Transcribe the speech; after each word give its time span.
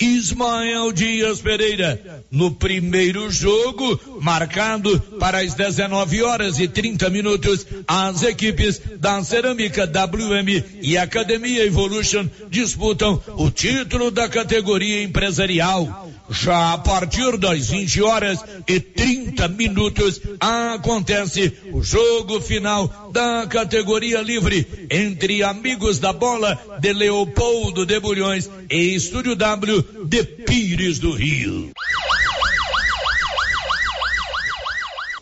Ismael 0.00 0.92
Dias 0.92 1.40
Pereira. 1.40 2.24
No 2.30 2.52
primeiro 2.52 3.30
jogo, 3.30 4.00
marcado 4.20 4.98
para 5.18 5.40
as 5.40 5.54
19 5.54 6.22
horas 6.22 6.58
e 6.58 6.68
30 6.68 7.10
minutos, 7.10 7.66
as 7.86 8.22
equipes 8.22 8.80
da 8.98 9.22
Cerâmica 9.24 9.86
WM 9.86 10.64
e 10.80 10.96
Academia 10.96 11.64
Evolution 11.64 12.28
disputam 12.48 13.22
o 13.36 13.50
título 13.50 14.10
da 14.10 14.28
categoria 14.28 15.02
empresarial. 15.02 16.11
Já 16.32 16.72
a 16.72 16.78
partir 16.78 17.36
das 17.36 17.68
20 17.68 18.02
horas 18.02 18.42
e 18.66 18.80
30 18.80 19.48
minutos 19.48 20.20
acontece 20.40 21.52
o 21.72 21.82
jogo 21.82 22.40
final 22.40 23.10
da 23.12 23.46
categoria 23.46 24.22
livre 24.22 24.66
entre 24.90 25.42
amigos 25.42 25.98
da 25.98 26.12
bola 26.12 26.58
de 26.80 26.92
Leopoldo 26.92 27.84
de 27.84 28.00
Bulhões 28.00 28.50
e 28.70 28.94
Estúdio 28.94 29.36
W 29.36 30.06
de 30.06 30.24
Pires 30.24 30.98
do 30.98 31.12
Rio. 31.12 31.70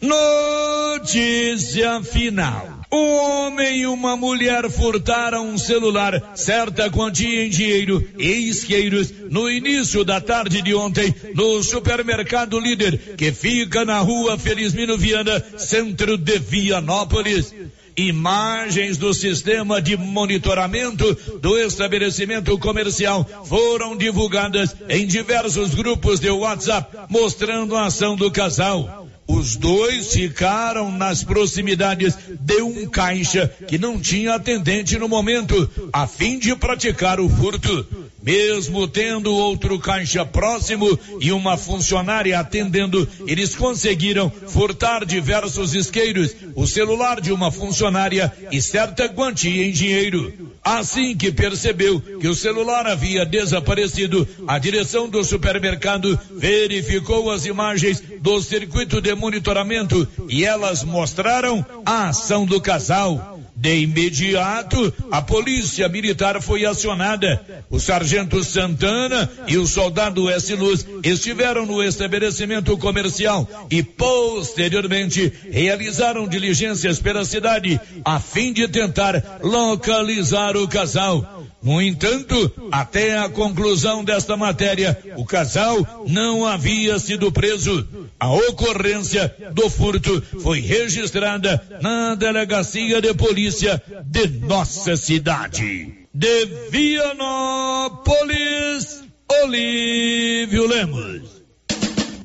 Notícia 0.01 2.03
final. 2.03 2.80
Um 2.93 3.13
homem 3.13 3.83
e 3.83 3.87
uma 3.87 4.17
mulher 4.17 4.69
furtaram 4.69 5.49
um 5.49 5.57
celular, 5.57 6.33
certa 6.35 6.91
quantia 6.91 7.45
em 7.47 7.49
dinheiro 7.49 8.05
e 8.19 8.49
isqueiros 8.49 9.13
no 9.31 9.49
início 9.49 10.05
da 10.05 10.21
tarde 10.21 10.61
de 10.61 10.75
ontem 10.75 11.15
no 11.35 11.63
supermercado 11.63 12.59
líder 12.59 12.99
que 13.17 13.31
fica 13.31 13.85
na 13.85 14.01
rua 14.01 14.37
Felizmino 14.37 14.99
Viana, 14.99 15.41
centro 15.57 16.19
de 16.19 16.39
Vianópolis. 16.41 17.55
Imagens 17.97 18.97
do 18.97 19.15
sistema 19.15 19.81
de 19.81 19.97
monitoramento 19.97 21.15
do 21.41 21.59
estabelecimento 21.59 22.59
comercial 22.59 23.25
foram 23.45 23.97
divulgadas 23.97 24.75
em 24.89 25.07
diversos 25.07 25.75
grupos 25.75 26.19
de 26.19 26.31
WhatsApp, 26.31 26.97
mostrando 27.09 27.77
a 27.77 27.87
ação 27.87 28.17
do 28.17 28.31
casal. 28.31 29.10
Os 29.31 29.55
dois 29.55 30.13
ficaram 30.13 30.91
nas 30.91 31.23
proximidades 31.23 32.19
de 32.41 32.63
um 32.63 32.87
caixa 32.89 33.47
que 33.69 33.79
não 33.79 33.99
tinha 34.01 34.35
atendente 34.35 34.99
no 34.99 35.09
momento, 35.09 35.71
a 35.93 36.07
fim 36.07 36.37
de 36.39 36.55
praticar 36.57 37.21
o 37.21 37.29
furto. 37.29 37.87
Mesmo 38.23 38.89
tendo 38.89 39.33
outro 39.33 39.79
caixa 39.79 40.27
próximo 40.27 40.99
e 41.21 41.33
uma 41.33 41.57
funcionária 41.57 42.39
atendendo, 42.39 43.09
eles 43.27 43.55
conseguiram 43.55 44.31
furtar 44.49 45.07
diversos 45.07 45.75
isqueiros, 45.75 46.35
o 46.55 46.67
celular 46.67 47.21
de 47.21 47.33
uma 47.33 47.53
funcionária 47.53 48.33
e 48.51 48.61
certa 48.61 49.09
quantia 49.09 49.65
em 49.65 49.71
dinheiro. 49.71 50.50
Assim 50.63 51.17
que 51.17 51.33
percebeu 51.33 52.01
que 52.01 52.29
o 52.29 52.35
celular 52.35 52.87
havia 52.87 53.25
desaparecido, 53.25 54.29
a 54.47 54.59
direção 54.59 55.09
do 55.09 55.25
supermercado 55.25 56.19
verificou 56.33 57.31
as 57.31 57.47
imagens 57.47 58.03
do 58.21 58.41
circuito 58.43 59.01
de 59.01 59.15
monitoramento 59.15 60.07
e 60.29 60.45
elas 60.45 60.85
mostraram 60.85 61.65
a 61.85 62.09
ação 62.09 62.45
do 62.45 62.61
casal. 62.61 63.40
De 63.61 63.83
imediato, 63.83 64.91
a 65.11 65.21
polícia 65.21 65.87
militar 65.87 66.41
foi 66.41 66.65
acionada. 66.65 67.45
O 67.69 67.79
sargento 67.79 68.43
Santana 68.43 69.31
e 69.47 69.59
o 69.59 69.67
soldado 69.67 70.31
S. 70.31 70.55
Luz 70.55 70.87
estiveram 71.05 71.67
no 71.67 71.83
estabelecimento 71.83 72.75
comercial 72.79 73.47
e 73.71 73.83
posteriormente 73.83 75.31
realizaram 75.51 76.27
diligências 76.27 77.01
pela 77.01 77.23
cidade 77.23 77.79
a 78.03 78.19
fim 78.19 78.51
de 78.51 78.67
tentar 78.67 79.41
localizar 79.43 80.57
o 80.57 80.67
casal. 80.67 81.50
No 81.63 81.81
entanto, 81.81 82.51
até 82.73 83.19
a 83.19 83.29
conclusão 83.29 84.03
desta 84.03 84.35
matéria, 84.37 84.99
o 85.17 85.25
casal 85.27 86.05
não 86.09 86.47
havia 86.47 86.99
sido 86.99 87.31
preso. 87.31 87.87
A 88.19 88.33
ocorrência 88.33 89.35
do 89.53 89.69
furto 89.69 90.23
foi 90.43 90.61
registrada 90.61 91.63
na 91.83 92.15
delegacia 92.15 93.01
de 93.03 93.13
polícia 93.13 93.83
de 94.07 94.27
nossa 94.27 94.97
cidade. 94.97 96.07
De 96.15 96.47
Vianópolis, 96.71 98.01
Olívio 99.43 100.67
Lemos. 100.67 101.40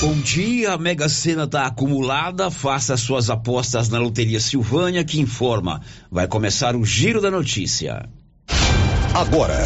Bom 0.00 0.14
dia, 0.14 0.72
a 0.72 0.78
Mega 0.78 1.10
Sena 1.10 1.44
está 1.44 1.66
acumulada. 1.66 2.50
Faça 2.50 2.96
suas 2.96 3.28
apostas 3.28 3.90
na 3.90 3.98
Loteria 3.98 4.40
Silvânia, 4.40 5.04
que 5.04 5.20
informa. 5.20 5.82
Vai 6.10 6.26
começar 6.26 6.74
o 6.74 6.86
Giro 6.86 7.20
da 7.20 7.30
Notícia. 7.30 8.08
Agora, 9.12 9.58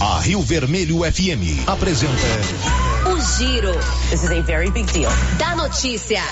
a 0.00 0.18
Rio 0.20 0.40
Vermelho 0.40 1.00
FM 1.00 1.68
apresenta. 1.68 2.14
O 3.04 3.20
Giro. 3.36 3.74
This 4.08 4.22
is 4.22 4.30
a 4.30 4.40
very 4.40 4.70
big 4.70 4.90
deal. 4.94 5.12
Da 5.38 5.54
notícia. 5.54 6.22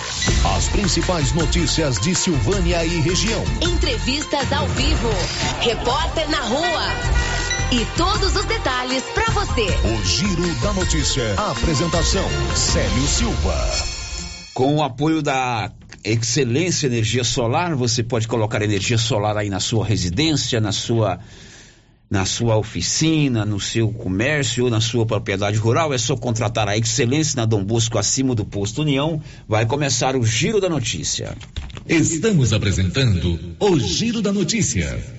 As 0.56 0.68
principais 0.68 1.30
notícias 1.34 2.00
de 2.00 2.14
Silvânia 2.14 2.82
e 2.82 2.98
região. 3.00 3.44
Entrevistas 3.60 4.50
ao 4.54 4.66
vivo. 4.68 5.10
Repórter 5.60 6.30
na 6.30 6.40
rua. 6.40 7.27
E 7.70 7.84
todos 7.98 8.34
os 8.34 8.46
detalhes 8.46 9.02
para 9.12 9.30
você. 9.34 9.66
O 9.66 10.02
Giro 10.02 10.54
da 10.62 10.72
Notícia. 10.72 11.34
A 11.36 11.50
apresentação: 11.50 12.24
Célio 12.56 13.06
Silva. 13.06 13.54
Com 14.54 14.76
o 14.76 14.82
apoio 14.82 15.20
da 15.20 15.70
Excelência 16.02 16.86
Energia 16.86 17.22
Solar, 17.22 17.76
você 17.76 18.02
pode 18.02 18.26
colocar 18.26 18.62
energia 18.62 18.96
solar 18.96 19.36
aí 19.36 19.50
na 19.50 19.60
sua 19.60 19.84
residência, 19.84 20.62
na 20.62 20.72
sua 20.72 21.18
na 22.10 22.24
sua 22.24 22.56
oficina, 22.56 23.44
no 23.44 23.60
seu 23.60 23.90
comércio 23.92 24.64
ou 24.64 24.70
na 24.70 24.80
sua 24.80 25.04
propriedade 25.04 25.58
rural, 25.58 25.92
é 25.92 25.98
só 25.98 26.16
contratar 26.16 26.66
a 26.68 26.78
Excelência 26.78 27.36
na 27.36 27.44
Dom 27.44 27.62
Bosco 27.62 27.98
acima 27.98 28.34
do 28.34 28.46
posto 28.46 28.80
União. 28.80 29.20
Vai 29.46 29.66
começar 29.66 30.16
o 30.16 30.24
Giro 30.24 30.58
da 30.58 30.70
Notícia. 30.70 31.36
Estamos 31.86 32.54
apresentando 32.54 33.38
o 33.60 33.78
Giro 33.78 34.22
da 34.22 34.32
Notícia. 34.32 35.18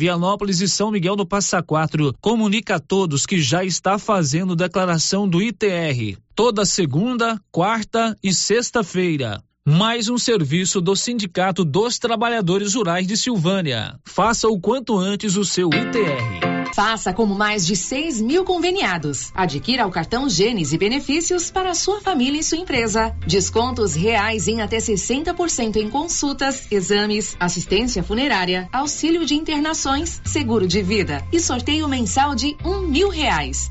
Vianópolis 0.00 0.62
e 0.62 0.66
São 0.66 0.90
Miguel 0.90 1.14
do 1.14 1.26
Passa 1.26 1.62
Quatro 1.62 2.14
comunica 2.22 2.76
a 2.76 2.80
todos 2.80 3.26
que 3.26 3.38
já 3.38 3.62
está 3.62 3.98
fazendo 3.98 4.56
declaração 4.56 5.28
do 5.28 5.42
ITR 5.42 6.18
toda 6.34 6.64
segunda, 6.64 7.38
quarta 7.52 8.16
e 8.22 8.32
sexta-feira. 8.32 9.42
Mais 9.70 10.08
um 10.08 10.18
serviço 10.18 10.80
do 10.80 10.96
Sindicato 10.96 11.64
dos 11.64 11.96
Trabalhadores 11.96 12.74
Rurais 12.74 13.06
de 13.06 13.16
Silvânia. 13.16 14.00
Faça 14.04 14.48
o 14.48 14.58
quanto 14.58 14.98
antes 14.98 15.36
o 15.36 15.44
seu 15.44 15.68
ITR. 15.68 16.74
Faça 16.74 17.12
como 17.12 17.36
mais 17.36 17.64
de 17.64 17.76
6 17.76 18.20
mil 18.20 18.44
conveniados. 18.44 19.30
Adquira 19.32 19.86
o 19.86 19.90
cartão 19.90 20.28
Gênesis 20.28 20.72
e 20.72 20.78
benefícios 20.78 21.52
para 21.52 21.72
sua 21.72 22.00
família 22.00 22.40
e 22.40 22.42
sua 22.42 22.58
empresa. 22.58 23.14
Descontos 23.24 23.94
reais 23.94 24.48
em 24.48 24.60
até 24.60 24.78
60% 24.78 25.76
em 25.76 25.88
consultas, 25.88 26.66
exames, 26.68 27.36
assistência 27.38 28.02
funerária, 28.02 28.68
auxílio 28.72 29.24
de 29.24 29.36
internações, 29.36 30.20
seguro 30.24 30.66
de 30.66 30.82
vida 30.82 31.24
e 31.32 31.38
sorteio 31.38 31.86
mensal 31.86 32.34
de 32.34 32.56
um 32.64 32.80
mil 32.80 33.08
reais. 33.08 33.70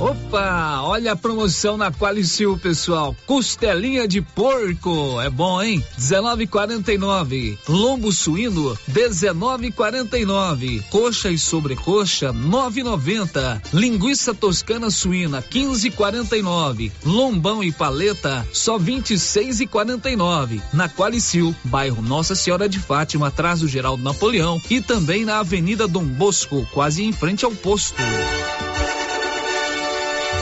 Opa, 0.00 0.80
olha 0.82 1.12
a 1.12 1.16
promoção 1.16 1.76
na 1.76 1.92
Qualicil, 1.92 2.56
pessoal. 2.56 3.14
Costelinha 3.26 4.08
de 4.08 4.22
porco, 4.22 5.20
é 5.20 5.28
bom, 5.28 5.62
hein? 5.62 5.84
19,49. 5.98 7.58
Lombo 7.68 8.10
suíno, 8.10 8.78
19,49. 8.90 10.82
Coxa 10.88 11.28
e 11.30 11.36
sobrecoxa, 11.36 12.32
9,90. 12.32 13.60
Linguiça 13.74 14.32
toscana 14.32 14.90
suína, 14.90 15.42
15,49. 15.42 16.90
Lombão 17.04 17.62
e 17.62 17.70
paleta, 17.70 18.48
só 18.54 18.78
26,49. 18.78 20.62
Na 20.72 20.88
Qualicil, 20.88 21.54
bairro 21.62 22.00
Nossa 22.00 22.34
Senhora 22.34 22.70
de 22.70 22.78
Fátima, 22.78 23.26
atrás 23.26 23.60
do 23.60 23.68
Geraldo 23.68 24.02
Napoleão 24.02 24.58
e 24.70 24.80
também 24.80 25.26
na 25.26 25.40
Avenida 25.40 25.86
Dom 25.86 26.04
Bosco, 26.04 26.66
quase 26.72 27.04
em 27.04 27.12
frente 27.12 27.44
ao 27.44 27.52
posto. 27.52 28.02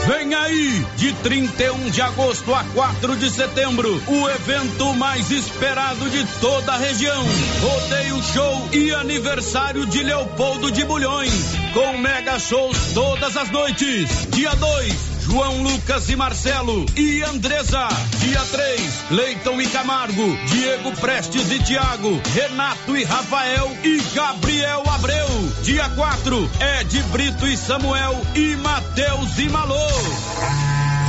Vem 0.09 0.33
aí, 0.33 0.83
de 0.95 1.13
31 1.13 1.91
de 1.91 2.01
agosto 2.01 2.51
a 2.51 2.63
4 2.73 3.15
de 3.15 3.29
setembro, 3.29 4.01
o 4.07 4.27
evento 4.27 4.91
mais 4.95 5.29
esperado 5.29 6.09
de 6.09 6.25
toda 6.41 6.73
a 6.73 6.77
região. 6.77 7.23
Rodeio 7.61 8.23
Show 8.23 8.69
e 8.73 8.91
aniversário 8.91 9.85
de 9.85 10.01
Leopoldo 10.01 10.71
de 10.71 10.83
Bulhões, 10.83 11.51
com 11.75 11.95
mega 11.99 12.39
shows 12.39 12.91
todas 12.95 13.37
as 13.37 13.51
noites. 13.51 14.27
Dia 14.31 14.55
2, 14.55 15.08
João 15.29 15.61
Lucas 15.61 16.09
e 16.09 16.15
Marcelo 16.15 16.87
e 16.95 17.21
Andresa. 17.21 17.87
Dia 18.17 18.41
3, 18.51 18.81
Leiton 19.11 19.61
e 19.61 19.67
Camargo, 19.67 20.35
Diego 20.47 20.91
Prestes 20.99 21.51
e 21.51 21.59
Tiago, 21.59 22.19
Renato 22.33 22.97
e 22.97 23.03
Rafael 23.03 23.71
e 23.83 24.01
Gabriel 24.15 24.83
Abreu. 24.89 25.27
Dia 25.61 25.87
4, 25.89 26.49
Ed 26.79 27.03
Brito 27.11 27.47
e 27.47 27.55
Samuel 27.55 28.19
e 28.33 28.55
Matheus 28.55 29.37
e 29.37 29.47
Malô. 29.49 29.77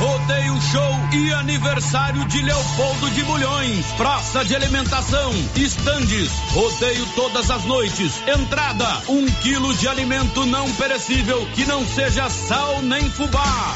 Rodeio 0.01 0.59
Show 0.59 0.99
e 1.13 1.31
aniversário 1.33 2.25
de 2.25 2.41
Leopoldo 2.41 3.09
de 3.11 3.23
Bulhões. 3.23 3.85
Praça 3.97 4.43
de 4.43 4.55
alimentação, 4.55 5.31
estandes, 5.55 6.31
rodeio 6.53 7.05
todas 7.15 7.51
as 7.51 7.63
noites. 7.65 8.19
Entrada, 8.27 9.03
um 9.07 9.27
quilo 9.43 9.71
de 9.75 9.87
alimento 9.87 10.43
não 10.47 10.71
perecível 10.73 11.47
que 11.53 11.65
não 11.65 11.85
seja 11.85 12.27
sal 12.31 12.81
nem 12.81 13.07
fubá. 13.11 13.75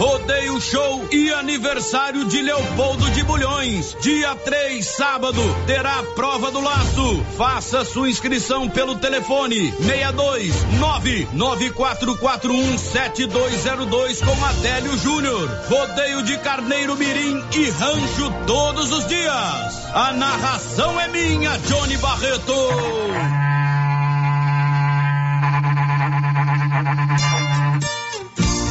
Rodeio 0.00 0.60
Show 0.60 1.06
e 1.12 1.30
aniversário 1.30 2.24
de 2.24 2.40
Leopoldo 2.40 3.10
de 3.10 3.22
Bulhões. 3.22 3.94
Dia 4.00 4.34
3, 4.34 4.86
sábado, 4.86 5.42
terá 5.66 6.02
prova 6.14 6.50
do 6.50 6.58
laço. 6.60 7.22
Faça 7.36 7.84
sua 7.84 8.08
inscrição 8.08 8.66
pelo 8.66 8.96
telefone 8.96 9.70
62 9.72 10.54
994417202 11.34 14.24
com 14.24 14.42
Adélio 14.44 14.96
Júnior. 14.96 15.50
Rodeio 15.68 16.22
de 16.22 16.38
Carneiro 16.38 16.96
Mirim 16.96 17.44
e 17.54 17.68
Rancho 17.68 18.32
todos 18.46 18.90
os 18.90 19.06
dias. 19.06 19.84
A 19.94 20.14
narração 20.14 20.98
é 20.98 21.08
minha, 21.08 21.58
Johnny 21.58 21.98
Barreto. 21.98 23.59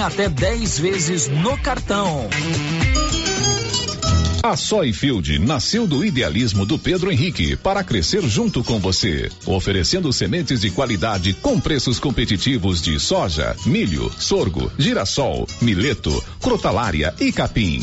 até 0.00 0.28
10 0.28 0.78
vezes 0.78 1.28
no 1.28 1.56
cartão. 1.58 2.28
A 4.42 4.56
Soyfield 4.56 5.40
nasceu 5.40 5.88
do 5.88 6.04
idealismo 6.04 6.64
do 6.64 6.78
Pedro 6.78 7.10
Henrique 7.10 7.56
para 7.56 7.82
crescer 7.82 8.22
junto 8.22 8.62
com 8.62 8.78
você, 8.78 9.28
oferecendo 9.44 10.12
sementes 10.12 10.60
de 10.60 10.70
qualidade 10.70 11.34
com 11.34 11.58
preços 11.58 11.98
competitivos 11.98 12.80
de 12.80 13.00
soja, 13.00 13.56
milho, 13.66 14.08
sorgo, 14.16 14.70
girassol, 14.78 15.48
mileto, 15.60 16.22
crotalária 16.40 17.12
e 17.18 17.32
capim. 17.32 17.82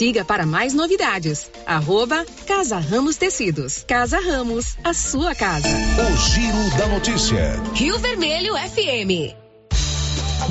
Siga 0.01 0.25
para 0.25 0.47
mais 0.47 0.73
novidades. 0.73 1.51
Arroba 1.63 2.25
Casa 2.47 2.79
Ramos 2.79 3.17
Tecidos. 3.17 3.85
Casa 3.87 4.19
Ramos, 4.19 4.75
a 4.83 4.95
sua 4.95 5.35
casa. 5.35 5.67
O 5.69 6.17
Giro 6.17 6.75
da 6.75 6.87
Notícia. 6.87 7.61
Rio 7.75 7.99
Vermelho 7.99 8.55
FM. 8.57 9.40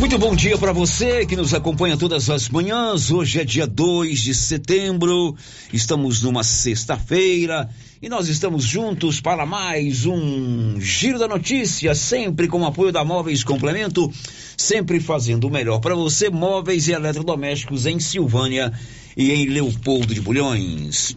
Muito 0.00 0.16
bom 0.16 0.34
dia 0.34 0.56
para 0.56 0.72
você 0.72 1.26
que 1.26 1.36
nos 1.36 1.52
acompanha 1.52 1.94
todas 1.94 2.30
as 2.30 2.48
manhãs. 2.48 3.10
Hoje 3.10 3.38
é 3.38 3.44
dia 3.44 3.66
2 3.66 4.18
de 4.18 4.34
setembro, 4.34 5.36
estamos 5.74 6.22
numa 6.22 6.42
sexta-feira 6.42 7.68
e 8.00 8.08
nós 8.08 8.26
estamos 8.26 8.64
juntos 8.64 9.20
para 9.20 9.44
mais 9.44 10.06
um 10.06 10.80
Giro 10.80 11.18
da 11.18 11.28
Notícia, 11.28 11.94
sempre 11.94 12.48
com 12.48 12.62
o 12.62 12.64
apoio 12.66 12.90
da 12.90 13.04
Móveis 13.04 13.44
Complemento, 13.44 14.10
sempre 14.56 15.00
fazendo 15.00 15.46
o 15.46 15.50
melhor 15.50 15.80
para 15.80 15.94
você, 15.94 16.30
móveis 16.30 16.88
e 16.88 16.92
eletrodomésticos 16.92 17.84
em 17.84 18.00
Silvânia 18.00 18.72
e 19.14 19.30
em 19.30 19.44
Leopoldo 19.48 20.14
de 20.14 20.20
Bulhões. 20.22 21.14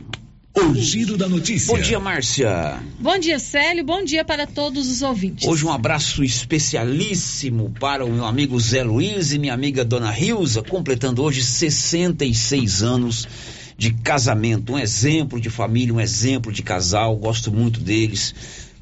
O 0.55 0.75
Giro 0.75 1.17
da 1.17 1.27
Notícia. 1.27 1.75
Bom 1.75 1.81
dia, 1.81 1.99
Márcia. 1.99 2.79
Bom 2.99 3.17
dia, 3.17 3.39
Célio. 3.39 3.83
Bom 3.83 4.03
dia 4.03 4.23
para 4.23 4.45
todos 4.45 4.87
os 4.87 5.01
ouvintes. 5.01 5.47
Hoje 5.47 5.65
um 5.65 5.71
abraço 5.71 6.23
especialíssimo 6.23 7.73
para 7.79 8.05
o 8.05 8.11
meu 8.11 8.23
amigo 8.23 8.59
Zé 8.59 8.83
Luiz 8.83 9.33
e 9.33 9.39
minha 9.39 9.53
amiga 9.55 9.83
Dona 9.83 10.11
Rilza, 10.11 10.61
completando 10.61 11.23
hoje 11.23 11.43
66 11.43 12.83
anos 12.83 13.27
de 13.75 13.93
casamento, 13.95 14.73
um 14.73 14.79
exemplo 14.79 15.41
de 15.41 15.49
família, 15.49 15.91
um 15.91 15.99
exemplo 15.99 16.51
de 16.51 16.61
casal, 16.61 17.15
gosto 17.17 17.51
muito 17.51 17.79
deles. 17.79 18.35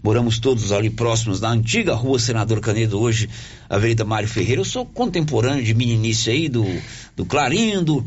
Moramos 0.03 0.39
todos 0.39 0.73
ali 0.73 0.89
próximos 0.89 1.39
da 1.39 1.49
antiga 1.49 1.95
rua 1.95 2.19
Senador 2.19 2.59
Canedo, 2.59 2.99
hoje 2.99 3.29
Avenida 3.69 4.03
Mário 4.03 4.27
Ferreira. 4.27 4.59
Eu 4.59 4.65
sou 4.65 4.85
contemporâneo 4.85 5.63
de 5.63 5.73
meninice 5.73 6.31
aí, 6.31 6.49
do, 6.49 6.65
do 7.15 7.25
Clarindo, 7.25 8.05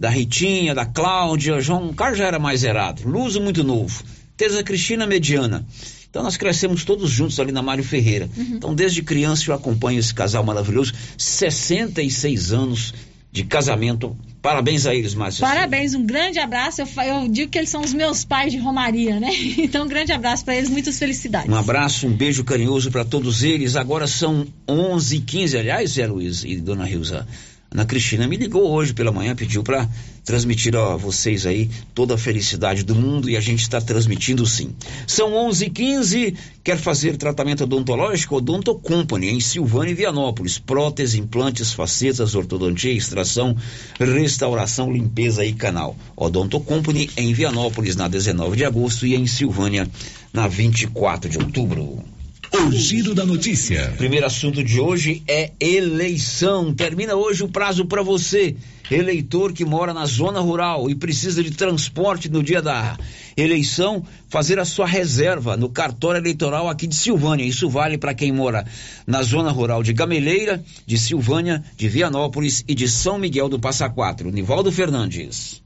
da 0.00 0.08
Ritinha, 0.08 0.74
da 0.74 0.86
Cláudia. 0.86 1.60
João 1.60 1.92
Carlos 1.92 2.18
já 2.18 2.24
era 2.24 2.38
mais 2.38 2.60
zerado. 2.60 3.06
Luso 3.06 3.38
muito 3.38 3.62
novo. 3.62 4.02
Teresa 4.34 4.62
Cristina 4.62 5.06
mediana. 5.06 5.62
Então 6.08 6.22
nós 6.22 6.38
crescemos 6.38 6.86
todos 6.86 7.10
juntos 7.10 7.38
ali 7.38 7.52
na 7.52 7.60
Mário 7.60 7.84
Ferreira. 7.84 8.26
Uhum. 8.34 8.54
Então 8.54 8.74
desde 8.74 9.02
criança 9.02 9.50
eu 9.50 9.54
acompanho 9.54 10.00
esse 10.00 10.14
casal 10.14 10.42
maravilhoso. 10.42 10.94
66 11.18 12.50
anos 12.50 12.94
de 13.30 13.44
casamento. 13.44 14.16
Parabéns 14.40 14.86
a 14.86 14.94
eles, 14.94 15.14
Márcia. 15.14 15.46
Parabéns, 15.46 15.94
um 15.94 16.04
grande 16.04 16.38
abraço. 16.38 16.80
Eu, 16.80 16.88
eu, 17.04 17.28
digo 17.28 17.50
que 17.50 17.58
eles 17.58 17.68
são 17.68 17.82
os 17.82 17.92
meus 17.92 18.24
pais 18.24 18.52
de 18.52 18.58
Romaria, 18.58 19.20
né? 19.20 19.30
Então, 19.58 19.84
um 19.84 19.88
grande 19.88 20.12
abraço 20.12 20.46
para 20.46 20.56
eles, 20.56 20.70
muitas 20.70 20.98
felicidades. 20.98 21.48
Um 21.48 21.54
abraço, 21.54 22.06
um 22.06 22.12
beijo 22.12 22.42
carinhoso 22.42 22.90
para 22.90 23.04
todos 23.04 23.42
eles. 23.42 23.76
Agora 23.76 24.06
são 24.06 24.46
11h15, 24.66 25.58
aliás, 25.58 25.90
Zé 25.90 26.06
Luiz 26.06 26.42
e 26.42 26.56
Dona 26.56 26.86
Rilza. 26.86 27.28
Ana 27.72 27.84
Cristina 27.84 28.26
me 28.26 28.36
ligou 28.36 28.68
hoje 28.68 28.92
pela 28.92 29.12
manhã, 29.12 29.36
pediu 29.36 29.62
para 29.62 29.88
transmitir 30.24 30.74
a 30.74 30.96
vocês 30.96 31.46
aí 31.46 31.70
toda 31.94 32.14
a 32.14 32.18
felicidade 32.18 32.82
do 32.82 32.96
mundo 32.96 33.30
e 33.30 33.36
a 33.36 33.40
gente 33.40 33.62
está 33.62 33.80
transmitindo 33.80 34.44
sim. 34.44 34.74
São 35.06 35.32
11:15. 35.32 36.34
Quer 36.64 36.78
fazer 36.78 37.16
tratamento 37.16 37.62
odontológico? 37.62 38.36
Odonto 38.36 38.74
Company 38.74 39.30
em 39.30 39.40
Silvânia 39.40 39.92
e 39.92 39.94
Vianópolis. 39.94 40.58
Prótese, 40.58 41.20
implantes, 41.20 41.72
facetas, 41.72 42.34
ortodontia, 42.34 42.92
extração, 42.92 43.56
restauração, 44.00 44.92
limpeza 44.92 45.44
e 45.44 45.52
canal. 45.52 45.96
Odonto 46.16 46.58
Company 46.58 47.08
em 47.16 47.32
Vianópolis 47.32 47.94
na 47.94 48.08
19 48.08 48.56
de 48.56 48.64
agosto 48.64 49.06
e 49.06 49.14
em 49.14 49.28
Silvânia 49.28 49.88
na 50.32 50.48
24 50.48 51.30
de 51.30 51.38
outubro. 51.38 52.02
O 52.52 52.72
giro 52.72 53.14
da 53.14 53.24
notícia. 53.24 53.94
Primeiro 53.96 54.26
assunto 54.26 54.62
de 54.64 54.80
hoje 54.80 55.22
é 55.28 55.52
eleição. 55.60 56.74
Termina 56.74 57.14
hoje 57.14 57.44
o 57.44 57.48
prazo 57.48 57.86
para 57.86 58.02
você, 58.02 58.56
eleitor 58.90 59.52
que 59.52 59.64
mora 59.64 59.94
na 59.94 60.04
zona 60.04 60.40
rural 60.40 60.90
e 60.90 60.96
precisa 60.96 61.44
de 61.44 61.52
transporte 61.52 62.28
no 62.28 62.42
dia 62.42 62.60
da 62.60 62.98
eleição, 63.36 64.04
fazer 64.28 64.58
a 64.58 64.64
sua 64.64 64.84
reserva 64.84 65.56
no 65.56 65.68
cartório 65.68 66.18
eleitoral 66.18 66.68
aqui 66.68 66.88
de 66.88 66.96
Silvânia. 66.96 67.44
Isso 67.44 67.70
vale 67.70 67.96
para 67.96 68.14
quem 68.14 68.32
mora 68.32 68.66
na 69.06 69.22
zona 69.22 69.52
rural 69.52 69.80
de 69.84 69.92
Gameleira, 69.92 70.62
de 70.84 70.98
Silvânia, 70.98 71.62
de 71.76 71.88
Vianópolis 71.88 72.64
e 72.66 72.74
de 72.74 72.88
São 72.88 73.16
Miguel 73.16 73.48
do 73.48 73.60
Passa 73.60 73.88
Quatro. 73.88 74.28
Nivaldo 74.28 74.72
Fernandes. 74.72 75.62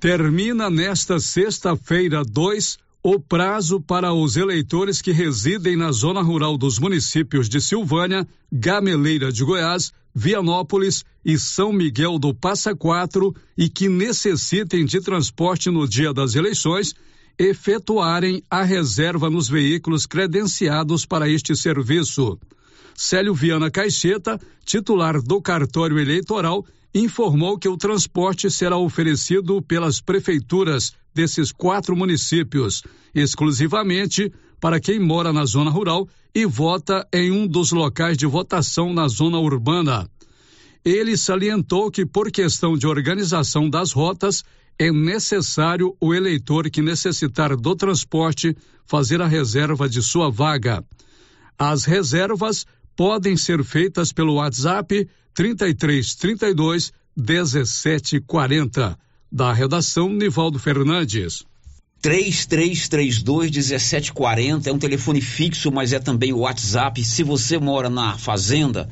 Termina 0.00 0.68
nesta 0.68 1.20
sexta-feira 1.20 2.24
2 2.24 2.89
o 3.02 3.18
prazo 3.18 3.80
para 3.80 4.12
os 4.12 4.36
eleitores 4.36 5.00
que 5.00 5.10
residem 5.10 5.76
na 5.76 5.90
zona 5.90 6.20
rural 6.20 6.58
dos 6.58 6.78
municípios 6.78 7.48
de 7.48 7.60
Silvânia, 7.60 8.28
Gameleira 8.52 9.32
de 9.32 9.42
Goiás, 9.42 9.92
Vianópolis 10.14 11.04
e 11.24 11.38
São 11.38 11.72
Miguel 11.72 12.18
do 12.18 12.34
Passa 12.34 12.74
Quatro 12.74 13.34
e 13.56 13.68
que 13.68 13.88
necessitem 13.88 14.84
de 14.84 15.00
transporte 15.00 15.70
no 15.70 15.88
dia 15.88 16.12
das 16.12 16.34
eleições, 16.34 16.94
efetuarem 17.38 18.42
a 18.50 18.62
reserva 18.62 19.30
nos 19.30 19.48
veículos 19.48 20.04
credenciados 20.04 21.06
para 21.06 21.28
este 21.28 21.56
serviço. 21.56 22.38
Célio 22.94 23.32
Viana 23.32 23.70
Caixeta, 23.70 24.38
titular 24.62 25.22
do 25.22 25.40
cartório 25.40 25.98
eleitoral, 25.98 26.66
informou 26.94 27.58
que 27.58 27.68
o 27.68 27.76
transporte 27.76 28.50
será 28.50 28.76
oferecido 28.76 29.62
pelas 29.62 30.00
prefeituras 30.00 30.92
desses 31.14 31.52
quatro 31.52 31.96
municípios, 31.96 32.82
exclusivamente 33.14 34.32
para 34.60 34.80
quem 34.80 34.98
mora 35.00 35.32
na 35.32 35.44
zona 35.44 35.70
rural 35.70 36.08
e 36.34 36.44
vota 36.44 37.06
em 37.12 37.30
um 37.30 37.46
dos 37.46 37.72
locais 37.72 38.16
de 38.16 38.26
votação 38.26 38.92
na 38.92 39.08
zona 39.08 39.38
urbana. 39.38 40.08
Ele 40.84 41.16
salientou 41.16 41.90
que, 41.90 42.06
por 42.06 42.30
questão 42.30 42.76
de 42.76 42.86
organização 42.86 43.68
das 43.68 43.92
rotas, 43.92 44.44
é 44.78 44.90
necessário 44.90 45.94
o 46.00 46.14
eleitor 46.14 46.70
que 46.70 46.80
necessitar 46.80 47.54
do 47.56 47.76
transporte 47.76 48.56
fazer 48.86 49.20
a 49.20 49.26
reserva 49.26 49.88
de 49.88 50.02
sua 50.02 50.30
vaga. 50.30 50.82
As 51.58 51.84
reservas 51.84 52.64
podem 52.96 53.36
ser 53.36 53.62
feitas 53.62 54.12
pelo 54.12 54.34
WhatsApp 54.34 55.06
3332 55.34 56.92
1740. 57.16 58.98
Da 59.32 59.52
redação, 59.52 60.08
Nivaldo 60.08 60.58
Fernandes. 60.58 61.44
3332-1740 62.02 64.66
é 64.66 64.72
um 64.72 64.78
telefone 64.78 65.20
fixo, 65.20 65.70
mas 65.70 65.92
é 65.92 65.98
também 65.98 66.32
o 66.32 66.38
WhatsApp. 66.38 67.04
Se 67.04 67.22
você 67.22 67.58
mora 67.58 67.90
na 67.90 68.16
fazenda, 68.16 68.88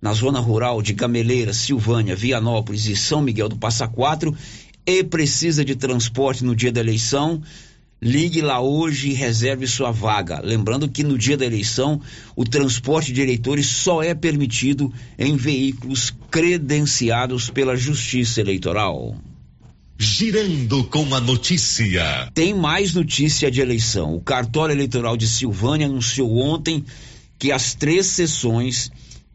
na 0.00 0.12
zona 0.12 0.38
rural 0.38 0.82
de 0.82 0.92
Gameleira, 0.92 1.54
Silvânia, 1.54 2.14
Vianópolis 2.14 2.84
e 2.86 2.94
São 2.94 3.22
Miguel 3.22 3.48
do 3.48 3.56
Passa 3.56 3.88
Quatro 3.88 4.36
e 4.84 5.02
precisa 5.02 5.64
de 5.64 5.74
transporte 5.74 6.44
no 6.44 6.54
dia 6.54 6.70
da 6.70 6.80
eleição, 6.80 7.42
ligue 8.02 8.40
lá 8.40 8.60
hoje 8.60 9.10
e 9.10 9.14
reserve 9.14 9.64
sua 9.68 9.92
vaga. 9.92 10.40
Lembrando 10.42 10.88
que 10.88 11.04
no 11.04 11.16
dia 11.16 11.36
da 11.36 11.46
eleição, 11.46 12.00
o 12.34 12.44
transporte 12.44 13.12
de 13.12 13.22
eleitores 13.22 13.66
só 13.66 14.02
é 14.02 14.12
permitido 14.12 14.92
em 15.16 15.36
veículos 15.36 16.12
credenciados 16.28 17.48
pela 17.48 17.76
Justiça 17.76 18.40
Eleitoral. 18.40 19.14
Girando 19.96 20.82
com 20.84 21.14
a 21.14 21.20
notícia. 21.20 22.28
Tem 22.34 22.52
mais 22.52 22.92
notícia 22.92 23.48
de 23.48 23.60
eleição. 23.60 24.16
O 24.16 24.20
cartório 24.20 24.72
eleitoral 24.72 25.16
de 25.16 25.28
Silvânia 25.28 25.86
anunciou 25.86 26.36
ontem 26.38 26.84
que 27.38 27.52
as 27.52 27.74
três 27.74 28.06
sessões 28.06 28.90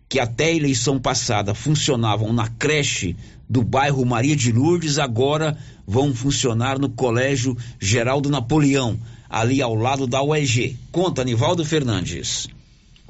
que 0.09 0.19
até 0.19 0.45
a 0.45 0.53
eleição 0.53 0.99
passada 0.99 1.53
funcionavam 1.53 2.33
na 2.33 2.47
creche 2.49 3.15
do 3.49 3.63
bairro 3.63 4.05
Maria 4.05 4.35
de 4.35 4.51
Lourdes 4.51 4.97
agora 4.97 5.57
vão 5.85 6.13
funcionar 6.13 6.77
no 6.77 6.89
Colégio 6.89 7.55
Geraldo 7.79 8.29
Napoleão, 8.29 8.99
ali 9.29 9.61
ao 9.61 9.73
lado 9.73 10.05
da 10.05 10.21
UEG. 10.21 10.77
Conta, 10.91 11.23
Nivaldo 11.23 11.63
Fernandes. 11.63 12.47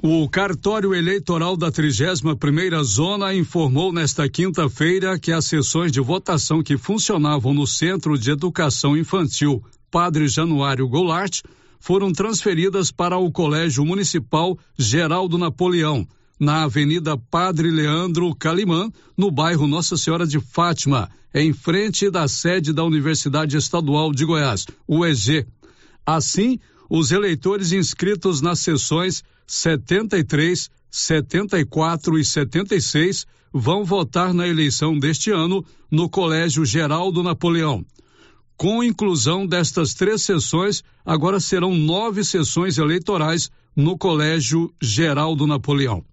O 0.02 0.30
cartório 0.30 0.93
eleitoral 0.93 1.58
da 1.58 1.71
31ª 1.71 2.84
Zona 2.84 3.34
informou 3.34 3.91
nesta 3.91 4.30
quinta-feira 4.30 5.17
que 5.17 5.32
as 5.32 5.45
sessões 5.45 5.91
de 5.91 6.00
votação 6.00 6.62
que 6.62 6.78
funcionavam 6.78 7.52
no 7.52 7.65
Centro 7.65 8.15
de 8.15 8.30
Educação 8.30 8.95
Infantil 8.95 9.63
Padre 9.89 10.28
Januário 10.28 10.88
Goulart 10.88 11.41
foram 11.80 12.12
transferidas 12.12 12.91
para 12.91 13.17
o 13.17 13.32
Colégio 13.32 13.84
Municipal 13.84 14.58
Geraldo 14.78 15.38
Napoleão, 15.38 16.08
na 16.39 16.63
Avenida 16.63 17.17
Padre 17.17 17.71
Leandro 17.71 18.34
Calimã, 18.36 18.91
no 19.17 19.32
bairro 19.32 19.67
Nossa 19.67 19.97
Senhora 19.97 20.26
de 20.26 20.39
Fátima, 20.39 21.10
em 21.34 21.54
frente 21.54 22.10
da 22.10 22.28
sede 22.28 22.73
da 22.73 22.84
Universidade 22.84 23.58
Estadual 23.58 24.12
de 24.12 24.26
Goiás, 24.26 24.65
UEG. 24.88 25.45
Assim, 26.06 26.60
os 26.89 27.12
eleitores 27.12 27.71
inscritos 27.71 28.41
nas 28.41 28.60
sessões 28.60 29.23
73, 29.45 30.69
74 30.89 32.19
e 32.19 32.26
76 32.26 33.26
vão 33.54 33.84
votar 33.84 34.34
na 34.34 34.47
eleição 34.47 34.97
deste 34.97 35.32
ano 35.32 35.65
no 35.89 36.10
Colégio 36.10 36.65
Geraldo 36.65 37.23
Napoleão. 37.23 37.86
Com 38.56 38.84
inclusão 38.84 39.45
destas 39.45 39.93
três 39.93 40.23
sessões, 40.23 40.84
agora 41.06 41.39
serão 41.39 41.76
nove 41.76 42.23
sessões 42.23 42.78
eleitorais 42.78 43.52
no 43.76 43.97
Colégio 43.97 44.73
Geraldo 44.82 45.45
Napoleão. 45.45 46.04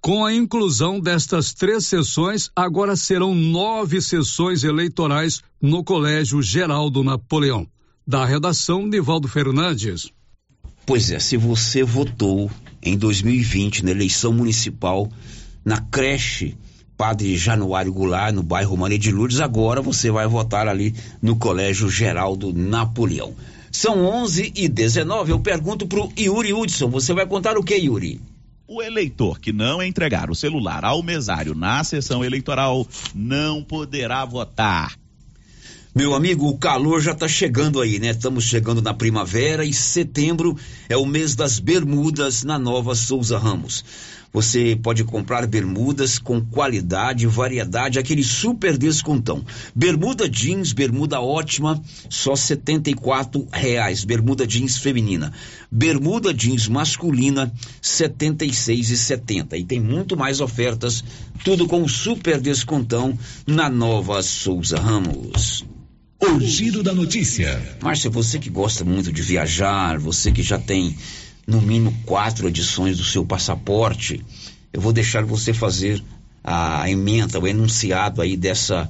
Com 0.00 0.24
a 0.24 0.34
inclusão 0.34 0.98
destas 0.98 1.52
três 1.52 1.86
sessões, 1.86 2.50
agora 2.56 2.96
serão 2.96 3.34
nove 3.34 4.00
sessões 4.00 4.64
eleitorais 4.64 5.42
no 5.60 5.84
Colégio 5.84 6.40
Geraldo 6.40 7.04
Napoleão. 7.04 7.66
Da 8.06 8.24
redação, 8.24 8.86
Nivaldo 8.86 9.28
Fernandes. 9.28 10.10
Pois 10.86 11.10
é, 11.10 11.18
se 11.18 11.36
você 11.36 11.84
votou 11.84 12.50
em 12.82 12.96
2020 12.96 13.84
na 13.84 13.90
eleição 13.90 14.32
municipal 14.32 15.06
na 15.62 15.78
creche 15.82 16.56
Padre 16.96 17.36
Januário 17.36 17.92
Goulart, 17.92 18.34
no 18.34 18.42
bairro 18.42 18.78
Maria 18.78 18.98
de 18.98 19.12
Lourdes, 19.12 19.40
agora 19.40 19.82
você 19.82 20.10
vai 20.10 20.26
votar 20.26 20.66
ali 20.66 20.94
no 21.20 21.36
Colégio 21.36 21.90
Geraldo 21.90 22.54
Napoleão. 22.54 23.34
São 23.70 24.02
11 24.04 24.52
e 24.56 24.66
19. 24.66 25.30
Eu 25.30 25.40
pergunto 25.40 25.86
pro 25.86 26.10
Yuri 26.18 26.54
Hudson, 26.54 26.88
você 26.88 27.12
vai 27.12 27.26
contar 27.26 27.58
o 27.58 27.62
que, 27.62 27.74
Yuri? 27.74 28.18
O 28.72 28.80
eleitor 28.80 29.40
que 29.40 29.52
não 29.52 29.82
entregar 29.82 30.30
o 30.30 30.34
celular 30.36 30.84
ao 30.84 31.02
mesário 31.02 31.56
na 31.56 31.82
sessão 31.82 32.24
eleitoral 32.24 32.86
não 33.12 33.64
poderá 33.64 34.24
votar. 34.24 34.96
Meu 35.92 36.14
amigo, 36.14 36.48
o 36.48 36.56
calor 36.56 37.00
já 37.00 37.10
está 37.10 37.26
chegando 37.26 37.80
aí, 37.80 37.98
né? 37.98 38.10
Estamos 38.10 38.44
chegando 38.44 38.80
na 38.80 38.94
primavera 38.94 39.64
e 39.64 39.72
setembro 39.72 40.56
é 40.88 40.96
o 40.96 41.04
mês 41.04 41.34
das 41.34 41.58
bermudas 41.58 42.44
na 42.44 42.60
Nova 42.60 42.94
Souza 42.94 43.36
Ramos. 43.38 43.84
Você 44.32 44.78
pode 44.80 45.02
comprar 45.02 45.46
bermudas 45.46 46.18
com 46.18 46.40
qualidade, 46.40 47.26
variedade, 47.26 47.98
aquele 47.98 48.22
super 48.22 48.78
descontão. 48.78 49.44
Bermuda 49.74 50.28
jeans, 50.28 50.72
bermuda 50.72 51.20
ótima, 51.20 51.82
só 52.08 52.34
R$ 52.34 53.48
reais. 53.52 54.04
Bermuda 54.04 54.46
jeans 54.46 54.78
feminina. 54.78 55.32
Bermuda 55.70 56.32
jeans 56.32 56.68
masculina, 56.68 57.46
R$ 57.46 57.52
76,70. 57.82 59.58
E 59.58 59.64
tem 59.64 59.80
muito 59.80 60.16
mais 60.16 60.40
ofertas, 60.40 61.02
tudo 61.44 61.66
com 61.66 61.86
super 61.88 62.40
descontão 62.40 63.18
na 63.46 63.68
Nova 63.68 64.22
Souza 64.22 64.78
Ramos. 64.78 65.64
O 66.20 66.38
giro 66.38 66.82
da 66.82 66.92
notícia. 66.92 67.60
Márcia, 67.82 68.10
você 68.10 68.38
que 68.38 68.50
gosta 68.50 68.84
muito 68.84 69.10
de 69.10 69.22
viajar, 69.22 69.98
você 69.98 70.30
que 70.30 70.42
já 70.42 70.58
tem 70.58 70.94
no 71.50 71.60
mínimo 71.60 71.94
quatro 72.06 72.48
edições 72.48 72.96
do 72.96 73.04
seu 73.04 73.24
passaporte, 73.26 74.24
eu 74.72 74.80
vou 74.80 74.92
deixar 74.92 75.24
você 75.24 75.52
fazer 75.52 76.02
a 76.42 76.88
emenda, 76.88 77.38
o 77.38 77.46
enunciado 77.46 78.22
aí 78.22 78.36
dessa, 78.36 78.88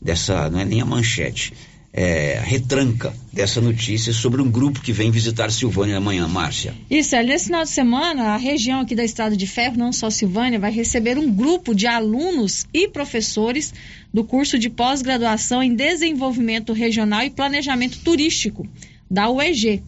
dessa, 0.00 0.48
não 0.50 0.60
é 0.60 0.64
nem 0.64 0.80
a 0.80 0.84
manchete, 0.84 1.52
é, 1.92 2.40
retranca 2.42 3.12
dessa 3.32 3.60
notícia 3.60 4.12
sobre 4.12 4.40
um 4.40 4.50
grupo 4.50 4.80
que 4.80 4.92
vem 4.92 5.10
visitar 5.10 5.50
Silvânia 5.50 5.98
amanhã, 5.98 6.26
Márcia. 6.26 6.74
Isso, 6.90 7.14
é, 7.14 7.22
nesse 7.22 7.46
final 7.46 7.64
de 7.64 7.70
semana, 7.70 8.28
a 8.28 8.36
região 8.36 8.80
aqui 8.80 8.94
da 8.94 9.04
Estrada 9.04 9.36
de 9.36 9.46
Ferro, 9.46 9.76
não 9.76 9.92
só 9.92 10.08
Silvânia, 10.08 10.58
vai 10.58 10.70
receber 10.70 11.18
um 11.18 11.30
grupo 11.30 11.74
de 11.74 11.86
alunos 11.86 12.66
e 12.72 12.88
professores 12.88 13.74
do 14.12 14.24
curso 14.24 14.58
de 14.58 14.70
pós-graduação 14.70 15.62
em 15.62 15.74
Desenvolvimento 15.74 16.72
Regional 16.72 17.22
e 17.22 17.30
Planejamento 17.30 17.98
Turístico, 17.98 18.66
da 19.10 19.28
UEG. 19.28 19.82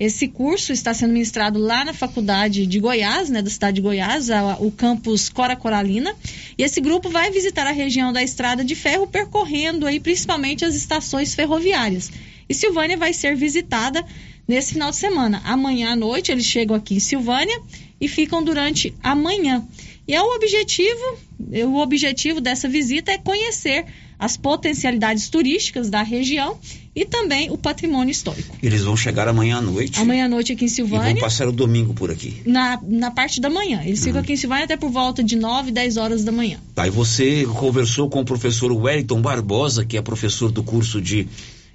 Esse 0.00 0.28
curso 0.28 0.72
está 0.72 0.94
sendo 0.94 1.12
ministrado 1.12 1.58
lá 1.58 1.84
na 1.84 1.92
Faculdade 1.92 2.66
de 2.66 2.80
Goiás, 2.80 3.28
né, 3.28 3.42
da 3.42 3.50
cidade 3.50 3.74
de 3.74 3.82
Goiás, 3.82 4.30
a, 4.30 4.56
o 4.58 4.72
campus 4.72 5.28
Cora 5.28 5.54
Coralina. 5.54 6.16
E 6.56 6.62
esse 6.62 6.80
grupo 6.80 7.10
vai 7.10 7.30
visitar 7.30 7.66
a 7.66 7.70
região 7.70 8.10
da 8.10 8.22
Estrada 8.22 8.64
de 8.64 8.74
Ferro, 8.74 9.06
percorrendo 9.06 9.86
aí 9.86 10.00
principalmente 10.00 10.64
as 10.64 10.74
estações 10.74 11.34
ferroviárias. 11.34 12.10
E 12.48 12.54
Silvânia 12.54 12.96
vai 12.96 13.12
ser 13.12 13.36
visitada 13.36 14.02
nesse 14.48 14.72
final 14.72 14.88
de 14.88 14.96
semana. 14.96 15.42
Amanhã 15.44 15.92
à 15.92 15.96
noite 15.96 16.32
eles 16.32 16.46
chegam 16.46 16.74
aqui 16.74 16.94
em 16.94 17.00
Silvânia 17.00 17.60
e 18.00 18.08
ficam 18.08 18.42
durante 18.42 18.94
a 19.02 19.14
manhã. 19.14 19.62
E 20.08 20.14
é 20.14 20.22
o 20.22 20.34
objetivo, 20.34 21.18
o 21.66 21.76
objetivo 21.76 22.40
dessa 22.40 22.66
visita 22.66 23.12
é 23.12 23.18
conhecer 23.18 23.84
as 24.18 24.38
potencialidades 24.38 25.28
turísticas 25.28 25.90
da 25.90 26.02
região 26.02 26.58
e 26.94 27.04
também 27.04 27.50
o 27.50 27.56
patrimônio 27.56 28.10
histórico. 28.10 28.56
Eles 28.62 28.82
vão 28.82 28.96
chegar 28.96 29.28
amanhã 29.28 29.58
à 29.58 29.62
noite. 29.62 30.00
Amanhã 30.00 30.24
à 30.24 30.28
noite 30.28 30.52
aqui 30.52 30.64
em 30.64 30.68
Silvânia. 30.68 31.10
E 31.10 31.12
vão 31.14 31.22
passar 31.22 31.48
o 31.48 31.52
domingo 31.52 31.94
por 31.94 32.10
aqui. 32.10 32.42
Na, 32.44 32.80
na 32.82 33.10
parte 33.10 33.40
da 33.40 33.48
manhã. 33.48 33.82
Eles 33.84 34.00
ficam 34.00 34.14
uhum. 34.14 34.20
aqui 34.20 34.32
em 34.32 34.36
Silvânia 34.36 34.64
até 34.64 34.76
por 34.76 34.90
volta 34.90 35.22
de 35.22 35.36
9, 35.36 35.70
10 35.70 35.96
horas 35.96 36.24
da 36.24 36.32
manhã. 36.32 36.58
Tá, 36.74 36.86
e 36.86 36.90
você 36.90 37.46
conversou 37.46 38.10
com 38.10 38.20
o 38.20 38.24
professor 38.24 38.72
Wellington 38.72 39.22
Barbosa, 39.22 39.84
que 39.84 39.96
é 39.96 40.02
professor 40.02 40.50
do 40.50 40.64
curso 40.64 41.00
de 41.00 41.28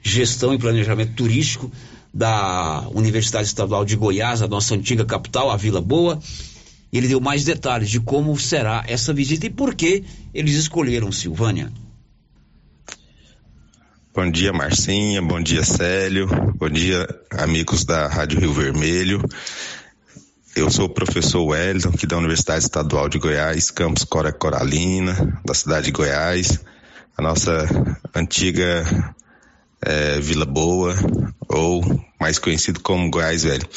Gestão 0.03 0.53
e 0.53 0.57
Planejamento 0.57 1.13
Turístico 1.13 1.71
da 2.13 2.87
Universidade 2.93 3.47
Estadual 3.47 3.83
de 3.83 3.95
Goiás, 3.95 4.41
a 4.41 4.47
nossa 4.47 4.75
antiga 4.75 5.05
capital, 5.05 5.49
a 5.49 5.57
Vila 5.57 5.81
Boa. 5.81 6.19
Ele 6.91 7.07
deu 7.07 7.19
mais 7.19 7.43
detalhes 7.43 7.89
de 7.89 7.99
como 7.99 8.37
será 8.37 8.83
essa 8.87 9.13
visita 9.13 9.45
e 9.45 9.49
por 9.49 9.75
que 9.75 10.03
eles 10.33 10.55
escolheram 10.55 11.11
Silvânia. 11.11 11.71
Bom 14.15 14.31
dia, 14.31 14.53
Marcinha. 14.53 15.21
Bom 15.21 15.41
dia, 15.41 15.61
Célio. 15.61 16.25
Bom 16.55 16.69
dia, 16.69 17.05
amigos 17.31 17.83
da 17.83 18.07
Rádio 18.07 18.39
Rio 18.39 18.53
Vermelho. 18.53 19.21
Eu 20.55 20.71
sou 20.71 20.85
o 20.85 20.89
professor 20.89 21.43
Wellington, 21.43 21.89
aqui 21.89 22.07
da 22.07 22.17
Universidade 22.17 22.63
Estadual 22.63 23.09
de 23.09 23.19
Goiás, 23.19 23.69
campus 23.71 24.05
Cora 24.05 24.31
Coralina, 24.31 25.37
da 25.45 25.53
cidade 25.53 25.87
de 25.87 25.91
Goiás, 25.91 26.61
a 27.17 27.21
nossa 27.21 27.67
antiga 28.15 28.85
é, 29.81 30.17
Vila 30.21 30.45
Boa, 30.45 30.95
ou 31.49 31.83
mais 32.17 32.39
conhecido 32.39 32.79
como 32.79 33.11
Goiás 33.11 33.43
Velho. 33.43 33.67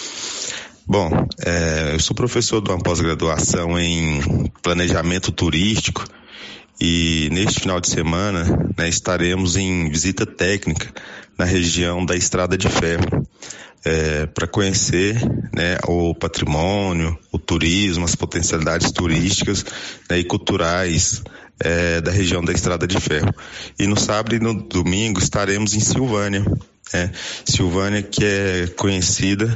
Bom, 0.86 1.10
é, 1.44 1.94
eu 1.94 1.98
sou 1.98 2.14
professor 2.14 2.62
de 2.62 2.70
uma 2.70 2.78
pós-graduação 2.78 3.76
em 3.76 4.48
planejamento 4.62 5.32
turístico 5.32 6.04
e 6.80 7.28
neste 7.32 7.60
final 7.60 7.80
de 7.80 7.88
semana 7.88 8.44
né, 8.76 8.88
estaremos 8.88 9.56
em 9.56 9.88
visita 9.88 10.24
técnica 10.24 10.92
na 11.36 11.44
região 11.44 12.04
da 12.04 12.14
Estrada 12.14 12.56
de 12.56 12.68
Ferro 12.68 13.26
é, 13.84 14.26
para 14.26 14.46
conhecer 14.46 15.16
né, 15.54 15.78
o 15.86 16.14
patrimônio, 16.14 17.18
o 17.32 17.38
turismo, 17.38 18.04
as 18.04 18.14
potencialidades 18.14 18.92
turísticas 18.92 19.64
né, 20.08 20.18
e 20.18 20.24
culturais 20.24 21.22
é, 21.60 22.00
da 22.00 22.12
região 22.12 22.44
da 22.44 22.52
Estrada 22.52 22.86
de 22.86 23.00
Ferro. 23.00 23.34
E 23.78 23.86
no 23.86 23.98
sábado 23.98 24.36
e 24.36 24.40
no 24.40 24.54
domingo 24.62 25.18
estaremos 25.18 25.74
em 25.74 25.80
Silvânia. 25.80 26.44
Né, 26.92 27.10
Silvânia 27.44 28.02
que 28.02 28.24
é 28.24 28.66
conhecida 28.76 29.54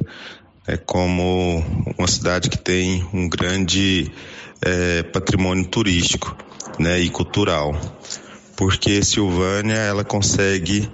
é, 0.67 0.77
como 0.77 1.65
uma 1.97 2.09
cidade 2.09 2.49
que 2.51 2.59
tem 2.59 3.07
um 3.13 3.29
grande 3.29 4.11
é, 4.61 5.03
patrimônio 5.05 5.67
turístico 5.67 6.37
né, 6.79 7.01
e 7.01 7.11
cultural, 7.11 7.79
porque 8.57 9.03
Silvânia 9.03 9.77
ela 9.77 10.05
consegue 10.05 10.91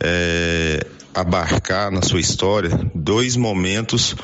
é, 0.00 0.80
abarcar 1.14 1.90
na 1.90 2.02
sua 2.02 2.20
história 2.20 2.70
dois 2.94 3.36
momentos 3.36 4.14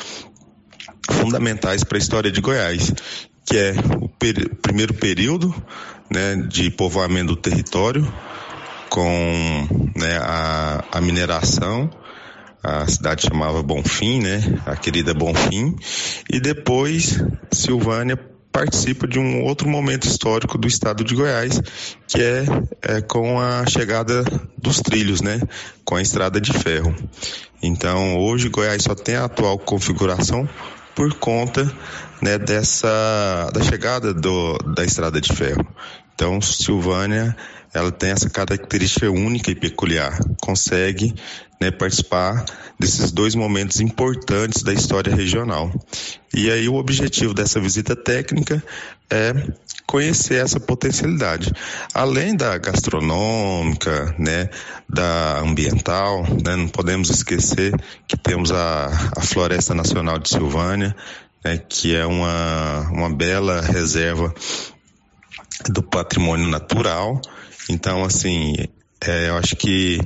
fundamentais 1.10 1.84
para 1.84 1.98
a 1.98 2.00
história 2.00 2.30
de 2.30 2.40
Goiás, 2.40 2.92
que 3.44 3.56
é 3.56 3.74
o 4.00 4.08
per 4.08 4.56
primeiro 4.56 4.94
período 4.94 5.54
né, 6.10 6.36
de 6.48 6.70
povoamento 6.70 7.34
do 7.34 7.36
território 7.36 8.06
com 8.88 9.92
né, 9.96 10.18
a, 10.18 10.84
a 10.92 11.00
mineração 11.00 11.90
a 12.66 12.84
cidade 12.88 13.22
chamava 13.22 13.62
Bonfim, 13.62 14.18
né? 14.20 14.60
A 14.66 14.74
querida 14.74 15.14
Bonfim. 15.14 15.76
E 16.28 16.40
depois 16.40 17.22
Silvânia 17.52 18.18
participa 18.56 19.06
de 19.06 19.18
um 19.18 19.42
outro 19.42 19.68
momento 19.68 20.06
histórico 20.06 20.56
do 20.56 20.66
estado 20.66 21.04
de 21.04 21.14
Goiás, 21.14 21.60
que 22.08 22.22
é, 22.22 22.44
é, 22.80 23.02
com 23.02 23.38
a 23.38 23.66
chegada 23.66 24.24
dos 24.56 24.80
trilhos, 24.80 25.20
né? 25.20 25.42
Com 25.84 25.96
a 25.96 26.00
estrada 26.00 26.40
de 26.40 26.54
ferro. 26.54 26.96
Então, 27.62 28.16
hoje 28.16 28.48
Goiás 28.48 28.82
só 28.82 28.94
tem 28.94 29.14
a 29.14 29.26
atual 29.26 29.58
configuração 29.58 30.48
por 30.94 31.12
conta 31.18 31.70
né, 32.22 32.38
dessa 32.38 33.50
da 33.52 33.62
chegada 33.62 34.14
do, 34.14 34.56
da 34.74 34.82
estrada 34.82 35.20
de 35.20 35.34
ferro. 35.34 35.66
Então, 36.16 36.40
Silvânia, 36.40 37.36
ela 37.74 37.92
tem 37.92 38.08
essa 38.08 38.30
característica 38.30 39.10
única 39.10 39.50
e 39.50 39.54
peculiar, 39.54 40.18
consegue 40.40 41.14
né, 41.60 41.70
participar 41.70 42.42
desses 42.80 43.12
dois 43.12 43.34
momentos 43.34 43.80
importantes 43.80 44.62
da 44.62 44.72
história 44.72 45.14
regional. 45.14 45.70
E 46.32 46.50
aí 46.50 46.70
o 46.70 46.76
objetivo 46.76 47.34
dessa 47.34 47.60
visita 47.60 47.94
técnica 47.94 48.64
é 49.10 49.34
conhecer 49.86 50.42
essa 50.42 50.58
potencialidade, 50.58 51.52
além 51.92 52.34
da 52.34 52.56
gastronômica, 52.56 54.14
né, 54.18 54.48
da 54.88 55.40
ambiental, 55.40 56.22
né, 56.44 56.56
não 56.56 56.68
podemos 56.68 57.10
esquecer 57.10 57.74
que 58.08 58.16
temos 58.16 58.50
a, 58.52 58.86
a 59.14 59.20
Floresta 59.20 59.74
Nacional 59.74 60.18
de 60.18 60.30
Silvânia, 60.30 60.96
né, 61.44 61.58
que 61.58 61.94
é 61.94 62.06
uma, 62.06 62.88
uma 62.90 63.10
bela 63.10 63.60
reserva 63.60 64.34
do 65.70 65.82
patrimônio 65.82 66.48
natural. 66.48 67.20
Então, 67.68 68.04
assim, 68.04 68.54
é, 69.00 69.28
eu 69.28 69.36
acho 69.36 69.56
que 69.56 70.00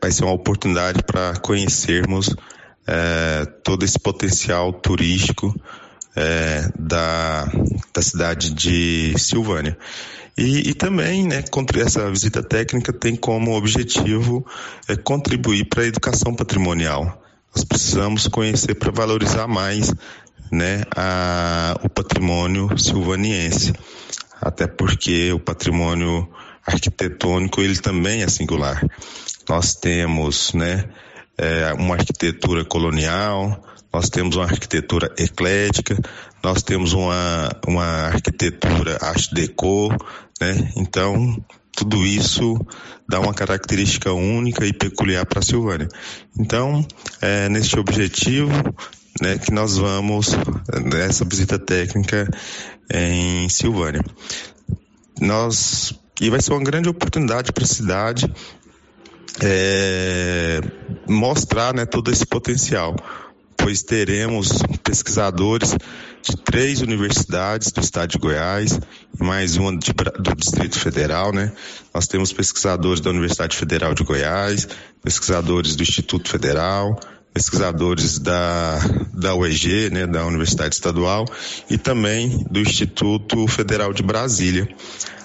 vai 0.00 0.10
ser 0.10 0.24
uma 0.24 0.32
oportunidade 0.32 1.02
para 1.02 1.34
conhecermos 1.40 2.34
é, 2.86 3.44
todo 3.64 3.84
esse 3.84 3.98
potencial 3.98 4.72
turístico 4.72 5.54
é, 6.14 6.68
da, 6.78 7.46
da 7.92 8.02
cidade 8.02 8.54
de 8.54 9.14
Silvânia. 9.18 9.76
E, 10.36 10.70
e, 10.70 10.74
também, 10.74 11.26
né, 11.26 11.42
essa 11.76 12.10
visita 12.10 12.42
técnica 12.42 12.92
tem 12.92 13.16
como 13.16 13.56
objetivo 13.56 14.46
é, 14.86 14.94
contribuir 14.94 15.64
para 15.64 15.82
a 15.82 15.86
educação 15.86 16.34
patrimonial. 16.34 17.22
Nós 17.54 17.64
precisamos 17.64 18.28
conhecer 18.28 18.74
para 18.74 18.92
valorizar 18.92 19.46
mais 19.46 19.92
né, 20.52 20.82
a, 20.94 21.78
o 21.82 21.88
patrimônio 21.88 22.78
silvaniense, 22.78 23.72
até 24.40 24.66
porque 24.66 25.32
o 25.32 25.40
patrimônio 25.40 26.28
arquitetônico 26.66 27.60
ele 27.60 27.78
também 27.78 28.22
é 28.22 28.28
singular. 28.28 28.84
Nós 29.48 29.74
temos, 29.74 30.52
né, 30.52 30.88
é, 31.38 31.72
uma 31.74 31.94
arquitetura 31.94 32.64
colonial, 32.64 33.62
nós 33.92 34.10
temos 34.10 34.36
uma 34.36 34.44
arquitetura 34.44 35.12
eclética, 35.16 35.96
nós 36.42 36.62
temos 36.62 36.92
uma, 36.92 37.50
uma 37.66 37.84
arquitetura 38.08 38.98
art 39.00 39.32
deco, 39.32 39.88
né? 40.40 40.72
Então, 40.76 41.42
tudo 41.76 42.04
isso 42.04 42.58
dá 43.08 43.20
uma 43.20 43.34
característica 43.34 44.12
única 44.12 44.66
e 44.66 44.72
peculiar 44.72 45.24
para 45.26 45.38
a 45.38 45.42
Silvânia. 45.42 45.88
Então, 46.38 46.84
é 47.20 47.48
neste 47.48 47.78
objetivo 47.78 48.50
né, 49.20 49.38
que 49.38 49.52
nós 49.52 49.76
vamos 49.76 50.32
nessa 50.84 51.24
visita 51.24 51.58
técnica 51.58 52.28
em 52.90 53.48
Silvânia. 53.48 54.04
Nós 55.20 55.94
e 56.20 56.30
vai 56.30 56.40
ser 56.40 56.52
uma 56.52 56.62
grande 56.62 56.88
oportunidade 56.88 57.52
para 57.52 57.64
a 57.64 57.68
cidade 57.68 58.32
é, 59.42 60.60
mostrar 61.06 61.74
né, 61.74 61.84
todo 61.84 62.10
esse 62.10 62.24
potencial, 62.24 62.96
pois 63.56 63.82
teremos 63.82 64.62
pesquisadores 64.82 65.76
de 66.22 66.36
três 66.38 66.80
universidades 66.80 67.70
do 67.70 67.80
estado 67.80 68.10
de 68.10 68.18
Goiás 68.18 68.80
mais 69.18 69.56
uma 69.56 69.76
de, 69.76 69.92
do 69.92 70.34
Distrito 70.34 70.78
Federal, 70.78 71.32
né? 71.32 71.52
Nós 71.94 72.06
temos 72.06 72.32
pesquisadores 72.32 73.00
da 73.00 73.10
Universidade 73.10 73.56
Federal 73.56 73.94
de 73.94 74.04
Goiás, 74.04 74.68
pesquisadores 75.02 75.76
do 75.76 75.82
Instituto 75.82 76.28
Federal, 76.28 76.98
pesquisadores 77.36 78.18
da, 78.18 78.78
da 79.12 79.34
UEG, 79.34 79.90
né, 79.90 80.06
da 80.06 80.24
Universidade 80.24 80.74
Estadual, 80.74 81.26
e 81.68 81.76
também 81.76 82.42
do 82.50 82.58
Instituto 82.58 83.46
Federal 83.46 83.92
de 83.92 84.02
Brasília, 84.02 84.66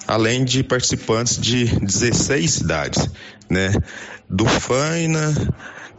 além 0.05 0.43
de 0.43 0.61
participantes 0.61 1.39
de 1.39 1.63
16 1.79 2.51
cidades, 2.51 3.09
né, 3.49 3.71
do 4.29 4.45
Faina, 4.45 5.33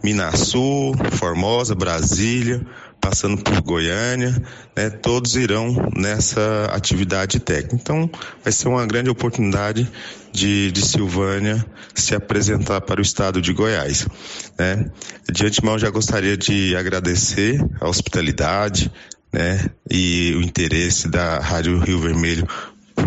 Minasul, 0.05 0.94
Formosa, 1.12 1.75
Brasília, 1.75 2.61
passando 3.02 3.42
por 3.42 3.60
Goiânia, 3.60 4.30
né, 4.76 4.88
todos 4.88 5.34
irão 5.34 5.90
nessa 5.94 6.66
atividade 6.72 7.40
técnica. 7.40 7.74
Então, 7.74 8.08
vai 8.42 8.52
ser 8.52 8.68
uma 8.68 8.86
grande 8.86 9.10
oportunidade 9.10 9.90
de, 10.32 10.70
de 10.70 10.86
Silvânia 10.86 11.66
se 11.92 12.14
apresentar 12.14 12.80
para 12.80 13.00
o 13.00 13.02
estado 13.02 13.42
de 13.42 13.52
Goiás. 13.52 14.06
Né. 14.56 14.88
De 15.30 15.44
antemão, 15.44 15.76
já 15.78 15.90
gostaria 15.90 16.36
de 16.36 16.76
agradecer 16.76 17.60
a 17.80 17.88
hospitalidade, 17.88 18.90
né, 19.32 19.68
e 19.90 20.34
o 20.36 20.42
interesse 20.42 21.08
da 21.08 21.40
Rádio 21.40 21.78
Rio 21.80 21.98
Vermelho 21.98 22.46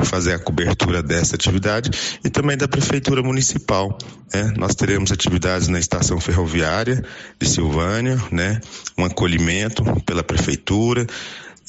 fazer 0.04 0.34
a 0.34 0.40
cobertura 0.40 1.02
dessa 1.02 1.36
atividade 1.36 1.90
e 2.24 2.30
também 2.30 2.58
da 2.58 2.68
Prefeitura 2.68 3.22
Municipal. 3.22 3.98
Né? 4.34 4.54
Nós 4.58 4.76
teremos 4.76 5.12
atividades 5.12 5.68
na 5.68 5.80
estação 5.80 6.20
ferroviária 6.20 7.04
de 7.40 7.48
Silvânia, 7.48 8.22
né? 8.32 8.60
um 8.98 9.06
acolhimento 9.06 9.84
pela 10.02 10.24
Prefeitura, 10.24 11.06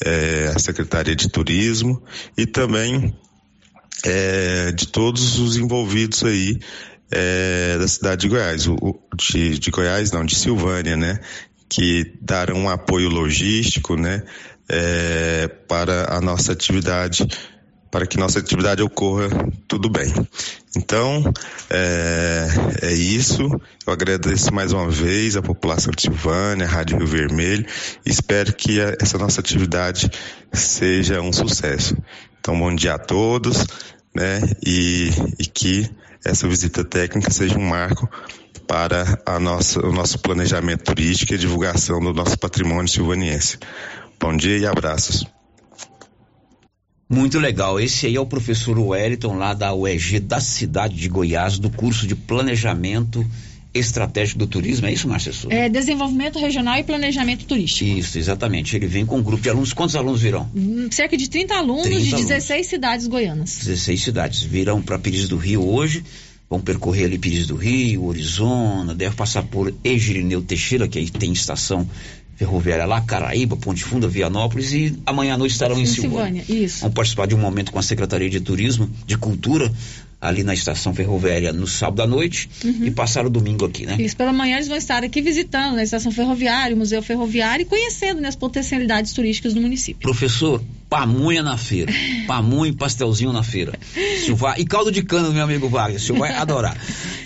é, 0.03 0.51
a 0.55 0.59
Secretaria 0.59 1.15
de 1.15 1.29
Turismo 1.29 2.01
e 2.37 2.45
também 2.45 3.15
é, 4.05 4.71
de 4.71 4.87
todos 4.87 5.39
os 5.39 5.57
envolvidos 5.57 6.23
aí 6.23 6.59
é, 7.11 7.77
da 7.77 7.87
cidade 7.87 8.21
de 8.21 8.29
Goiás, 8.29 8.67
o, 8.67 8.99
de, 9.15 9.57
de, 9.57 9.71
Goiás 9.71 10.11
não, 10.11 10.25
de 10.25 10.35
Silvânia, 10.35 10.95
né? 10.95 11.19
Que 11.69 12.13
darão 12.21 12.57
um 12.57 12.69
apoio 12.69 13.09
logístico, 13.09 13.95
né? 13.95 14.23
É, 14.69 15.47
para 15.67 16.13
a 16.13 16.21
nossa 16.21 16.51
atividade 16.51 17.25
para 17.97 18.05
que 18.05 18.19
nossa 18.19 18.37
atividade 18.37 18.83
ocorra 18.83 19.27
tudo 19.67 19.89
bem. 19.89 20.13
Então, 20.75 21.33
é, 21.67 22.47
é, 22.83 22.93
isso. 22.93 23.41
Eu 23.87 23.91
agradeço 23.91 24.53
mais 24.53 24.71
uma 24.71 24.87
vez 24.87 25.35
a 25.35 25.41
população 25.41 25.91
de 25.91 26.03
Silvânia, 26.03 26.67
a 26.67 26.69
Rádio 26.69 26.99
Rio 26.99 27.07
Vermelho, 27.07 27.65
espero 28.05 28.53
que 28.53 28.79
a, 28.79 28.95
essa 29.01 29.17
nossa 29.17 29.41
atividade 29.41 30.11
seja 30.53 31.21
um 31.21 31.33
sucesso. 31.33 31.97
Então, 32.39 32.59
bom 32.59 32.75
dia 32.75 32.93
a 32.93 32.99
todos, 32.99 33.65
né? 34.13 34.41
E, 34.63 35.09
e 35.39 35.47
que 35.47 35.89
essa 36.23 36.47
visita 36.47 36.83
técnica 36.83 37.31
seja 37.31 37.57
um 37.57 37.67
marco 37.67 38.07
para 38.67 39.19
a 39.25 39.39
nossa, 39.39 39.83
o 39.83 39.91
nosso 39.91 40.19
planejamento 40.19 40.83
turístico 40.83 41.33
e 41.33 41.37
divulgação 41.39 41.99
do 41.99 42.13
nosso 42.13 42.37
patrimônio 42.37 42.87
silvaniense. 42.87 43.57
Bom 44.19 44.37
dia 44.37 44.55
e 44.55 44.67
abraços. 44.67 45.25
Muito 47.09 47.39
legal. 47.39 47.79
Esse 47.79 48.05
aí 48.05 48.15
é 48.15 48.19
o 48.19 48.25
professor 48.25 48.77
Wellington, 48.77 49.35
lá 49.35 49.53
da 49.53 49.73
UEG 49.73 50.19
da 50.19 50.41
cidade 50.41 50.95
de 50.95 51.07
Goiás, 51.07 51.57
do 51.57 51.69
curso 51.69 52.05
de 52.05 52.15
Planejamento 52.15 53.25
Estratégico 53.73 54.39
do 54.39 54.47
Turismo. 54.47 54.87
É 54.87 54.93
isso, 54.93 55.07
Márcia 55.07 55.31
Souza? 55.31 55.55
É 55.55 55.69
Desenvolvimento 55.69 56.37
Regional 56.37 56.77
e 56.77 56.83
Planejamento 56.83 57.45
Turístico. 57.45 57.89
Isso, 57.89 58.17
exatamente. 58.17 58.75
Ele 58.75 58.87
vem 58.87 59.05
com 59.05 59.17
um 59.19 59.23
grupo 59.23 59.41
de 59.41 59.49
alunos. 59.49 59.71
Quantos 59.71 59.95
alunos 59.95 60.21
virão? 60.21 60.49
Hum, 60.53 60.89
cerca 60.91 61.15
de 61.15 61.29
30 61.29 61.55
alunos 61.55 61.83
30 61.83 62.01
de 62.01 62.11
16 62.11 62.51
alunos. 62.51 62.67
cidades 62.67 63.07
goianas. 63.07 63.57
16 63.59 64.03
cidades. 64.03 64.41
Virão 64.41 64.81
para 64.81 64.99
Pires 64.99 65.29
do 65.29 65.37
Rio 65.37 65.65
hoje. 65.65 66.03
Vão 66.49 66.61
percorrer 66.61 67.05
ali 67.05 67.17
Pires 67.17 67.45
do 67.45 67.55
Rio, 67.55 68.05
Orizona, 68.05 68.95
deve 68.95 69.15
passar 69.15 69.43
por 69.43 69.73
Egirineu 69.83 70.41
Teixeira, 70.41 70.87
que 70.87 70.97
aí 70.97 71.09
tem 71.09 71.33
estação 71.33 71.87
ferroviária 72.37 72.85
lá, 72.85 73.01
Caraíba, 73.01 73.57
Ponte 73.57 73.83
Funda, 73.83 74.07
Vianópolis 74.07 74.71
e 74.71 74.97
amanhã 75.05 75.33
à 75.33 75.37
noite 75.37 75.53
estarão 75.53 75.77
em, 75.77 75.81
em 75.81 75.85
Silvânia. 75.87 76.43
Silvânia. 76.43 76.65
Isso. 76.65 76.81
Vão 76.81 76.91
participar 76.91 77.25
de 77.25 77.33
um 77.33 77.39
momento 77.39 77.71
com 77.71 77.79
a 77.79 77.83
Secretaria 77.83 78.29
de 78.29 78.39
Turismo, 78.39 78.89
de 79.07 79.17
Cultura, 79.17 79.73
ali 80.21 80.43
na 80.43 80.53
estação 80.53 80.93
ferroviária 80.93 81.51
no 81.51 81.67
sábado 81.67 82.01
à 82.01 82.07
noite 82.07 82.49
uhum. 82.63 82.85
e 82.85 82.91
passaram 82.91 83.27
o 83.27 83.31
domingo 83.31 83.65
aqui, 83.65 83.85
né? 83.85 83.97
Isso, 83.99 84.15
pela 84.15 84.31
manhã 84.31 84.55
eles 84.55 84.67
vão 84.67 84.77
estar 84.77 85.03
aqui 85.03 85.21
visitando 85.21 85.75
na 85.75 85.83
estação 85.83 86.11
ferroviária, 86.11 86.75
o 86.75 86.79
Museu 86.79 87.01
Ferroviário 87.01 87.63
e 87.63 87.65
conhecendo 87.65 88.21
né, 88.21 88.27
as 88.27 88.35
potencialidades 88.35 89.13
turísticas 89.13 89.53
do 89.53 89.61
município. 89.61 90.01
Professor, 90.01 90.63
pamunha 90.89 91.43
na 91.43 91.57
feira. 91.57 91.91
pamunha 92.25 92.71
e 92.71 92.75
pastelzinho 92.75 93.33
na 93.33 93.43
feira. 93.43 93.73
Vai... 94.35 94.59
E 94.59 94.65
caldo 94.65 94.91
de 94.91 95.03
cana, 95.03 95.29
meu 95.29 95.43
amigo 95.43 95.69
Wagner, 95.69 95.97
o 95.97 95.99
senhor 95.99 96.19
vai 96.19 96.33
adorar. 96.33 96.77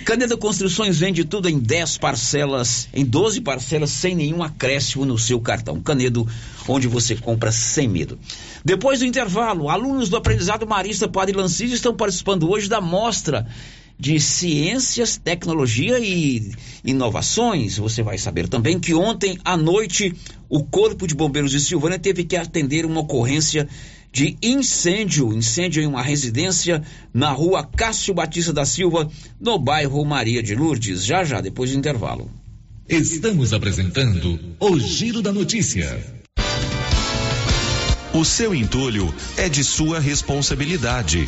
Caneda 0.06 0.36
Construções 0.36 0.98
vende 0.98 1.24
tudo 1.24 1.48
em 1.48 1.60
10 1.60 1.98
parcelas, 2.00 2.88
em 2.94 3.06
12 3.06 3.42
parcelas, 3.42 3.92
sem 3.92 4.16
nenhum 4.16 4.42
acréscimo 4.42 5.06
no 5.06 5.18
seu 5.18 5.40
cartão. 5.40 5.80
Canedo, 5.80 6.28
onde 6.68 6.88
você 6.88 7.16
compra 7.16 7.52
sem 7.52 7.88
medo. 7.88 8.18
Depois 8.66 9.00
do 9.00 9.06
intervalo, 9.06 9.70
alunos 9.70 10.10
do 10.10 10.18
aprendizado 10.18 10.68
Marista 10.68 11.08
Padre 11.08 11.36
Lancísio 11.36 11.76
estão 11.76 11.96
participando 11.96 12.50
hoje 12.50 12.68
da 12.68 12.82
mostra 12.82 13.48
de 14.02 14.20
ciências, 14.20 15.16
tecnologia 15.16 16.00
e 16.00 16.52
inovações. 16.84 17.78
Você 17.78 18.02
vai 18.02 18.18
saber 18.18 18.50
também 18.50 18.80
que 18.80 18.96
ontem 18.96 19.38
à 19.46 19.56
noite 19.56 20.12
o 20.50 20.64
Corpo 20.64 21.06
de 21.06 21.14
Bombeiros 21.14 21.52
de 21.52 21.60
Silvânia 21.60 22.00
teve 22.00 22.24
que 22.24 22.36
atender 22.36 22.84
uma 22.84 23.02
ocorrência 23.02 23.70
de 24.12 24.36
incêndio, 24.42 25.32
incêndio 25.32 25.84
em 25.84 25.86
uma 25.86 26.02
residência 26.02 26.82
na 27.14 27.32
rua 27.32 27.64
Cássio 27.64 28.16
Batista 28.16 28.52
da 28.52 28.66
Silva, 28.66 29.08
no 29.40 29.60
bairro 29.60 30.04
Maria 30.04 30.42
de 30.42 30.56
Lourdes, 30.56 31.06
já 31.06 31.24
já 31.24 31.40
depois 31.40 31.70
do 31.70 31.78
intervalo. 31.78 32.28
Estamos 32.90 33.54
apresentando 33.54 34.40
o 34.60 34.80
Giro 34.80 35.22
da 35.22 35.32
Notícia. 35.32 36.04
O 38.16 38.26
seu 38.26 38.56
entulho 38.56 39.14
é 39.38 39.48
de 39.48 39.64
sua 39.64 40.00
responsabilidade. 40.00 41.28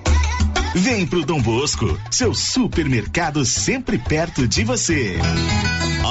Vem 0.73 1.05
pro 1.05 1.25
Dom 1.25 1.41
Bosco, 1.41 1.99
seu 2.09 2.33
supermercado 2.33 3.43
sempre 3.43 3.97
perto 3.97 4.47
de 4.47 4.63
você. 4.63 5.17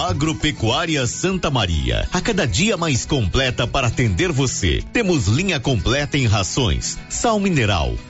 Agropecuária 0.07 1.07
Santa 1.07 1.51
Maria, 1.51 2.07
a 2.13 2.21
cada 2.21 2.47
dia 2.47 2.77
mais 2.77 3.07
completa 3.07 3.67
para 3.67 3.87
atender 3.87 4.31
você. 4.31 4.85
Temos 4.93 5.29
linha 5.29 5.59
completa 5.59 6.19
em 6.19 6.27
rações, 6.27 6.99
sal 7.09 7.41
mineral, 7.41 7.95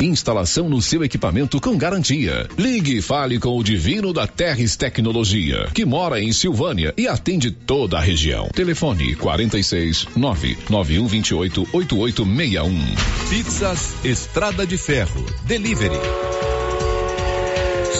Instalação 0.00 0.68
no 0.68 0.80
seu 0.80 1.04
equipamento 1.04 1.60
com 1.60 1.76
garantia. 1.76 2.48
Ligue 2.56 2.96
e 2.96 3.02
fale 3.02 3.38
com 3.38 3.56
o 3.56 3.62
Divino 3.62 4.12
da 4.12 4.26
Terres 4.26 4.74
Tecnologia, 4.76 5.68
que 5.74 5.84
mora 5.84 6.20
em 6.20 6.32
Silvânia 6.32 6.94
e 6.96 7.06
atende 7.06 7.50
toda 7.50 7.98
a 7.98 8.00
região. 8.00 8.48
Telefone 8.48 9.14
46 9.14 10.06
99128 10.16 11.68
8861. 11.72 13.28
Pizzas 13.28 13.94
Estrada 14.04 14.66
de 14.66 14.78
Ferro. 14.78 15.24
Delivery. 15.44 16.00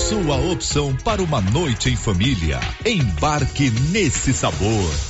Sua 0.09 0.37
opção 0.51 0.97
para 1.05 1.23
uma 1.23 1.41
noite 1.41 1.91
em 1.91 1.97
família. 1.97 2.59
Embarque 2.85 3.71
nesse 3.93 4.33
sabor. 4.33 5.10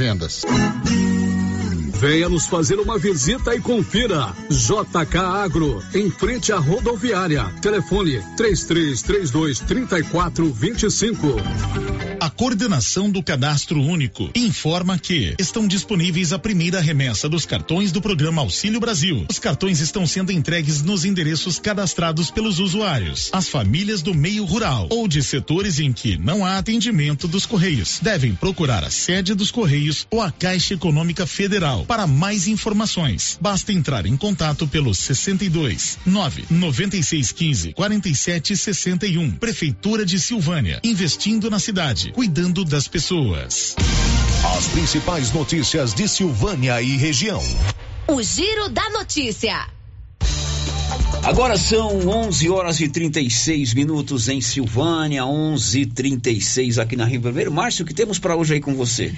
vendas. 0.00 0.46
Venha 1.98 2.28
nos 2.28 2.46
fazer 2.46 2.78
uma 2.78 2.98
visita 2.98 3.54
e 3.54 3.60
confira. 3.60 4.34
JK 4.48 5.18
Agro, 5.18 5.82
em 5.94 6.10
frente 6.10 6.52
à 6.52 6.58
rodoviária. 6.58 7.44
Telefone 7.60 8.22
3332 8.36 9.60
3425. 9.60 11.36
A 12.20 12.28
coordenação 12.28 13.10
do 13.10 13.22
Cadastro 13.22 13.80
Único 13.80 14.30
informa 14.34 14.98
que 14.98 15.34
estão 15.38 15.66
disponíveis 15.66 16.34
a 16.34 16.38
primeira 16.38 16.78
remessa 16.78 17.30
dos 17.30 17.46
cartões 17.46 17.92
do 17.92 18.02
programa 18.02 18.42
Auxílio 18.42 18.78
Brasil. 18.78 19.24
Os 19.30 19.38
cartões 19.38 19.80
estão 19.80 20.06
sendo 20.06 20.30
entregues 20.30 20.82
nos 20.82 21.06
endereços 21.06 21.58
cadastrados 21.58 22.30
pelos 22.30 22.58
usuários, 22.58 23.30
as 23.32 23.48
famílias 23.48 24.02
do 24.02 24.12
meio 24.12 24.44
rural 24.44 24.86
ou 24.90 25.08
de 25.08 25.22
setores 25.22 25.80
em 25.80 25.94
que 25.94 26.18
não 26.18 26.44
há 26.44 26.58
atendimento 26.58 27.26
dos 27.26 27.46
Correios. 27.46 27.98
Devem 28.02 28.34
procurar 28.34 28.84
a 28.84 28.90
sede 28.90 29.34
dos 29.34 29.50
Correios 29.50 30.06
ou 30.10 30.20
a 30.20 30.30
Caixa 30.30 30.74
Econômica 30.74 31.26
Federal. 31.26 31.79
Para 31.86 32.06
mais 32.06 32.46
informações, 32.46 33.38
basta 33.40 33.72
entrar 33.72 34.06
em 34.06 34.16
contato 34.16 34.66
pelo 34.66 34.94
62 34.94 35.98
9 36.04 36.44
96 36.50 37.32
15 37.32 37.72
47 37.72 38.56
61. 38.56 39.32
Prefeitura 39.32 40.04
de 40.04 40.18
Silvânia, 40.18 40.80
investindo 40.82 41.50
na 41.50 41.58
cidade, 41.58 42.12
cuidando 42.12 42.64
das 42.64 42.88
pessoas. 42.88 43.76
As 44.56 44.66
principais 44.68 45.32
notícias 45.32 45.94
de 45.94 46.08
Silvânia 46.08 46.80
e 46.80 46.96
região. 46.96 47.42
O 48.08 48.22
Giro 48.22 48.68
da 48.68 48.90
Notícia. 48.90 49.79
Agora 51.22 51.56
são 51.58 52.08
11 52.08 52.48
horas 52.48 52.80
e 52.80 52.88
36 52.88 53.74
minutos 53.74 54.28
em 54.28 54.40
Silvânia, 54.40 55.24
11:36 55.24 56.78
aqui 56.78 56.96
na 56.96 57.04
Rio 57.04 57.20
Vermelho. 57.20 57.52
Márcio, 57.52 57.84
o 57.84 57.86
que 57.86 57.92
temos 57.92 58.18
para 58.18 58.34
hoje 58.34 58.54
aí 58.54 58.60
com 58.60 58.74
você? 58.74 59.12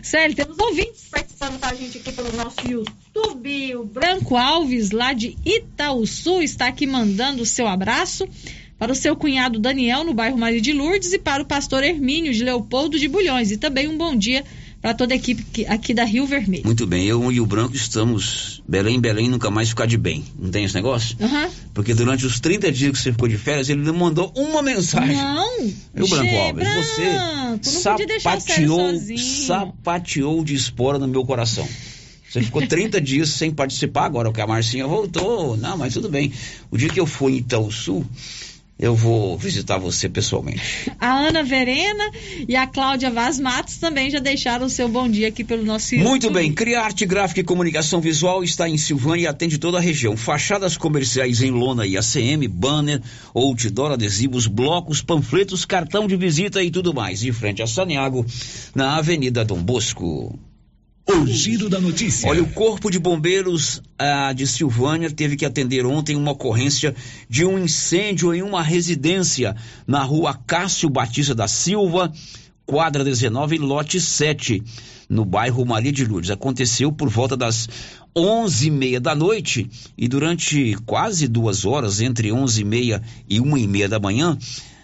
Sério, 0.00 0.34
temos 0.34 0.56
ouvintes 0.58 1.06
participando 1.10 1.58
com 1.58 1.66
a 1.66 1.74
gente 1.74 1.98
aqui 1.98 2.12
pelo 2.12 2.32
nosso 2.36 2.56
YouTube. 2.66 3.76
O 3.76 3.84
Branco 3.84 4.36
Alves, 4.36 4.92
lá 4.92 5.12
de 5.12 5.36
Itaúsu, 5.44 6.40
está 6.40 6.68
aqui 6.68 6.86
mandando 6.86 7.42
o 7.42 7.46
seu 7.46 7.66
abraço 7.66 8.28
para 8.78 8.92
o 8.92 8.94
seu 8.96 9.16
cunhado 9.16 9.58
Daniel, 9.58 10.04
no 10.04 10.14
bairro 10.14 10.38
Maria 10.38 10.60
de 10.60 10.72
Lourdes, 10.72 11.12
e 11.12 11.18
para 11.18 11.42
o 11.42 11.46
pastor 11.46 11.82
Hermínio 11.82 12.32
de 12.32 12.44
Leopoldo 12.44 12.98
de 12.98 13.08
Bulhões. 13.08 13.50
E 13.50 13.58
também 13.58 13.88
um 13.88 13.98
bom 13.98 14.16
dia 14.16 14.42
para 14.42 14.59
toda 14.96 15.12
a 15.12 15.16
equipe 15.16 15.66
aqui 15.66 15.92
da 15.92 16.04
Rio 16.04 16.26
Vermelho. 16.26 16.64
Muito 16.64 16.86
bem, 16.86 17.06
eu 17.06 17.30
e 17.30 17.40
o 17.40 17.46
Branco 17.46 17.76
estamos 17.76 18.62
Belém, 18.66 18.98
Belém, 18.98 19.28
nunca 19.28 19.50
mais 19.50 19.68
ficar 19.68 19.86
de 19.86 19.98
bem. 19.98 20.24
Não 20.38 20.50
tem 20.50 20.64
esse 20.64 20.74
negócio? 20.74 21.16
Aham. 21.20 21.50
Porque 21.74 21.92
durante 21.92 22.24
os 22.24 22.40
30 22.40 22.72
dias 22.72 22.92
que 22.92 22.98
você 22.98 23.12
ficou 23.12 23.28
de 23.28 23.36
férias, 23.36 23.68
ele 23.68 23.82
não 23.82 23.94
mandou 23.94 24.32
uma 24.34 24.62
mensagem. 24.62 25.16
Não! 25.16 25.70
Meu 25.94 26.08
Branco 26.08 26.36
Alves, 26.36 26.68
você 26.74 27.80
sapateou, 27.82 28.92
sapateou 29.18 30.44
de 30.44 30.54
espora 30.54 30.98
no 30.98 31.06
meu 31.06 31.24
coração. 31.24 31.68
Você 32.30 32.42
ficou 32.42 32.64
30 32.64 33.00
dias 33.02 33.28
sem 33.30 33.50
participar, 33.50 34.04
agora 34.04 34.32
que 34.32 34.40
a 34.40 34.46
Marcinha 34.46 34.86
voltou. 34.86 35.56
Não, 35.56 35.76
mas 35.76 35.94
tudo 35.94 36.08
bem. 36.08 36.32
O 36.70 36.78
dia 36.78 36.88
que 36.88 37.00
eu 37.00 37.06
for 37.06 37.28
em 37.28 37.38
Itaúsu, 37.38 38.06
eu 38.80 38.94
vou 38.94 39.36
visitar 39.36 39.76
você 39.76 40.08
pessoalmente. 40.08 40.90
A 40.98 41.12
Ana 41.12 41.42
Verena 41.42 42.10
e 42.48 42.56
a 42.56 42.66
Cláudia 42.66 43.10
Vaz 43.10 43.38
Matos 43.38 43.76
também 43.76 44.10
já 44.10 44.18
deixaram 44.18 44.64
o 44.64 44.70
seu 44.70 44.88
bom 44.88 45.06
dia 45.06 45.28
aqui 45.28 45.44
pelo 45.44 45.62
nosso 45.62 45.94
Muito 45.96 46.24
YouTube. 46.24 46.40
bem, 46.40 46.52
Cria 46.52 46.80
Arte 46.80 47.04
Gráfica 47.04 47.40
e 47.40 47.44
Comunicação 47.44 48.00
Visual 48.00 48.42
está 48.42 48.66
em 48.66 48.78
Silvânia 48.78 49.24
e 49.24 49.26
atende 49.26 49.58
toda 49.58 49.76
a 49.76 49.80
região. 49.80 50.16
Fachadas 50.16 50.78
comerciais 50.78 51.42
em 51.42 51.50
lona 51.50 51.86
e 51.86 51.98
ACM, 51.98 52.48
banner, 52.48 53.02
outdoor, 53.34 53.92
adesivos, 53.92 54.46
blocos, 54.46 55.02
panfletos, 55.02 55.66
cartão 55.66 56.08
de 56.08 56.16
visita 56.16 56.62
e 56.62 56.70
tudo 56.70 56.94
mais. 56.94 57.20
De 57.20 57.32
frente 57.32 57.62
a 57.62 57.66
Saniago, 57.66 58.24
na 58.74 58.96
Avenida 58.96 59.44
Dom 59.44 59.62
Bosco. 59.62 60.38
O 61.06 61.26
Giro 61.26 61.68
da 61.68 61.80
Notícia. 61.80 62.28
Olha, 62.28 62.42
o 62.42 62.52
Corpo 62.52 62.90
de 62.90 62.98
Bombeiros 62.98 63.82
ah, 63.98 64.32
de 64.32 64.46
Silvânia 64.46 65.10
teve 65.10 65.36
que 65.36 65.44
atender 65.44 65.84
ontem 65.84 66.14
uma 66.14 66.32
ocorrência 66.32 66.94
de 67.28 67.44
um 67.44 67.58
incêndio 67.58 68.32
em 68.32 68.42
uma 68.42 68.62
residência 68.62 69.56
na 69.86 70.02
rua 70.02 70.38
Cássio 70.46 70.88
Batista 70.88 71.34
da 71.34 71.48
Silva, 71.48 72.12
quadra 72.64 73.02
19, 73.02 73.58
lote 73.58 74.00
7, 74.00 74.62
no 75.08 75.24
bairro 75.24 75.66
Maria 75.66 75.90
de 75.90 76.04
Lourdes. 76.04 76.30
Aconteceu 76.30 76.92
por 76.92 77.08
volta 77.08 77.36
das 77.36 77.68
onze 78.16 78.68
e 78.68 78.70
meia 78.70 79.00
da 79.00 79.14
noite 79.14 79.68
e 79.98 80.06
durante 80.06 80.76
quase 80.86 81.26
duas 81.26 81.64
horas, 81.64 82.00
entre 82.00 82.30
onze 82.30 82.62
e 82.62 82.64
meia 82.64 83.02
e 83.28 83.40
uma 83.40 83.58
e 83.58 83.66
meia 83.66 83.88
da 83.88 83.98
manhã, 83.98 84.38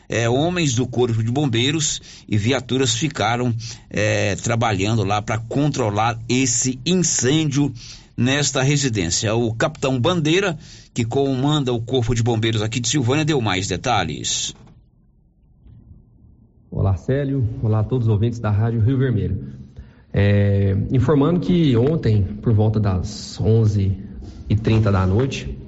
é, 0.08 0.28
homens 0.28 0.74
do 0.74 0.86
Corpo 0.86 1.22
de 1.22 1.30
Bombeiros 1.30 2.00
e 2.28 2.36
viaturas 2.36 2.94
ficaram 2.94 3.54
é, 3.90 4.36
trabalhando 4.36 5.04
lá 5.04 5.20
para 5.20 5.38
controlar 5.38 6.18
esse 6.28 6.78
incêndio 6.84 7.72
nesta 8.16 8.62
residência. 8.62 9.34
O 9.34 9.54
capitão 9.54 10.00
Bandeira, 10.00 10.56
que 10.94 11.04
comanda 11.04 11.72
o 11.72 11.80
Corpo 11.80 12.14
de 12.14 12.22
Bombeiros 12.22 12.62
aqui 12.62 12.80
de 12.80 12.88
Silvânia, 12.88 13.24
deu 13.24 13.40
mais 13.40 13.66
detalhes. 13.66 14.54
Olá, 16.70 16.96
Célio. 16.96 17.48
Olá 17.62 17.80
a 17.80 17.84
todos 17.84 18.06
os 18.06 18.12
ouvintes 18.12 18.38
da 18.38 18.50
Rádio 18.50 18.80
Rio 18.80 18.98
Vermelho. 18.98 19.54
É, 20.12 20.76
informando 20.92 21.40
que 21.40 21.76
ontem, 21.76 22.22
por 22.22 22.52
volta 22.52 22.80
das 22.80 23.38
11h30 23.40 24.90
da 24.90 25.06
noite, 25.06 25.58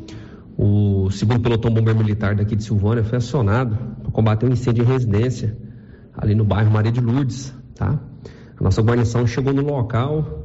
o 0.57 1.11
segundo 1.11 1.41
pelotão 1.41 1.71
bombeiro 1.71 1.99
militar 1.99 2.35
daqui 2.35 2.57
de 2.57 2.65
Silvânia 2.65 3.05
foi 3.05 3.19
acionado 3.19 3.98
combater 4.13 4.47
um 4.47 4.53
incêndio 4.53 4.85
em 4.85 4.87
residência 4.87 5.57
ali 6.17 6.35
no 6.35 6.45
bairro 6.45 6.71
Maria 6.71 6.91
de 6.93 7.01
Lourdes, 7.01 7.55
tá? 7.75 7.99
A 8.59 8.65
nossa 8.65 8.83
guarnição 8.83 9.27
chegou 9.27 9.53
no 9.53 9.63
local, 9.63 10.45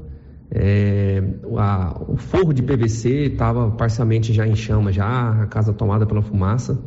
é, 0.51 1.24
a- 1.57 1.99
o 2.07 2.16
forro 2.16 2.53
de 2.53 2.61
PVC 2.61 3.09
estava 3.34 3.72
parcialmente 3.72 4.32
já 4.32 4.47
em 4.47 4.55
chama, 4.55 4.91
já 4.91 5.41
a 5.41 5.47
casa 5.47 5.74
tomada 5.74 6.05
pela 6.05 6.22
fumaça. 6.22 6.80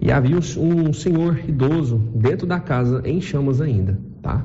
E 0.00 0.10
havia 0.10 0.36
um, 0.36 0.88
um 0.88 0.92
senhor 0.92 1.40
idoso 1.48 1.96
dentro 2.14 2.46
da 2.46 2.60
casa 2.60 3.02
em 3.04 3.20
chamas 3.20 3.60
ainda, 3.60 3.98
tá? 4.20 4.44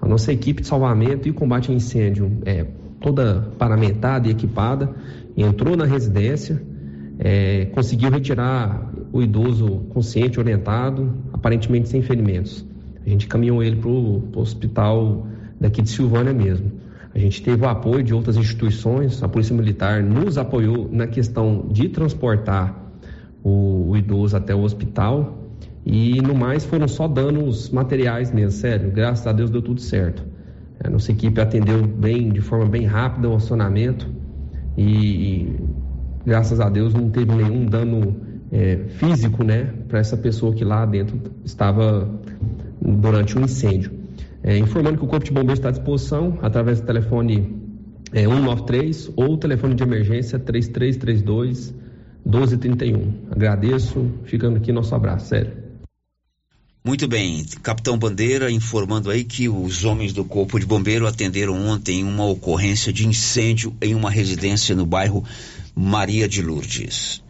A 0.00 0.06
nossa 0.06 0.32
equipe 0.32 0.62
de 0.62 0.68
salvamento 0.68 1.28
e 1.28 1.32
combate 1.32 1.70
a 1.70 1.74
incêndio 1.74 2.38
é 2.46 2.64
toda 3.00 3.48
paramentada 3.58 4.28
e 4.28 4.30
equipada, 4.30 4.90
entrou 5.36 5.76
na 5.76 5.84
residência, 5.84 6.62
é, 7.18 7.66
conseguiu 7.66 8.10
retirar 8.10 8.90
o 9.12 9.22
idoso 9.22 9.82
consciente, 9.90 10.38
orientado, 10.38 11.12
aparentemente 11.32 11.88
sem 11.88 12.02
ferimentos. 12.02 12.64
A 13.04 13.08
gente 13.08 13.26
caminhou 13.26 13.62
ele 13.62 13.76
para 13.76 13.88
o 13.88 14.30
hospital 14.36 15.26
daqui 15.60 15.82
de 15.82 15.90
Silvânia 15.90 16.32
mesmo. 16.32 16.70
A 17.14 17.18
gente 17.18 17.42
teve 17.42 17.64
o 17.64 17.68
apoio 17.68 18.02
de 18.02 18.14
outras 18.14 18.36
instituições, 18.36 19.22
a 19.22 19.28
Polícia 19.28 19.56
Militar 19.56 20.02
nos 20.02 20.36
apoiou 20.36 20.88
na 20.92 21.06
questão 21.06 21.66
de 21.70 21.88
transportar 21.88 22.92
o, 23.42 23.90
o 23.90 23.96
idoso 23.96 24.36
até 24.36 24.54
o 24.54 24.60
hospital 24.60 25.38
e 25.86 26.20
no 26.20 26.34
mais 26.34 26.64
foram 26.64 26.86
só 26.86 27.08
danos 27.08 27.70
materiais 27.70 28.30
mesmo, 28.30 28.52
sério, 28.52 28.90
graças 28.90 29.26
a 29.26 29.32
Deus 29.32 29.50
deu 29.50 29.62
tudo 29.62 29.80
certo. 29.80 30.22
A 30.84 30.90
nossa 30.90 31.10
equipe 31.10 31.40
atendeu 31.40 31.84
bem, 31.86 32.28
de 32.28 32.40
forma 32.40 32.66
bem 32.66 32.84
rápida 32.84 33.28
o 33.28 33.34
acionamento 33.34 34.06
e, 34.76 34.84
e 34.84 35.56
graças 36.26 36.60
a 36.60 36.68
Deus 36.68 36.92
não 36.92 37.08
teve 37.08 37.34
nenhum 37.34 37.64
dano 37.64 38.27
é, 38.50 38.76
físico, 38.96 39.44
né, 39.44 39.72
para 39.88 39.98
essa 39.98 40.16
pessoa 40.16 40.54
que 40.54 40.64
lá 40.64 40.84
dentro 40.86 41.20
estava 41.44 42.08
durante 42.80 43.38
um 43.38 43.42
incêndio. 43.42 43.92
É, 44.42 44.56
informando 44.56 44.98
que 44.98 45.04
o 45.04 45.08
Corpo 45.08 45.24
de 45.24 45.32
Bombeiros 45.32 45.58
está 45.58 45.68
à 45.68 45.72
disposição 45.72 46.38
através 46.42 46.80
do 46.80 46.86
telefone 46.86 47.56
é, 48.12 48.22
193 48.22 49.10
ou 49.16 49.36
telefone 49.36 49.74
de 49.74 49.82
emergência 49.82 50.38
3332 50.38 51.74
1231. 52.24 53.30
Agradeço, 53.30 54.10
ficando 54.24 54.56
aqui 54.56 54.72
nosso 54.72 54.94
abraço, 54.94 55.28
sério. 55.28 55.68
Muito 56.84 57.06
bem, 57.08 57.44
Capitão 57.62 57.98
Bandeira 57.98 58.50
informando 58.50 59.10
aí 59.10 59.24
que 59.24 59.48
os 59.48 59.84
homens 59.84 60.12
do 60.12 60.24
Corpo 60.24 60.58
de 60.58 60.64
Bombeiro 60.64 61.06
atenderam 61.06 61.54
ontem 61.54 62.02
uma 62.02 62.24
ocorrência 62.24 62.92
de 62.92 63.06
incêndio 63.06 63.76
em 63.82 63.94
uma 63.94 64.10
residência 64.10 64.74
no 64.74 64.86
bairro 64.86 65.24
Maria 65.74 66.26
de 66.26 66.40
Lourdes. 66.40 67.22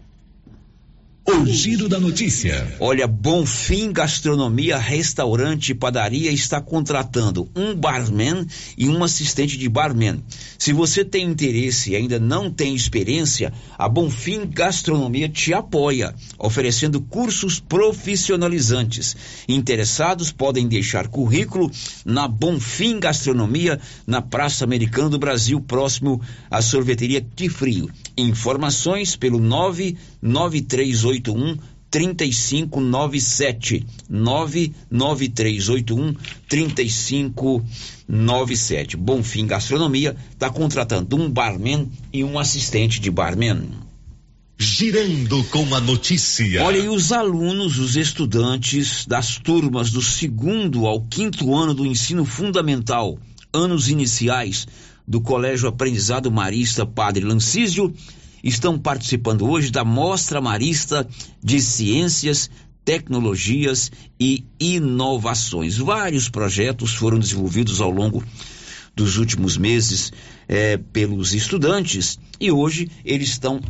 O 1.30 1.44
giro 1.44 1.90
da 1.90 2.00
notícia. 2.00 2.74
Olha, 2.80 3.06
Bonfim 3.06 3.92
Gastronomia, 3.92 4.78
Restaurante 4.78 5.72
e 5.72 5.74
Padaria 5.74 6.32
está 6.32 6.58
contratando 6.58 7.46
um 7.54 7.74
barman 7.74 8.46
e 8.78 8.88
um 8.88 9.04
assistente 9.04 9.58
de 9.58 9.68
barman. 9.68 10.24
Se 10.58 10.72
você 10.72 11.04
tem 11.04 11.26
interesse 11.26 11.90
e 11.90 11.96
ainda 11.96 12.18
não 12.18 12.50
tem 12.50 12.74
experiência, 12.74 13.52
a 13.76 13.86
Bonfim 13.90 14.46
Gastronomia 14.46 15.28
te 15.28 15.52
apoia, 15.52 16.14
oferecendo 16.38 16.98
cursos 16.98 17.60
profissionalizantes. 17.60 19.14
Interessados 19.46 20.32
podem 20.32 20.66
deixar 20.66 21.08
currículo 21.08 21.70
na 22.06 22.26
Bonfim 22.26 22.98
Gastronomia, 22.98 23.78
na 24.06 24.22
Praça 24.22 24.64
Americana 24.64 25.10
do 25.10 25.18
Brasil, 25.18 25.60
próximo 25.60 26.22
à 26.50 26.62
sorveteria 26.62 27.20
Que 27.36 27.50
Frio. 27.50 27.90
Informações 28.18 29.14
pelo 29.14 29.38
99381 29.38 31.56
3597 31.90 33.86
99381 34.10 36.14
3597. 36.48 38.96
Bonfim 38.96 39.46
Gastronomia 39.46 40.16
está 40.32 40.50
contratando 40.50 41.16
um 41.16 41.30
barman 41.30 41.88
e 42.12 42.24
um 42.24 42.36
assistente 42.38 43.00
de 43.00 43.10
barman. 43.10 43.70
Girando 44.58 45.42
com 45.44 45.72
a 45.72 45.80
notícia. 45.80 46.64
Olha, 46.64 46.78
e 46.78 46.88
os 46.88 47.12
alunos, 47.12 47.78
os 47.78 47.94
estudantes 47.94 49.06
das 49.06 49.38
turmas 49.38 49.92
do 49.92 50.02
segundo 50.02 50.84
ao 50.84 51.02
quinto 51.02 51.54
ano 51.54 51.72
do 51.72 51.86
ensino 51.86 52.24
fundamental, 52.24 53.16
anos 53.54 53.88
iniciais, 53.88 54.66
do 55.08 55.22
Colégio 55.22 55.70
Aprendizado 55.70 56.30
Marista 56.30 56.84
Padre 56.84 57.24
Lancísio, 57.24 57.94
estão 58.44 58.78
participando 58.78 59.48
hoje 59.48 59.70
da 59.70 59.82
Mostra 59.82 60.38
Marista 60.38 61.08
de 61.42 61.62
Ciências, 61.62 62.50
Tecnologias 62.84 63.90
e 64.20 64.44
Inovações. 64.60 65.78
Vários 65.78 66.28
projetos 66.28 66.92
foram 66.92 67.18
desenvolvidos 67.18 67.80
ao 67.80 67.90
longo 67.90 68.22
dos 68.94 69.16
últimos 69.16 69.56
meses 69.56 70.12
eh, 70.46 70.76
pelos 70.92 71.32
estudantes 71.32 72.18
e 72.38 72.50
hoje 72.50 72.90
eles 73.04 73.30
estão, 73.30 73.60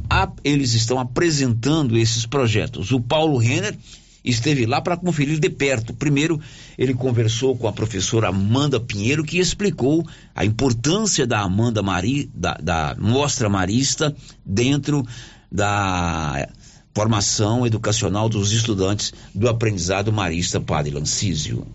eles 0.43 0.74
estão 0.74 0.99
apresentando 0.99 1.97
esses 1.97 2.26
projetos. 2.26 2.91
O 2.91 3.01
Paulo 3.01 3.39
Renner 3.39 3.76
esteve 4.25 4.66
lá 4.66 4.81
para 4.81 4.97
conferir 4.97 5.39
de 5.39 5.51
perto. 5.51 5.95
Primeiro, 5.95 6.41
ele 6.77 6.95
conversou 6.95 7.57
com 7.57 7.69
a 7.69 7.73
professora 7.73 8.29
Amanda 8.29 8.81
Pinheiro, 8.81 9.25
que 9.25 9.39
explicou 9.39 10.07
a 10.35 10.45
importância 10.45 11.27
da 11.27 11.41
Amanda 11.41 11.83
Mari, 11.83 12.31
da, 12.35 12.55
da 12.55 12.97
Mostra 12.99 13.49
Marista 13.49 14.14
dentro 14.45 15.07
da 15.51 16.49
formação 16.95 17.66
educacional 17.66 18.29
dos 18.29 18.53
estudantes 18.53 19.12
do 19.35 19.49
aprendizado 19.49 20.12
marista 20.12 20.61
Padre 20.61 20.91
Lancísio. 20.91 21.66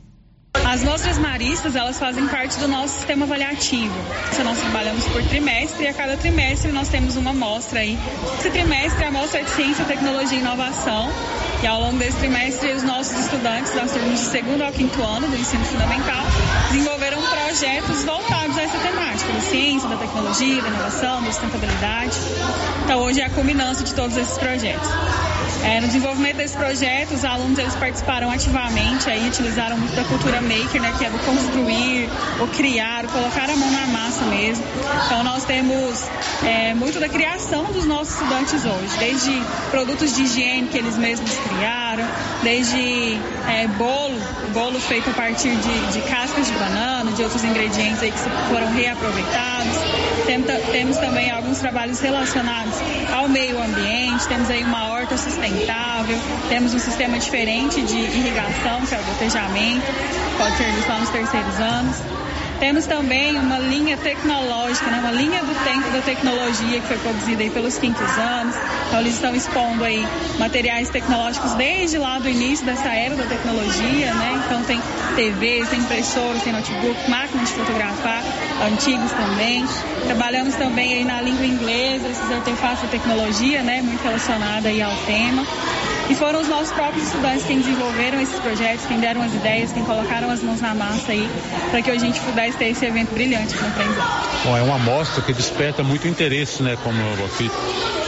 As 0.55 0.83
mostras 0.83 1.17
maristas, 1.17 1.75
elas 1.75 1.99
fazem 1.99 2.27
parte 2.27 2.57
do 2.57 2.67
nosso 2.67 2.95
sistema 2.95 3.25
avaliativo. 3.25 3.93
Então, 4.31 4.45
nós 4.45 4.59
trabalhamos 4.59 5.05
por 5.07 5.21
trimestre 5.23 5.83
e 5.83 5.87
a 5.87 5.93
cada 5.93 6.15
trimestre 6.17 6.71
nós 6.71 6.89
temos 6.89 7.15
uma 7.15 7.33
mostra 7.33 7.79
aí. 7.81 7.97
Esse 8.39 8.49
trimestre 8.49 9.03
é 9.03 9.07
a 9.07 9.11
mostra 9.11 9.43
de 9.43 9.49
ciência, 9.51 9.83
tecnologia 9.85 10.37
e 10.37 10.41
inovação. 10.41 11.09
E 11.61 11.67
ao 11.67 11.79
longo 11.79 11.97
desse 11.97 12.17
trimestre, 12.17 12.71
os 12.71 12.83
nossos 12.83 13.17
estudantes, 13.19 13.73
das 13.73 13.91
turmas 13.91 14.19
de 14.19 14.25
segundo 14.25 14.63
ao 14.63 14.71
quinto 14.71 15.01
ano 15.01 15.27
do 15.27 15.35
ensino 15.35 15.63
fundamental, 15.65 16.25
desenvolveram 16.71 17.12
projetos 17.53 18.03
voltados 18.03 18.57
a 18.57 18.63
essa 18.63 18.79
temática, 18.79 19.31
da 19.31 19.39
ciência, 19.41 19.87
da 19.87 19.95
tecnologia, 19.95 20.59
da 20.59 20.69
inovação, 20.69 21.21
da 21.21 21.31
sustentabilidade. 21.31 22.17
Então 22.83 22.99
hoje 23.03 23.21
é 23.21 23.25
a 23.25 23.29
culminância 23.29 23.85
de 23.85 23.93
todos 23.93 24.17
esses 24.17 24.39
projetos. 24.39 24.89
É, 25.63 25.79
no 25.79 25.87
desenvolvimento 25.87 26.37
desse 26.37 26.57
projeto, 26.57 27.13
os 27.13 27.23
alunos 27.23 27.57
eles 27.57 27.75
participaram 27.75 28.29
ativamente, 28.31 29.09
aí 29.09 29.27
utilizaram 29.27 29.77
muito 29.77 29.95
da 29.95 30.03
cultura 30.03 30.41
maker, 30.41 30.81
né, 30.81 30.93
que 30.97 31.05
é 31.05 31.09
do 31.09 31.19
construir, 31.19 32.09
o 32.41 32.47
criar, 32.47 33.05
o 33.05 33.07
colocar 33.07 33.49
a 33.49 33.55
mão 33.55 33.71
na 33.71 33.87
massa 33.87 34.25
mesmo. 34.25 34.63
Então 35.05 35.23
nós 35.23 35.45
temos 35.45 36.03
é, 36.43 36.73
muito 36.73 36.99
da 36.99 37.07
criação 37.07 37.65
dos 37.65 37.85
nossos 37.85 38.15
estudantes 38.15 38.65
hoje, 38.65 38.97
desde 38.97 39.41
produtos 39.69 40.15
de 40.15 40.23
higiene 40.23 40.67
que 40.67 40.77
eles 40.77 40.97
mesmos 40.97 41.31
criaram, 41.37 42.05
desde 42.41 43.17
é, 43.47 43.67
bolo, 43.77 44.19
bolo 44.53 44.79
feito 44.79 45.09
a 45.09 45.13
partir 45.13 45.55
de, 45.55 45.93
de 45.93 46.01
cascas 46.09 46.47
de 46.47 46.53
banana, 46.53 47.11
de 47.11 47.23
outros 47.23 47.42
ingredientes 47.43 48.01
aí 48.01 48.11
que 48.11 48.19
foram 48.19 48.71
reaproveitados. 48.73 49.77
Tem, 50.25 50.41
temos 50.71 50.97
também 50.97 51.31
alguns 51.31 51.59
trabalhos 51.59 51.99
relacionados 51.99 52.73
ao 53.13 53.27
meio 53.27 53.61
ambiente, 53.61 54.27
temos 54.27 54.49
aí 54.49 54.63
uma 54.63 54.89
horta 54.89 55.17
sustentável, 55.17 56.17
temos 56.49 56.73
um 56.73 56.79
sistema 56.79 57.19
diferente 57.19 57.81
de 57.81 57.97
irrigação, 57.97 58.81
que 58.85 58.95
é 58.95 58.99
o 58.99 59.03
gotejamento, 59.03 59.85
pode 60.37 60.57
ser 60.57 60.71
visto 60.71 60.87
lá 60.87 60.99
nos 60.99 61.09
terceiros 61.09 61.59
anos. 61.59 61.97
Temos 62.59 62.85
também 62.85 63.37
uma 63.37 63.59
linha 63.59 63.97
tecnológica, 63.97 64.89
né? 64.89 64.99
uma 64.99 65.11
linha 65.11 65.41
do 65.43 65.53
tempo 65.63 65.89
da 65.91 66.01
tecnologia 66.01 66.79
que 66.79 66.87
foi 66.87 66.97
produzida 66.97 67.43
aí 67.43 67.49
pelos 67.49 67.77
quintos 67.77 68.17
anos. 68.17 68.55
Então 68.87 68.99
eles 68.99 69.15
estão 69.15 69.35
expondo 69.35 69.83
aí 69.83 70.05
materiais 70.39 70.89
tecnológicos 70.89 71.53
desde 71.55 71.97
lá 71.97 72.19
do 72.19 72.29
início 72.29 72.65
dessa 72.65 72.89
era 72.89 73.15
da 73.15 73.25
tecnologia, 73.25 74.13
né? 74.13 74.41
Então 74.45 74.63
tem 74.63 74.79
TVs, 75.15 75.69
tem 75.69 75.79
impressoras, 75.79 76.41
tem 76.43 76.53
notebook, 76.53 77.09
máquinas 77.09 77.49
de 77.49 77.55
fotografar, 77.55 78.23
antigos 78.71 79.11
também. 79.11 79.65
Trabalhamos 80.05 80.55
também 80.55 80.93
aí 80.93 81.03
na 81.03 81.21
língua 81.21 81.45
inglesa, 81.45 82.07
esses 82.07 82.31
artefatos 82.31 82.81
de 82.81 82.87
tecnologia, 82.87 83.61
né? 83.63 83.81
Muito 83.81 84.01
relacionada 84.03 84.69
aí 84.69 84.81
ao 84.81 84.95
tema. 85.05 85.43
E 86.09 86.15
foram 86.15 86.41
os 86.41 86.47
nossos 86.47 86.71
próprios 86.71 87.05
estudantes 87.07 87.45
quem 87.45 87.59
desenvolveram 87.59 88.19
esses 88.19 88.39
projetos, 88.39 88.85
quem 88.85 88.99
deram 88.99 89.21
as 89.21 89.33
ideias, 89.33 89.71
quem 89.71 89.83
colocaram 89.83 90.29
as 90.29 90.43
mãos 90.43 90.61
na 90.61 90.75
massa 90.75 91.11
aí, 91.11 91.29
para 91.71 91.81
que 91.81 91.89
a 91.89 91.97
gente 91.97 92.19
pudesse 92.19 92.57
ter 92.57 92.69
esse 92.69 92.85
evento 92.85 93.13
brilhante 93.13 93.55
no 93.55 93.67
aprendizado. 93.67 94.43
Bom, 94.43 94.57
é 94.57 94.61
uma 94.61 94.75
amostra 94.75 95.21
que 95.21 95.33
desperta 95.33 95.81
muito 95.81 96.07
interesse, 96.07 96.61
né, 96.61 96.77
como 96.83 96.97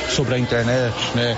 sobre 0.10 0.36
a 0.36 0.40
internet, 0.40 0.96
né, 1.16 1.38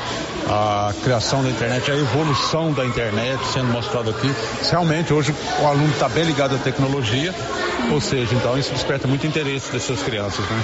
a 0.49 0.93
criação 1.03 1.43
da 1.43 1.49
internet, 1.49 1.91
a 1.91 1.95
evolução 1.95 2.72
da 2.74 2.86
internet 2.86 3.39
sendo 3.53 3.68
mostrado 3.68 4.10
aqui. 4.10 4.32
Realmente, 4.70 5.14
hoje 5.14 5.34
o 5.62 5.66
aluno 5.66 5.89
está 5.91 6.10
bem 6.10 6.24
ligado 6.24 6.55
à 6.55 6.58
tecnologia, 6.58 7.34
ou 7.91 8.01
seja, 8.01 8.34
então 8.36 8.58
isso 8.58 8.74
desperta 8.74 9.08
muito 9.08 9.28
interesse 9.28 9.72
dessas 9.72 10.01
crianças, 10.01 10.45
né? 10.49 10.64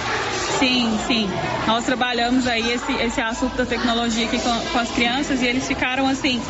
Sim, 0.60 0.98
sim. 1.08 1.30
Nós 1.68 1.86
trabalhamos 1.86 2.48
aí 2.48 2.72
esse, 2.72 2.92
esse 2.94 3.22
assunto 3.22 3.56
da 3.56 3.66
tecnologia 3.66 4.26
aqui 4.26 4.40
com, 4.40 4.60
com 4.72 4.80
as 4.80 4.90
crianças 4.92 5.42
e 5.42 5.46
eles 5.46 5.68
ficaram 5.68 6.08
assim 6.08 6.42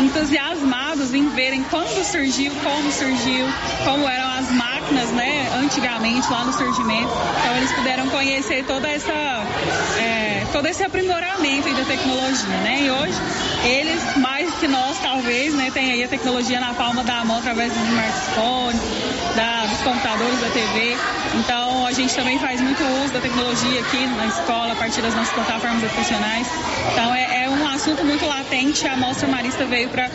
entusiasmados 0.00 1.14
em 1.14 1.28
verem 1.30 1.62
quando 1.64 2.04
surgiu, 2.04 2.52
como 2.62 2.90
surgiu, 2.90 3.46
como 3.84 4.08
eram 4.08 4.30
as 4.38 4.50
máquinas, 4.50 5.10
né, 5.10 5.48
antigamente 5.62 6.30
lá 6.30 6.44
no 6.44 6.52
surgimento. 6.52 7.12
Então 7.40 7.56
eles 7.56 7.72
puderam 7.72 8.08
conhecer 8.08 8.64
toda 8.64 8.88
essa 8.88 9.12
é, 9.12 10.31
todo 10.52 10.66
esse 10.66 10.84
aprimoramento 10.84 11.72
da 11.74 11.84
tecnologia, 11.84 12.56
né? 12.62 12.82
E 12.82 12.90
hoje 12.90 13.18
eles 13.64 14.16
mais 14.16 14.52
que 14.56 14.68
nós 14.68 14.98
talvez, 14.98 15.54
né, 15.54 15.70
tem 15.72 15.90
aí 15.92 16.04
a 16.04 16.08
tecnologia 16.08 16.60
na 16.60 16.74
palma 16.74 17.02
da 17.02 17.24
mão 17.24 17.38
através 17.38 17.72
do 17.72 17.78
smartphone, 17.78 18.78
da, 19.34 19.66
dos 19.66 19.80
computadores, 19.80 20.40
da 20.40 20.50
TV. 20.50 20.96
Então 21.38 21.86
a 21.86 21.92
gente 21.92 22.14
também 22.14 22.38
faz 22.38 22.60
muito 22.60 22.82
uso 23.02 23.12
da 23.12 23.20
tecnologia 23.20 23.80
aqui 23.80 24.06
na 24.06 24.26
escola 24.26 24.72
a 24.72 24.76
partir 24.76 25.00
das 25.00 25.14
nossas 25.14 25.32
plataformas 25.32 25.82
educacionais. 25.82 26.46
Então 26.92 27.14
é, 27.14 27.44
é 27.44 27.48
um 27.48 27.66
assunto 27.68 28.04
muito 28.04 28.26
latente. 28.26 28.86
A 28.86 28.96
Mostra 28.96 29.28
Marista 29.28 29.64
veio 29.64 29.88
para 29.88 30.08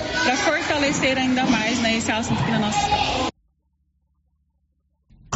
fortalecer 0.45 1.17
ainda 1.17 1.45
mais 1.45 1.79
né, 1.79 1.97
esse 1.97 2.11
assunto 2.11 2.39
aqui 2.41 2.51
na 2.51 2.59
nossa 2.59 2.79
escola. 2.79 3.36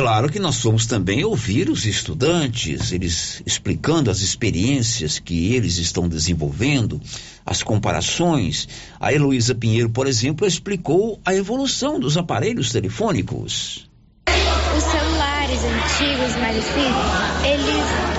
Claro 0.01 0.29
que 0.29 0.39
nós 0.39 0.63
vamos 0.63 0.87
também 0.87 1.23
ouvir 1.23 1.69
os 1.69 1.85
estudantes, 1.85 2.91
eles 2.91 3.43
explicando 3.45 4.09
as 4.09 4.21
experiências 4.21 5.19
que 5.19 5.53
eles 5.53 5.77
estão 5.77 6.09
desenvolvendo, 6.09 6.99
as 7.45 7.61
comparações. 7.61 8.67
A 8.99 9.13
Heloísa 9.13 9.53
Pinheiro, 9.53 9.91
por 9.91 10.07
exemplo, 10.07 10.47
explicou 10.47 11.19
a 11.23 11.35
evolução 11.35 11.99
dos 11.99 12.17
aparelhos 12.17 12.71
telefônicos. 12.71 13.87
Os 14.25 14.83
celulares 14.83 15.59
antigos, 15.65 16.31
assim, 16.49 17.47
eles 17.47 18.10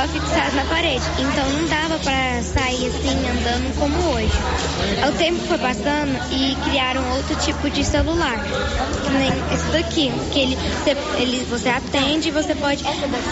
ficavam 0.00 0.08
fixados 0.08 0.54
na 0.54 0.64
parede, 0.64 1.02
então 1.18 1.48
não 1.50 1.68
dava 1.68 1.98
para 1.98 2.42
sair 2.42 2.86
assim 2.86 3.28
andando 3.28 3.78
como 3.78 4.14
hoje. 4.14 4.32
O 5.08 5.12
tempo 5.16 5.40
foi 5.46 5.58
passando 5.58 6.18
e 6.32 6.56
criaram 6.64 7.02
outro 7.16 7.36
tipo 7.36 7.68
de 7.70 7.84
celular, 7.84 8.38
que 9.02 9.10
nem 9.10 9.32
esse 9.52 9.66
daqui, 9.70 10.12
que 10.32 10.40
ele 10.40 10.56
você, 10.56 10.96
ele, 11.18 11.44
você 11.44 11.68
atende 11.68 12.28
e 12.28 12.30
você 12.30 12.54
pode 12.54 12.82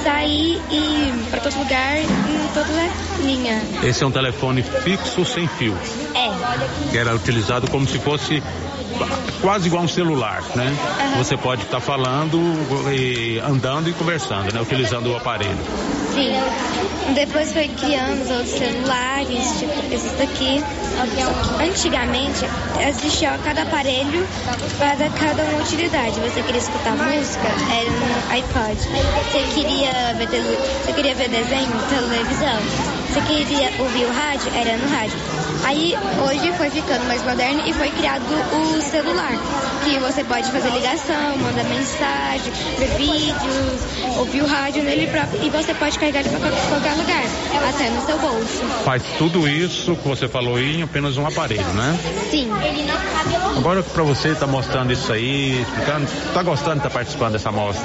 sair 0.02 0.60
e 0.70 1.26
para 1.30 1.40
todo 1.40 1.58
lugar 1.58 1.98
em 1.98 2.48
toda 2.54 3.24
linha. 3.24 3.62
Esse 3.82 4.04
é 4.04 4.06
um 4.06 4.10
telefone 4.10 4.62
fixo 4.62 5.24
sem 5.24 5.46
fio, 5.48 5.76
É. 6.14 6.90
que 6.90 6.98
era 6.98 7.14
utilizado 7.14 7.70
como 7.70 7.86
se 7.86 7.98
fosse 7.98 8.42
quase 9.40 9.68
igual 9.68 9.84
um 9.84 9.88
celular, 9.88 10.42
né? 10.54 10.74
Você 11.18 11.36
pode 11.36 11.62
estar 11.62 11.80
falando 11.80 12.38
e 12.92 13.38
andando 13.40 13.88
e 13.88 13.92
conversando, 13.92 14.52
né? 14.52 14.60
Utilizando 14.60 15.10
o 15.12 15.16
aparelho. 15.16 15.58
Sim. 16.14 16.34
Depois 17.14 17.52
foi 17.52 17.68
criando 17.68 18.22
os 18.22 18.30
outros 18.30 18.50
celulares, 18.50 19.58
tipo 19.58 19.94
esses 19.94 20.12
daqui. 20.18 20.62
Antigamente 21.60 22.44
existia 22.86 23.38
cada 23.44 23.62
aparelho 23.62 24.26
para 24.78 25.08
cada 25.10 25.42
uma 25.44 25.60
utilidade. 25.62 26.20
Você 26.20 26.42
queria 26.42 26.60
escutar 26.60 26.96
música, 26.96 27.48
era 27.70 27.90
no 27.90 28.32
iPod. 28.32 28.76
Você 28.76 29.54
queria 29.54 30.14
ver, 30.14 30.28
você 30.28 30.92
queria 30.92 31.14
ver 31.14 31.28
desenho, 31.28 31.70
televisão. 31.88 32.58
Você 33.08 33.20
queria 33.22 33.70
ouvir 33.78 34.04
o 34.04 34.12
rádio, 34.12 34.52
era 34.54 34.76
no 34.76 34.90
rádio. 34.90 35.37
Aí 35.68 35.94
hoje 36.26 36.50
foi 36.52 36.70
ficando 36.70 37.04
mais 37.06 37.22
moderno 37.22 37.60
e 37.66 37.74
foi 37.74 37.90
criado 37.90 38.24
o 38.24 38.80
celular, 38.80 39.32
que 39.84 39.98
você 39.98 40.24
pode 40.24 40.50
fazer 40.50 40.70
ligação, 40.70 41.36
mandar 41.36 41.64
mensagem, 41.64 42.50
ver 42.78 42.88
vídeos, 42.96 44.16
ouvir 44.16 44.40
o 44.40 44.46
rádio 44.46 44.82
nele 44.82 45.08
próprio 45.08 45.44
e 45.44 45.50
você 45.50 45.74
pode 45.74 45.98
carregar 45.98 46.20
ele 46.20 46.30
para 46.30 46.50
qualquer 46.70 46.94
lugar, 46.94 47.22
até 47.68 47.90
no 47.90 48.00
seu 48.06 48.18
bolso. 48.18 48.64
Faz 48.82 49.02
tudo 49.18 49.46
isso 49.46 49.94
que 49.94 50.08
você 50.08 50.26
falou 50.26 50.56
aí 50.56 50.78
em 50.78 50.82
apenas 50.84 51.18
um 51.18 51.26
aparelho, 51.26 51.68
né? 51.74 51.98
Sim. 52.30 52.50
Agora 53.58 53.82
para 53.82 54.02
você 54.04 54.34
tá 54.34 54.46
mostrando 54.46 54.90
isso 54.90 55.12
aí, 55.12 55.60
explicando, 55.60 56.08
tá 56.32 56.42
gostando 56.42 56.76
de 56.76 56.86
estar 56.86 56.90
participando 56.90 57.32
dessa 57.32 57.52
mostra? 57.52 57.84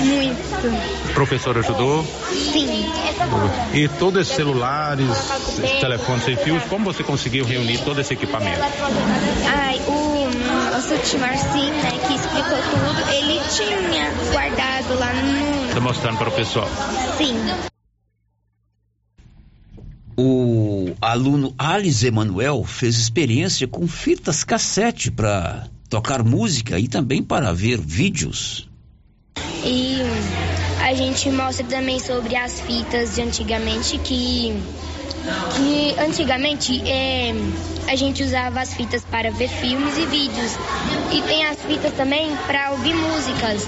Muito. 0.00 1.10
O 1.10 1.14
professor 1.14 1.58
ajudou? 1.58 2.04
Sim. 2.30 2.88
E 3.72 3.88
todos 3.88 4.22
esses 4.22 4.34
celulares, 4.34 5.08
esses 5.62 5.80
telefones 5.80 6.24
sem 6.24 6.36
fios, 6.36 6.62
como 6.64 6.84
você 6.84 7.02
conseguiu 7.02 7.44
reunir 7.44 7.78
todo 7.78 8.00
esse 8.00 8.14
equipamento? 8.14 8.60
Ai, 9.46 9.80
o 9.86 10.30
nosso 10.70 10.96
tio 10.98 11.18
Marcinho, 11.18 11.74
né, 11.74 11.90
que 12.06 12.14
explicou 12.14 12.58
tudo, 12.70 13.10
ele 13.12 13.40
tinha 13.50 14.10
guardado 14.32 14.98
lá 14.98 15.12
no. 15.12 15.74
Tá 15.74 15.80
mostrando 15.80 16.18
para 16.18 16.28
o 16.28 16.32
pessoal. 16.32 16.68
Sim. 17.16 17.34
O 20.16 20.96
aluno 21.00 21.54
Alice 21.56 22.04
Emanuel 22.04 22.64
fez 22.64 22.98
experiência 22.98 23.68
com 23.68 23.86
fitas 23.86 24.42
cassete 24.42 25.10
para 25.10 25.68
tocar 25.88 26.24
música 26.24 26.78
e 26.78 26.88
também 26.88 27.22
para 27.22 27.52
ver 27.52 27.78
vídeos. 27.78 28.68
E 29.64 30.00
a 30.82 30.94
gente 30.94 31.30
mostra 31.30 31.66
também 31.66 31.98
sobre 31.98 32.36
as 32.36 32.60
fitas 32.60 33.14
de 33.14 33.22
antigamente 33.22 33.98
que 33.98 34.54
que 35.54 35.94
antigamente 35.98 36.82
é, 36.88 37.34
a 37.86 37.96
gente 37.96 38.22
usava 38.22 38.60
as 38.60 38.72
fitas 38.72 39.02
para 39.10 39.30
ver 39.30 39.48
filmes 39.48 39.96
e 39.98 40.06
vídeos. 40.06 40.52
E 41.12 41.22
tem 41.22 41.44
as 41.46 41.58
fitas 41.58 41.92
também 41.94 42.34
para 42.46 42.70
ouvir 42.70 42.94
músicas 42.94 43.66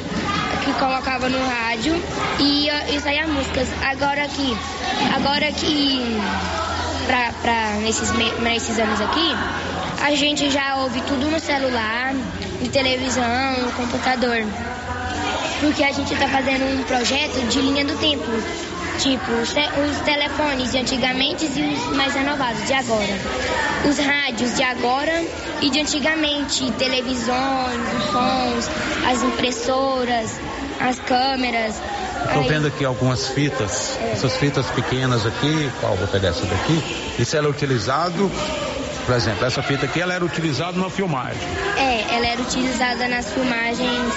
que 0.65 0.73
colocava 0.79 1.29
no 1.29 1.39
rádio 1.39 1.95
e, 2.39 2.69
e 2.69 3.01
saía 3.01 3.27
músicas. 3.27 3.69
Agora 3.83 4.27
que 4.29 4.57
agora 5.15 5.53
que 5.53 6.01
pra, 7.07 7.33
pra 7.43 7.73
nesses, 7.81 8.11
nesses 8.41 8.79
anos 8.79 9.01
aqui 9.01 9.35
a 10.03 10.15
gente 10.15 10.51
já 10.51 10.77
ouve 10.77 11.01
tudo 11.03 11.31
no 11.31 11.39
celular, 11.39 12.15
de 12.63 12.69
televisão, 12.71 13.61
no 13.63 13.73
computador 13.73 14.47
porque 15.61 15.83
a 15.85 15.93
gente 15.93 16.13
está 16.13 16.29
fazendo 16.29 16.65
um 16.65 16.83
projeto 16.85 17.47
de 17.49 17.61
linha 17.61 17.85
do 17.85 17.95
tempo. 17.99 18.25
Tipo, 18.99 19.33
os, 19.41 19.53
te- 19.55 19.61
os 19.61 19.97
telefones 20.05 20.73
de 20.73 20.79
antigamente 20.79 21.47
e 21.47 21.73
os 21.75 21.97
mais 21.97 22.13
renovados 22.15 22.67
de 22.67 22.75
agora. 22.75 23.19
Os 23.89 23.99
rádios 23.99 24.55
de 24.57 24.63
agora 24.63 25.25
e 25.63 25.71
de 25.71 25.81
antigamente, 25.81 26.71
televisões, 26.73 27.81
os 27.97 28.05
sons, 28.13 28.71
as 29.07 29.23
impressoras, 29.23 30.39
as 30.81 30.99
câmeras. 31.01 31.77
Estou 32.27 32.43
vendo 32.45 32.67
aqui 32.67 32.85
algumas 32.85 33.29
fitas, 33.29 33.99
essas 34.13 34.37
fitas 34.37 34.67
pequenas 34.67 35.25
aqui, 35.25 35.71
qual 35.81 35.97
vou 35.97 36.07
pegar 36.09 36.29
essa 36.29 36.45
daqui? 36.45 36.83
Isso 37.19 37.35
ela 37.37 37.47
é 37.47 37.51
utilizado, 37.51 38.31
por 39.07 39.15
exemplo, 39.15 39.45
essa 39.45 39.63
fita 39.63 39.87
aqui 39.87 40.01
ela 40.01 40.15
era 40.15 40.25
utilizada 40.25 40.79
na 40.79 40.91
filmagem. 40.91 41.41
É, 41.77 42.15
ela 42.15 42.27
era 42.27 42.41
utilizada 42.41 43.09
nas 43.09 43.31
filmagens, 43.33 44.15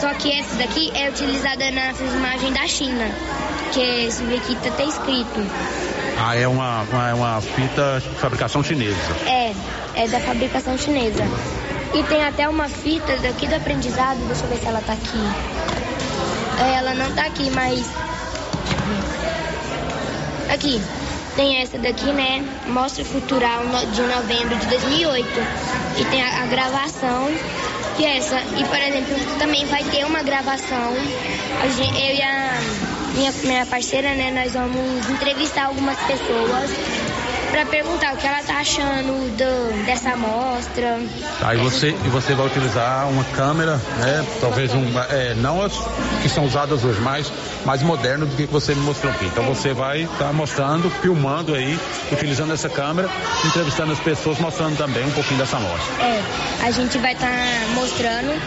só 0.00 0.12
que 0.14 0.32
essa 0.32 0.56
daqui 0.56 0.90
é 0.94 1.08
utilizada 1.08 1.70
na 1.70 1.94
filmagem 1.94 2.52
da 2.52 2.66
China, 2.66 3.06
que 3.72 3.80
esse 3.80 4.22
aqui 4.34 4.54
tá 4.56 4.68
até 4.68 4.84
escrito. 4.84 5.46
Ah, 6.20 6.36
é 6.36 6.48
uma, 6.48 6.82
uma, 6.82 7.08
é 7.08 7.14
uma 7.14 7.40
fita 7.40 8.00
de 8.00 8.08
fabricação 8.20 8.62
chinesa. 8.62 8.96
É, 9.26 9.54
é 9.94 10.08
da 10.08 10.18
fabricação 10.20 10.76
chinesa. 10.76 11.24
E 11.94 12.02
tem 12.02 12.22
até 12.22 12.48
uma 12.48 12.68
fita 12.68 13.16
daqui 13.18 13.46
do 13.46 13.54
aprendizado, 13.54 14.18
deixa 14.26 14.44
eu 14.44 14.48
ver 14.48 14.58
se 14.58 14.66
ela 14.66 14.80
tá 14.80 14.92
aqui. 14.92 15.18
É, 16.60 16.74
ela 16.74 16.94
não 16.94 17.10
tá 17.14 17.22
aqui, 17.22 17.50
mas. 17.50 17.86
Aqui. 20.52 20.82
Tem 21.38 21.62
essa 21.62 21.78
daqui, 21.78 22.12
né? 22.12 22.44
Mostra 22.66 23.04
Cultural 23.04 23.62
de 23.92 24.02
novembro 24.02 24.56
de 24.56 24.66
2008. 24.66 25.28
E 26.00 26.04
tem 26.06 26.20
a, 26.20 26.44
gravação, 26.46 27.28
que 27.96 28.04
é 28.04 28.16
essa. 28.16 28.40
E, 28.58 28.64
por 28.64 28.76
exemplo, 28.76 29.38
também 29.38 29.64
vai 29.66 29.84
ter 29.84 30.04
uma 30.04 30.20
gravação. 30.24 30.94
Eu 31.62 32.14
e 32.16 32.22
a 32.22 32.58
minha, 33.14 33.32
minha 33.44 33.66
parceira, 33.66 34.16
né? 34.16 34.32
Nós 34.32 34.52
vamos 34.52 35.08
entrevistar 35.08 35.66
algumas 35.66 35.96
pessoas 36.00 36.70
para 37.50 37.66
perguntar 37.66 38.14
o 38.14 38.16
que 38.16 38.26
ela 38.26 38.42
tá 38.42 38.58
achando 38.58 39.36
do, 39.36 39.86
dessa 39.86 40.10
amostra. 40.10 40.98
Aí 41.42 41.56
você, 41.58 41.88
e 41.90 42.08
você 42.08 42.34
vai 42.34 42.46
utilizar 42.46 43.08
uma 43.08 43.24
câmera, 43.24 43.76
né? 43.98 44.26
Talvez 44.40 44.72
um, 44.74 44.84
é, 45.10 45.34
não 45.34 45.62
as 45.62 45.72
que 46.22 46.28
são 46.28 46.44
usadas 46.44 46.84
hoje, 46.84 47.00
mas 47.00 47.32
mais 47.64 47.82
moderno 47.82 48.26
do 48.26 48.36
que 48.36 48.46
você 48.46 48.74
me 48.74 48.82
mostrou 48.82 49.12
aqui. 49.12 49.26
Então 49.26 49.44
você 49.44 49.72
vai 49.72 50.02
estar 50.02 50.32
mostrando, 50.32 50.90
filmando 50.90 51.54
aí, 51.54 51.78
utilizando 52.12 52.52
essa 52.52 52.68
câmera, 52.68 53.08
entrevistando 53.44 53.92
as 53.92 54.00
pessoas, 54.00 54.38
mostrando 54.38 54.76
também 54.76 55.04
um 55.06 55.10
pouquinho 55.10 55.38
dessa 55.38 55.56
amostra. 55.56 56.04
É, 56.04 56.22
a 56.62 56.70
gente 56.70 56.98
vai 56.98 57.12
estar 57.12 57.28
mostrando. 57.74 58.40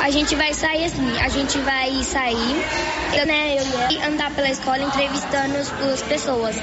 A 0.00 0.10
gente 0.10 0.36
vai 0.36 0.54
sair 0.54 0.84
assim, 0.84 1.18
a 1.20 1.28
gente 1.28 1.58
vai 1.58 2.02
sair, 2.04 2.64
eu, 3.12 3.26
né, 3.26 3.56
eu 3.58 3.90
e 3.90 4.02
andar 4.02 4.30
pela 4.30 4.48
escola 4.48 4.78
entrevistando 4.78 5.56
as, 5.56 5.72
as 5.92 6.02
pessoas. 6.02 6.56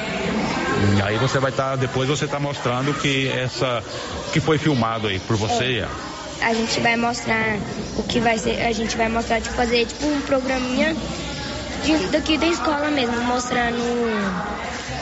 E 0.97 1.01
aí 1.01 1.17
você 1.17 1.39
vai 1.39 1.51
estar, 1.51 1.75
depois 1.75 2.07
você 2.09 2.25
está 2.25 2.39
mostrando 2.39 2.93
que 2.93 3.27
essa, 3.29 3.83
que 4.31 4.39
foi 4.39 4.57
filmado 4.57 5.07
aí 5.07 5.19
por 5.19 5.35
você 5.37 5.63
e 5.71 5.79
ela. 5.79 5.91
A 6.41 6.53
gente 6.53 6.79
vai 6.81 6.95
mostrar 6.95 7.57
o 7.97 8.03
que 8.03 8.19
vai 8.19 8.37
ser, 8.37 8.61
a 8.61 8.71
gente 8.71 8.95
vai 8.97 9.07
mostrar, 9.09 9.41
tipo, 9.41 9.55
fazer 9.55 9.85
tipo 9.85 10.05
um 10.05 10.21
programinha 10.21 10.95
de- 11.83 12.07
daqui 12.07 12.37
da 12.37 12.45
escola 12.47 12.89
mesmo, 12.89 13.19
mostrando 13.23 13.81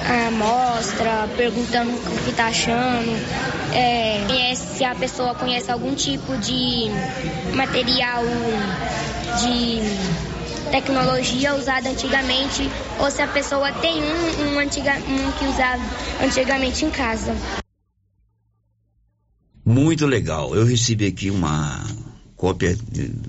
a 0.08 0.28
amostra, 0.28 1.28
perguntando 1.36 1.92
o 1.92 2.24
que 2.26 2.32
tá 2.34 2.46
achando, 2.48 3.12
é, 3.74 4.24
conhece- 4.28 4.78
se 4.78 4.84
a 4.86 4.94
pessoa 4.96 5.34
conhece 5.36 5.72
algum 5.72 5.96
tipo 5.96 6.38
de 6.38 6.90
material 7.56 8.24
de 9.42 9.82
tecnologia 10.74 11.54
usada 11.54 11.88
antigamente, 11.88 12.68
ou 13.00 13.12
se 13.12 13.22
a 13.22 13.28
pessoa 13.28 13.72
tem 13.74 14.02
um, 14.02 14.56
um, 14.56 14.60
antiga, 14.60 14.96
um 15.08 15.32
que 15.34 15.46
usava 15.46 15.84
antigamente 16.20 16.84
em 16.84 16.90
casa. 16.90 17.36
Muito 19.64 20.08
legal. 20.08 20.56
Eu 20.56 20.66
recebi 20.66 21.06
aqui 21.06 21.30
uma 21.30 21.80
cópia 22.36 22.76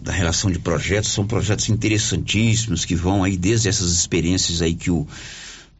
da 0.00 0.10
relação 0.10 0.50
de 0.50 0.58
projetos. 0.58 1.12
São 1.12 1.26
projetos 1.26 1.68
interessantíssimos 1.68 2.86
que 2.86 2.94
vão 2.94 3.22
aí 3.22 3.36
desde 3.36 3.68
essas 3.68 3.92
experiências 3.92 4.62
aí 4.62 4.74
que 4.74 4.90
o 4.90 5.06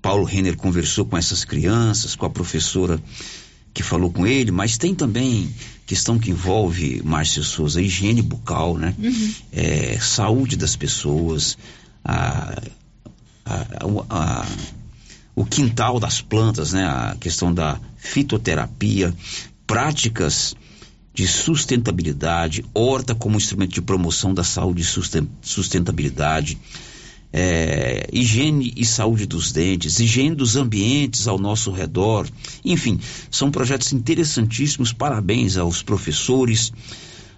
Paulo 0.03 0.25
Renner 0.25 0.59
conversou 0.59 1.07
com 1.07 1.17
essas 1.17 1.47
crianças, 1.47 2.15
com 2.15 2.27
a 2.27 2.31
professora 2.31 3.01
que 3.75 3.83
falou 3.83 4.11
com 4.11 4.25
ele, 4.27 4.51
mas 4.53 4.79
tem 4.79 4.95
também 4.95 5.53
questão 5.85 6.19
que 6.19 6.31
envolve, 6.31 7.03
Márcio 7.05 7.43
Souza, 7.43 7.83
higiene 7.83 8.23
bucal, 8.23 8.79
né? 8.79 8.95
É, 9.53 9.99
saúde 10.01 10.57
das 10.57 10.77
pessoas, 10.77 11.59
a, 12.05 12.63
a- 13.45 13.67
a- 14.09 14.47
o 15.35 15.45
quintal 15.45 15.99
das 15.99 16.21
plantas, 16.23 16.73
né? 16.73 16.85
A 16.87 17.17
questão 17.19 17.53
da 17.53 17.79
fitoterapia, 17.97 19.13
práticas 19.67 20.55
de 21.13 21.27
sustentabilidade, 21.27 22.65
horta 22.73 23.15
como 23.15 23.37
instrumento 23.37 23.73
de 23.75 23.83
promoção 23.83 24.33
da 24.33 24.45
saúde 24.45 24.83
e 24.83 24.85
susten- 24.85 25.29
sustentabilidade, 25.43 26.59
é, 27.37 28.07
higiene 28.13 28.73
e 28.77 28.87
saúde 28.87 29.27
dos 29.27 29.51
dentes, 29.51 29.99
higiene 29.99 30.37
dos 30.37 30.55
ambientes 30.55 31.27
ao 31.27 31.37
nosso 31.37 31.73
redor, 31.73 32.29
enfim, 32.65 33.01
são 33.29 33.51
projetos 33.51 33.93
interessantíssimos. 33.93 34.93
Parabéns 34.93 35.57
aos 35.57 35.83
professores, 35.83 36.73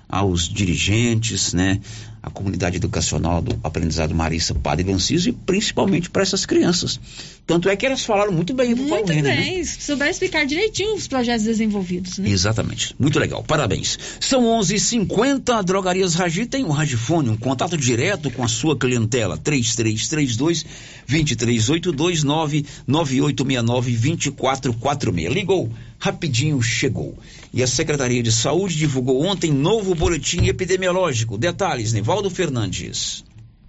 aos 0.09 0.49
dirigentes, 0.49 1.53
né, 1.53 1.81
à 2.23 2.31
comunidade 2.31 2.77
educacional 2.77 3.41
do 3.41 3.57
aprendizado 3.63 4.15
Marista 4.15 4.53
Padre 4.55 4.91
Lanciso 4.91 5.29
e 5.29 5.33
principalmente 5.33 6.11
para 6.11 6.23
essas 6.23 6.45
crianças. 6.45 6.99
Tanto 7.47 7.69
é 7.69 7.77
que 7.77 7.87
elas 7.87 8.05
falaram 8.05 8.33
muito 8.33 8.53
bem 8.53 8.75
Muito 8.75 9.07
Renner, 9.07 9.23
né? 9.23 9.37
bem, 9.37 9.65
se 9.65 9.81
souber 9.81 10.09
explicar 10.09 10.45
direitinho 10.45 10.97
os 10.97 11.07
projetos 11.07 11.45
desenvolvidos, 11.45 12.19
né? 12.19 12.29
Exatamente. 12.29 12.97
Muito 12.99 13.21
legal. 13.21 13.45
Parabéns. 13.45 13.97
São 14.19 14.43
11:50. 14.43 15.63
Drogarias 15.63 16.15
Ragi 16.15 16.47
tem 16.47 16.65
um 16.65 16.71
Ragifone, 16.71 17.31
um 17.31 17.37
contato 17.37 17.77
direto 17.77 18.29
com 18.33 18.43
a 18.43 18.49
sua 18.49 18.77
clientela. 18.77 19.39
3332 19.39 20.67
2382 21.07 22.25
99869 22.25 23.93
2446. 23.93 25.33
Ligou, 25.33 25.71
rapidinho 25.99 26.61
chegou. 26.63 27.19
E 27.53 27.63
a 27.63 27.67
Secretaria 27.67 28.23
de 28.23 28.33
Saúde 28.33 28.77
divulgou 28.77 29.25
ontem 29.25 29.53
novo 29.53 29.95
boletim 29.95 30.47
epidemiológico. 30.47 31.39
Detalhes, 31.39 31.93
Nivaldo 31.93 32.31
Fernandes. 32.31 33.25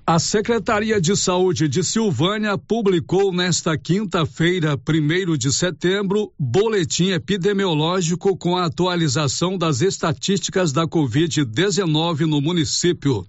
A 0.09 0.19
Secretaria 0.19 1.01
de 1.01 1.17
Saúde 1.17 1.67
de 1.67 1.83
Silvânia 1.83 2.57
publicou 2.57 3.33
nesta 3.33 3.77
quinta-feira, 3.77 4.77
1 4.77 5.37
de 5.37 5.51
setembro, 5.51 6.31
boletim 6.39 7.09
epidemiológico 7.09 8.37
com 8.37 8.55
a 8.55 8.67
atualização 8.67 9.57
das 9.57 9.81
estatísticas 9.81 10.71
da 10.71 10.87
Covid-19 10.87 12.21
no 12.21 12.39
município. 12.39 13.27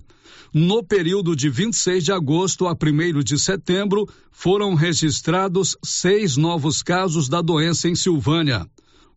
No 0.55 0.85
período 0.85 1.35
de 1.35 1.51
26 1.51 2.05
de 2.05 2.13
agosto 2.13 2.69
a 2.69 2.73
1 2.73 3.25
de 3.25 3.39
setembro, 3.41 4.09
foram 4.31 4.75
registrados 4.75 5.77
seis 5.83 6.37
novos 6.37 6.81
casos 6.81 7.29
da 7.29 7.43
doença 7.43 7.89
em 7.89 7.97
Silvânia. 7.97 8.65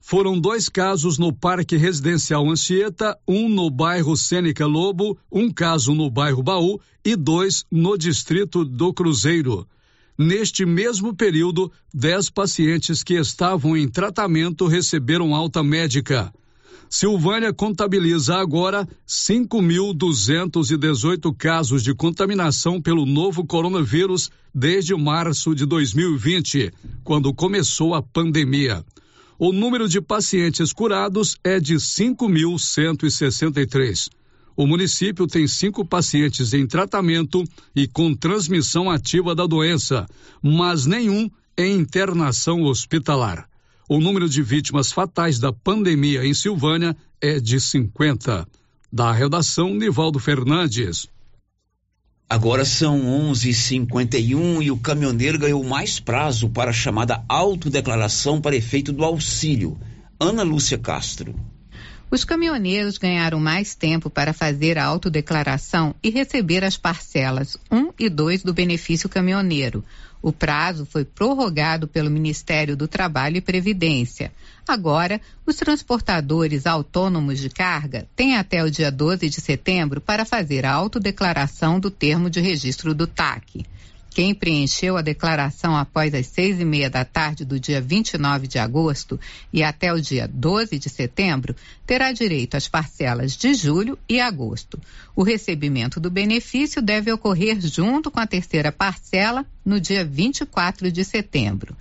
Foram 0.04 0.40
dois 0.40 0.68
casos 0.68 1.20
no 1.20 1.32
Parque 1.32 1.78
Residencial 1.78 2.50
Anchieta, 2.50 3.16
um 3.28 3.48
no 3.48 3.70
bairro 3.70 4.18
Sêneca 4.18 4.66
Lobo, 4.66 5.16
um 5.32 5.52
caso 5.52 5.94
no 5.94 6.10
bairro 6.10 6.42
Baú 6.42 6.82
e 7.06 7.16
dois 7.16 7.64
no 7.72 7.96
distrito 7.96 8.66
do 8.66 8.92
Cruzeiro. 8.92 9.68
Neste 10.18 10.66
mesmo 10.66 11.16
período, 11.16 11.72
dez 11.94 12.32
pacientes 12.32 13.04
que 13.04 13.14
estavam 13.14 13.78
em 13.78 13.88
tratamento 13.88 14.66
receberam 14.66 15.36
alta 15.36 15.62
médica. 15.64 16.34
Silvânia 16.90 17.54
contabiliza 17.54 18.36
agora 18.36 18.88
5.218 19.08 21.34
casos 21.38 21.84
de 21.84 21.94
contaminação 21.94 22.82
pelo 22.82 23.06
novo 23.06 23.46
coronavírus 23.46 24.32
desde 24.54 24.94
março 24.96 25.56
de 25.56 25.66
2020, 25.66 26.74
quando 27.04 27.34
começou 27.34 27.96
a 27.96 28.02
pandemia. 28.02 28.84
O 29.44 29.52
número 29.52 29.90
de 29.90 30.00
pacientes 30.00 30.72
curados 30.72 31.36
é 31.44 31.60
de 31.60 31.74
5.163. 31.74 34.08
O 34.56 34.68
município 34.68 35.26
tem 35.26 35.48
cinco 35.48 35.84
pacientes 35.84 36.54
em 36.54 36.68
tratamento 36.68 37.44
e 37.76 37.88
com 37.88 38.14
transmissão 38.14 38.88
ativa 38.88 39.34
da 39.34 39.48
doença, 39.48 40.06
mas 40.44 40.86
nenhum 40.86 41.28
em 41.58 41.74
internação 41.74 42.62
hospitalar. 42.62 43.50
O 43.90 44.00
número 44.00 44.30
de 44.30 44.44
vítimas 44.44 44.92
fatais 44.92 45.40
da 45.40 45.52
pandemia 45.52 46.24
em 46.24 46.36
Silvânia 46.36 46.96
é 47.20 47.40
de 47.40 47.60
50. 47.60 48.48
Da 48.94 49.12
redação, 49.12 49.74
Nivaldo 49.74 50.20
Fernandes. 50.20 51.10
Agora 52.32 52.64
são 52.64 53.02
11:51 53.02 54.62
e 54.64 54.72
o 54.72 54.78
caminhoneiro 54.78 55.38
ganhou 55.38 55.62
mais 55.66 56.00
prazo 56.00 56.48
para 56.48 56.70
a 56.70 56.74
chamada 56.74 57.22
autodeclaração 57.28 58.40
para 58.40 58.56
efeito 58.56 58.94
do 58.94 59.04
auxílio. 59.04 59.78
Ana 60.18 60.42
Lúcia 60.42 60.78
Castro. 60.78 61.36
Os 62.10 62.24
caminhoneiros 62.24 62.98
ganharam 62.98 63.38
mais 63.38 63.76
tempo 63.76 64.10
para 64.10 64.32
fazer 64.32 64.78
a 64.78 64.86
autodeclaração 64.86 65.94
e 66.02 66.10
receber 66.10 66.64
as 66.64 66.78
parcelas 66.78 67.58
1 67.70 67.92
e 68.00 68.10
2 68.10 68.44
do 68.44 68.54
benefício 68.54 69.10
caminhoneiro. 69.10 69.84
O 70.22 70.32
prazo 70.32 70.86
foi 70.86 71.04
prorrogado 71.04 71.86
pelo 71.86 72.10
Ministério 72.10 72.78
do 72.78 72.88
Trabalho 72.88 73.36
e 73.36 73.42
Previdência. 73.42 74.32
Agora, 74.72 75.20
os 75.46 75.58
transportadores 75.58 76.66
autônomos 76.66 77.40
de 77.40 77.50
carga 77.50 78.08
têm 78.16 78.38
até 78.38 78.64
o 78.64 78.72
dia 78.72 78.90
12 78.90 79.28
de 79.28 79.42
setembro 79.42 80.00
para 80.00 80.24
fazer 80.24 80.66
a 80.66 80.72
autodeclaração 80.72 81.78
do 81.78 81.92
termo 81.92 82.30
de 82.30 82.40
registro 82.40 82.96
do 82.96 83.06
TAC. 83.06 83.66
Quem 84.12 84.34
preencheu 84.34 84.96
a 84.96 85.02
declaração 85.02 85.76
após 85.76 86.14
as 86.14 86.28
seis 86.28 86.58
e 86.58 86.64
meia 86.64 86.90
da 86.90 87.04
tarde 87.04 87.44
do 87.44 87.60
dia 87.60 87.82
29 87.82 88.48
de 88.48 88.60
agosto 88.60 89.20
e 89.52 89.62
até 89.62 89.92
o 89.94 90.00
dia 90.00 90.26
12 90.26 90.80
de 90.80 90.88
setembro 90.88 91.54
terá 91.86 92.14
direito 92.14 92.56
às 92.56 92.70
parcelas 92.70 93.36
de 93.36 93.54
julho 93.54 94.00
e 94.08 94.22
agosto. 94.22 94.80
O 95.14 95.22
recebimento 95.22 96.00
do 96.00 96.10
benefício 96.10 96.82
deve 96.82 97.12
ocorrer 97.12 97.60
junto 97.60 98.10
com 98.10 98.22
a 98.22 98.28
terceira 98.28 98.72
parcela 98.72 99.46
no 99.66 99.82
dia 99.82 100.06
24 100.06 100.90
de 100.90 101.04
setembro. 101.04 101.76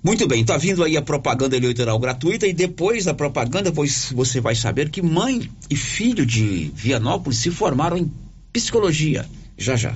Muito 0.05 0.27
bem, 0.27 0.45
tá 0.45 0.55
vindo 0.55 0.83
aí 0.83 0.95
a 0.95 1.01
propaganda 1.01 1.57
eleitoral 1.57 1.97
gratuita 1.97 2.45
e 2.45 2.53
depois 2.53 3.05
da 3.05 3.13
propaganda 3.15 3.71
pois 3.71 4.11
você 4.11 4.39
vai 4.39 4.53
saber 4.53 4.91
que 4.91 5.01
mãe 5.01 5.49
e 5.67 5.75
filho 5.75 6.23
de 6.23 6.71
Vianópolis 6.75 7.39
se 7.39 7.49
formaram 7.49 7.97
em 7.97 8.11
psicologia. 8.53 9.25
Já 9.57 9.75
já. 9.75 9.95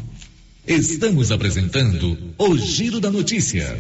Estamos 0.66 1.32
apresentando 1.32 2.18
o 2.40 2.58
Giro 2.58 3.00
da 3.00 3.12
Notícia. 3.12 3.80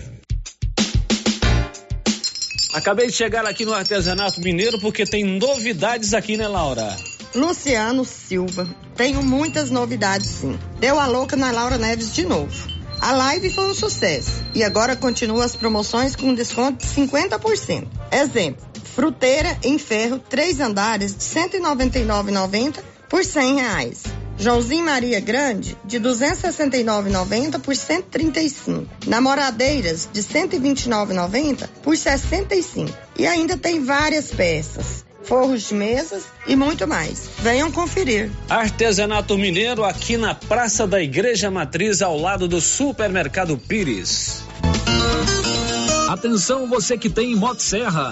Acabei 2.75 3.07
de 3.07 3.13
chegar 3.13 3.47
aqui 3.47 3.65
no 3.65 3.73
artesanato 3.73 4.39
mineiro 4.39 4.79
porque 4.79 5.05
tem 5.07 5.23
novidades 5.23 6.13
aqui, 6.13 6.37
né, 6.37 6.47
Laura? 6.47 6.95
Luciano 7.33 8.05
Silva. 8.05 8.69
Tenho 8.95 9.23
muitas 9.23 9.71
novidades, 9.71 10.27
sim. 10.27 10.59
Deu 10.79 10.99
a 10.99 11.07
louca 11.07 11.35
na 11.35 11.49
Laura 11.49 11.79
Neves 11.79 12.13
de 12.13 12.23
novo. 12.23 12.78
A 13.01 13.13
live 13.13 13.49
foi 13.49 13.69
um 13.69 13.73
sucesso 13.73 14.43
e 14.53 14.63
agora 14.63 14.95
continua 14.95 15.45
as 15.45 15.55
promoções 15.55 16.15
com 16.15 16.33
desconto 16.33 16.85
de 16.85 16.93
50%. 16.93 17.87
Exemplo: 18.11 18.65
fruteira 18.93 19.57
em 19.63 19.77
ferro, 19.79 20.19
três 20.19 20.59
andares 20.59 21.15
de 21.15 21.39
R$ 21.39 21.47
199,90 21.47 22.79
por 23.07 23.23
100 23.23 23.55
reais. 23.55 24.03
Joãozinho 24.37 24.85
Maria 24.85 25.19
Grande, 25.19 25.77
de 25.83 25.97
R$ 25.97 26.03
269,90 26.03 27.59
por 27.59 27.73
R$ 27.73 27.75
135. 27.75 28.87
Namoradeiras, 29.07 30.07
de 30.11 30.21
R$ 30.21 30.47
129,90 30.47 31.67
por 31.81 31.91
R$ 31.91 31.97
65. 31.97 32.97
E 33.17 33.25
ainda 33.25 33.57
tem 33.57 33.83
várias 33.83 34.31
peças. 34.31 35.08
Forros 35.29 35.67
de 35.67 35.75
mesas 35.75 36.25
e 36.47 36.55
muito 36.55 36.87
mais. 36.87 37.29
Venham 37.37 37.71
conferir. 37.71 38.31
Artesanato 38.49 39.37
Mineiro 39.37 39.83
aqui 39.83 40.17
na 40.17 40.33
Praça 40.33 40.87
da 40.87 40.99
Igreja 40.99 41.51
Matriz, 41.51 42.01
ao 42.01 42.19
lado 42.19 42.47
do 42.47 42.59
Supermercado 42.59 43.55
Pires. 43.55 44.41
Atenção 46.09 46.67
você 46.67 46.97
que 46.97 47.11
tem 47.11 47.35
Motosserra. 47.35 48.11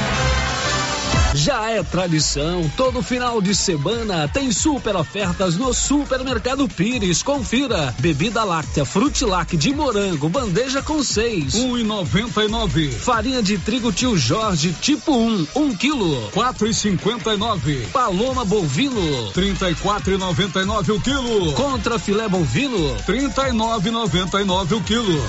Já 1.33 1.69
é 1.69 1.81
tradição, 1.81 2.69
todo 2.75 3.01
final 3.01 3.41
de 3.41 3.55
semana 3.55 4.27
tem 4.27 4.51
super 4.51 4.95
ofertas 4.97 5.55
no 5.55 5.73
Supermercado 5.73 6.67
Pires. 6.67 7.23
Confira: 7.23 7.95
bebida 7.99 8.43
láctea 8.43 8.83
Frutilac 8.83 9.55
de 9.55 9.73
morango, 9.73 10.27
bandeja 10.27 10.81
com 10.81 11.01
seis, 11.01 11.55
um 11.55 11.77
e 11.77 11.83
noventa 11.83 12.43
e 12.43 12.49
nove. 12.49 12.91
Farinha 12.91 13.41
de 13.41 13.57
trigo 13.57 13.93
Tio 13.93 14.17
Jorge, 14.17 14.75
tipo 14.81 15.15
1, 15.15 15.15
um, 15.15 15.47
um 15.55 15.75
quilo, 15.75 16.29
quatro 16.31 16.67
e 16.67 16.73
cinquenta 16.73 17.33
e 17.33 17.37
nove. 17.37 17.87
Paloma 17.93 18.43
bovino, 18.43 19.31
trinta 19.31 19.69
e 19.71 19.75
quatro 19.75 20.13
e 20.13 20.17
noventa 20.17 20.61
e 20.61 20.65
nove 20.65 20.91
o 20.91 20.99
quilo. 20.99 21.53
Contra 21.53 21.97
filé 21.97 22.27
bovino, 22.27 22.97
trinta 23.05 23.47
e 23.47 23.53
nove 23.53 23.87
e 23.87 23.91
noventa 23.91 24.41
e 24.41 24.43
nove 24.43 24.75
o 24.75 24.81
quilo. 24.81 25.21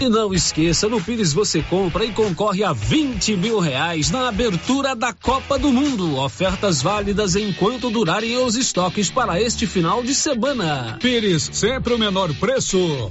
E 0.00 0.08
não 0.08 0.34
esqueça, 0.34 0.88
no 0.88 1.00
Pires 1.00 1.32
você 1.32 1.62
compra 1.62 2.04
e 2.04 2.12
concorre 2.12 2.62
a 2.62 2.72
20 2.72 3.36
mil 3.36 3.58
reais 3.58 4.10
na 4.10 4.28
abertura 4.28 4.94
da 4.94 5.12
Copa 5.12 5.58
do 5.58 5.72
Mundo. 5.72 6.18
Ofertas 6.18 6.82
válidas 6.82 7.34
enquanto 7.34 7.90
durarem 7.90 8.36
os 8.36 8.56
estoques 8.56 9.10
para 9.10 9.40
este 9.40 9.66
final 9.66 10.02
de 10.02 10.14
semana. 10.14 10.98
Pires, 11.00 11.48
sempre 11.52 11.94
o 11.94 11.98
menor 11.98 12.32
preço. 12.34 13.10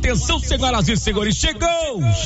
Atenção, 0.00 0.40
senhoras 0.40 0.88
e 0.88 0.96
senhores, 0.96 1.36
chegou! 1.36 1.68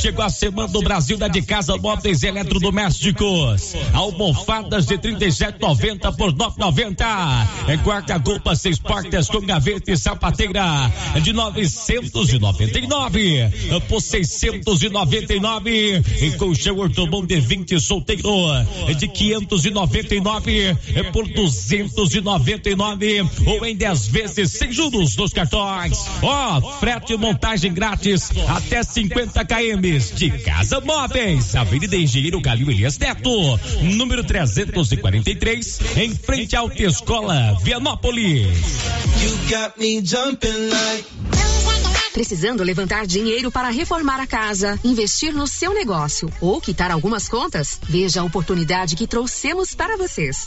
Chegou 0.01 0.25
a 0.25 0.31
semana 0.31 0.69
do 0.69 0.81
Brasil 0.81 1.19
da 1.19 1.29
de 1.29 1.43
casa 1.43 1.77
móveis 1.77 2.23
eletrodomésticos. 2.23 3.75
Almofadas 3.93 4.87
de 4.87 4.97
37,90 4.97 6.17
por 6.17 6.33
9,90. 6.33 7.05
É 7.69 7.77
guarda-roupa 7.77 8.57
seis 8.57 8.79
portas 8.79 9.29
com 9.29 9.41
gaveta 9.41 9.93
e 9.93 9.97
sapateira 9.97 10.91
de 11.23 11.33
999 11.33 13.53
por 13.89 14.01
699. 14.01 16.03
E 16.23 16.31
colchão 16.39 16.79
ortobon 16.79 17.27
de 17.27 17.41
20 17.41 17.81
solteiro 17.81 18.25
de 18.97 19.09
599 19.09 20.77
por 21.13 21.29
299 21.29 23.25
ou 23.47 23.67
em 23.67 23.77
10 23.77 24.07
vezes 24.07 24.53
sem 24.53 24.73
juros 24.73 25.17
nos 25.17 25.33
cartões. 25.33 26.07
Ó, 26.23 26.59
oh, 26.59 26.61
frete 26.79 27.17
montagem 27.45 27.75
grátis 27.75 28.31
até 28.49 28.83
50 28.83 29.45
km 29.45 29.99
de 30.15 30.31
Casa 30.43 30.81
Móveis, 30.81 31.55
Avenida 31.55 31.95
Engenheiro 31.95 32.41
Galil 32.41 32.71
Elias 32.71 32.97
Neto, 32.97 33.61
número 33.83 34.25
343, 34.25 35.81
em 35.99 36.15
frente 36.15 36.57
à 36.57 36.61
Autoescola 36.61 37.55
Vianópolis. 37.63 38.49
Precisando 42.15 42.63
levantar 42.63 43.07
dinheiro 43.07 43.53
para 43.53 43.69
reformar 43.69 44.21
a 44.21 44.27
casa, 44.27 44.81
investir 44.83 45.35
no 45.35 45.47
seu 45.47 45.75
negócio 45.75 46.33
ou 46.41 46.63
quitar 46.63 46.91
algumas 46.91 47.29
contas? 47.29 47.79
Veja 47.83 48.23
a 48.23 48.25
oportunidade 48.25 48.97
que 48.97 49.07
trouxemos 49.07 49.75
para 49.75 49.99
vocês. 49.99 50.47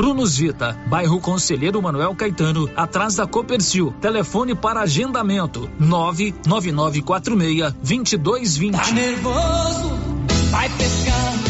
Prunus 0.00 0.38
Vita, 0.38 0.80
bairro 0.86 1.20
Conselheiro 1.20 1.82
Manuel 1.82 2.14
Caetano, 2.14 2.70
atrás 2.74 3.16
da 3.16 3.26
Copercil. 3.26 3.92
Telefone 4.00 4.54
para 4.54 4.80
agendamento: 4.80 5.70
99946 5.78 7.74
2220. 7.82 8.72
Tá 8.72 8.90
nervoso? 8.92 9.90
Vai 10.50 10.70
pescar. 10.70 11.49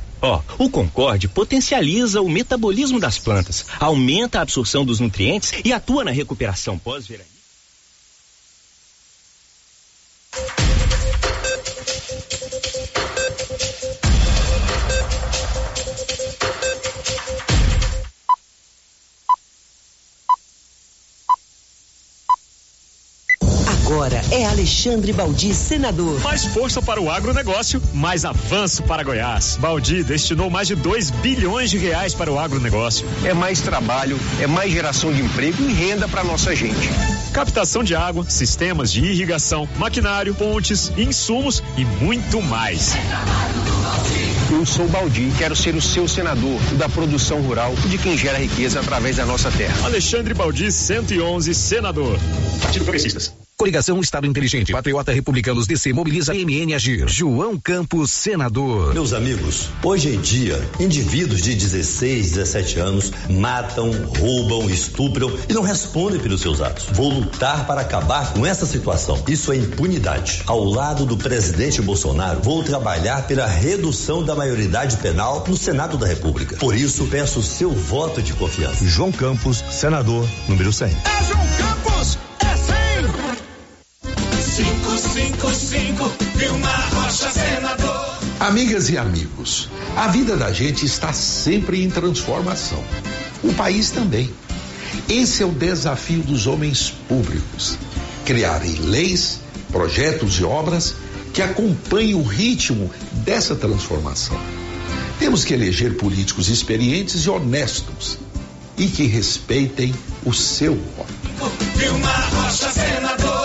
Ó, 0.21 0.41
o 0.59 0.69
Concorde 0.69 1.27
potencializa 1.27 2.21
o 2.21 2.29
metabolismo 2.29 2.99
das 2.99 3.17
plantas, 3.17 3.65
aumenta 3.79 4.39
a 4.39 4.41
absorção 4.43 4.85
dos 4.85 4.99
nutrientes 4.99 5.53
e 5.65 5.73
atua 5.73 6.03
na 6.03 6.11
recuperação 6.11 6.77
pós-veraniza. 6.77 7.30
É 24.31 24.45
Alexandre 24.45 25.11
Baldi, 25.11 25.53
senador. 25.53 26.19
Mais 26.21 26.45
força 26.45 26.81
para 26.81 27.01
o 27.01 27.11
agronegócio, 27.11 27.81
mais 27.93 28.23
avanço 28.23 28.81
para 28.83 29.03
Goiás. 29.03 29.57
Baldi 29.59 30.03
destinou 30.03 30.49
mais 30.49 30.69
de 30.69 30.75
2 30.75 31.09
bilhões 31.11 31.69
de 31.69 31.77
reais 31.77 32.13
para 32.13 32.31
o 32.31 32.39
agronegócio. 32.39 33.05
É 33.25 33.33
mais 33.33 33.59
trabalho, 33.59 34.17
é 34.39 34.47
mais 34.47 34.71
geração 34.71 35.11
de 35.11 35.21
emprego 35.21 35.61
e 35.61 35.73
renda 35.73 36.07
para 36.07 36.23
nossa 36.23 36.55
gente. 36.55 36.89
Captação 37.33 37.83
de 37.83 37.93
água, 37.93 38.25
sistemas 38.29 38.91
de 38.91 39.03
irrigação, 39.03 39.67
maquinário, 39.77 40.33
pontes, 40.33 40.93
insumos 40.97 41.61
e 41.77 41.83
muito 41.83 42.41
mais. 42.41 42.95
Eu 44.49 44.65
sou 44.65 44.87
Baldi 44.87 45.23
e 45.23 45.33
quero 45.37 45.55
ser 45.55 45.75
o 45.75 45.81
seu 45.81 46.07
senador 46.07 46.59
da 46.77 46.87
produção 46.87 47.41
rural 47.41 47.73
e 47.85 47.89
de 47.89 47.97
quem 47.97 48.17
gera 48.17 48.37
riqueza 48.37 48.79
através 48.79 49.17
da 49.17 49.25
nossa 49.25 49.51
terra. 49.51 49.85
Alexandre 49.85 50.33
Baldi, 50.33 50.71
111, 50.71 51.53
senador. 51.53 52.17
Partido 52.61 52.85
Progressistas. 52.85 53.40
Coligação 53.61 53.99
Estado 53.99 54.25
Inteligente. 54.25 54.71
Patriota 54.71 55.11
Republicanos 55.11 55.67
DC 55.67 55.93
mobiliza 55.93 56.33
MN 56.33 56.73
Agir. 56.73 57.07
João 57.07 57.59
Campos, 57.59 58.09
senador. 58.09 58.91
Meus 58.91 59.13
amigos, 59.13 59.69
hoje 59.83 60.09
em 60.09 60.19
dia, 60.19 60.59
indivíduos 60.79 61.43
de 61.43 61.53
16, 61.53 62.31
17 62.31 62.79
anos 62.79 63.11
matam, 63.29 63.91
roubam, 64.17 64.67
estupram 64.67 65.31
e 65.47 65.53
não 65.53 65.61
respondem 65.61 66.19
pelos 66.19 66.41
seus 66.41 66.59
atos. 66.59 66.87
Vou 66.93 67.13
lutar 67.13 67.67
para 67.67 67.81
acabar 67.81 68.33
com 68.33 68.43
essa 68.47 68.65
situação. 68.65 69.23
Isso 69.27 69.51
é 69.51 69.57
impunidade. 69.57 70.41
Ao 70.47 70.63
lado 70.63 71.05
do 71.05 71.15
presidente 71.15 71.83
Bolsonaro, 71.83 72.41
vou 72.41 72.63
trabalhar 72.63 73.27
pela 73.27 73.45
redução 73.45 74.23
da 74.23 74.33
maioridade 74.33 74.97
penal 74.97 75.45
no 75.47 75.55
Senado 75.55 75.99
da 75.99 76.07
República. 76.07 76.57
Por 76.57 76.75
isso, 76.75 77.05
peço 77.05 77.43
seu 77.43 77.69
voto 77.69 78.23
de 78.23 78.33
confiança. 78.33 78.83
João 78.87 79.11
Campos, 79.11 79.63
senador, 79.69 80.27
número 80.47 80.73
100. 80.73 80.87
É 80.87 81.23
João 81.25 81.47
Campos, 81.59 82.07
100. 82.13 82.30
555, 84.61 86.11
Vilmar 86.35 86.93
Rocha, 86.93 87.31
senador. 87.31 88.19
Amigas 88.39 88.89
e 88.89 88.97
amigos, 88.97 89.69
a 89.95 90.07
vida 90.07 90.37
da 90.37 90.51
gente 90.51 90.85
está 90.85 91.11
sempre 91.11 91.83
em 91.83 91.89
transformação. 91.89 92.83
O 93.43 93.53
país 93.53 93.89
também. 93.89 94.31
Esse 95.09 95.41
é 95.41 95.45
o 95.45 95.51
desafio 95.51 96.21
dos 96.21 96.45
homens 96.45 96.93
públicos: 97.07 97.77
criarem 98.23 98.75
leis, 98.75 99.39
projetos 99.71 100.35
e 100.35 100.43
obras 100.43 100.93
que 101.33 101.41
acompanhem 101.41 102.13
o 102.13 102.21
ritmo 102.21 102.91
dessa 103.13 103.55
transformação. 103.55 104.39
Temos 105.17 105.43
que 105.43 105.55
eleger 105.55 105.97
políticos 105.97 106.49
experientes 106.49 107.25
e 107.25 107.29
honestos 107.29 108.19
e 108.77 108.87
que 108.87 109.05
respeitem 109.05 109.93
o 110.23 110.33
seu 110.33 110.75
voto. 110.75 111.13
Vilmar 111.77 112.29
Rocha, 112.35 112.71
senador. 112.71 113.40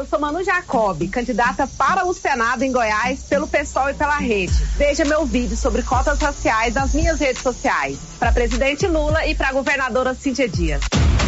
Eu 0.00 0.06
sou 0.06 0.18
Manu 0.18 0.42
Jacob, 0.42 1.06
candidata 1.10 1.66
para 1.66 2.06
o 2.06 2.14
Senado 2.14 2.62
em 2.62 2.72
Goiás 2.72 3.20
pelo 3.24 3.46
PSOL 3.46 3.90
e 3.90 3.92
pela 3.92 4.16
rede. 4.16 4.54
Veja 4.78 5.04
meu 5.04 5.26
vídeo 5.26 5.54
sobre 5.58 5.82
cotas 5.82 6.18
raciais 6.18 6.72
nas 6.72 6.94
minhas 6.94 7.20
redes 7.20 7.42
sociais. 7.42 7.98
Para 8.18 8.32
presidente 8.32 8.86
Lula 8.86 9.26
e 9.26 9.34
para 9.34 9.52
governadora 9.52 10.14
Cíntia 10.14 10.48
Dias. 10.48 10.80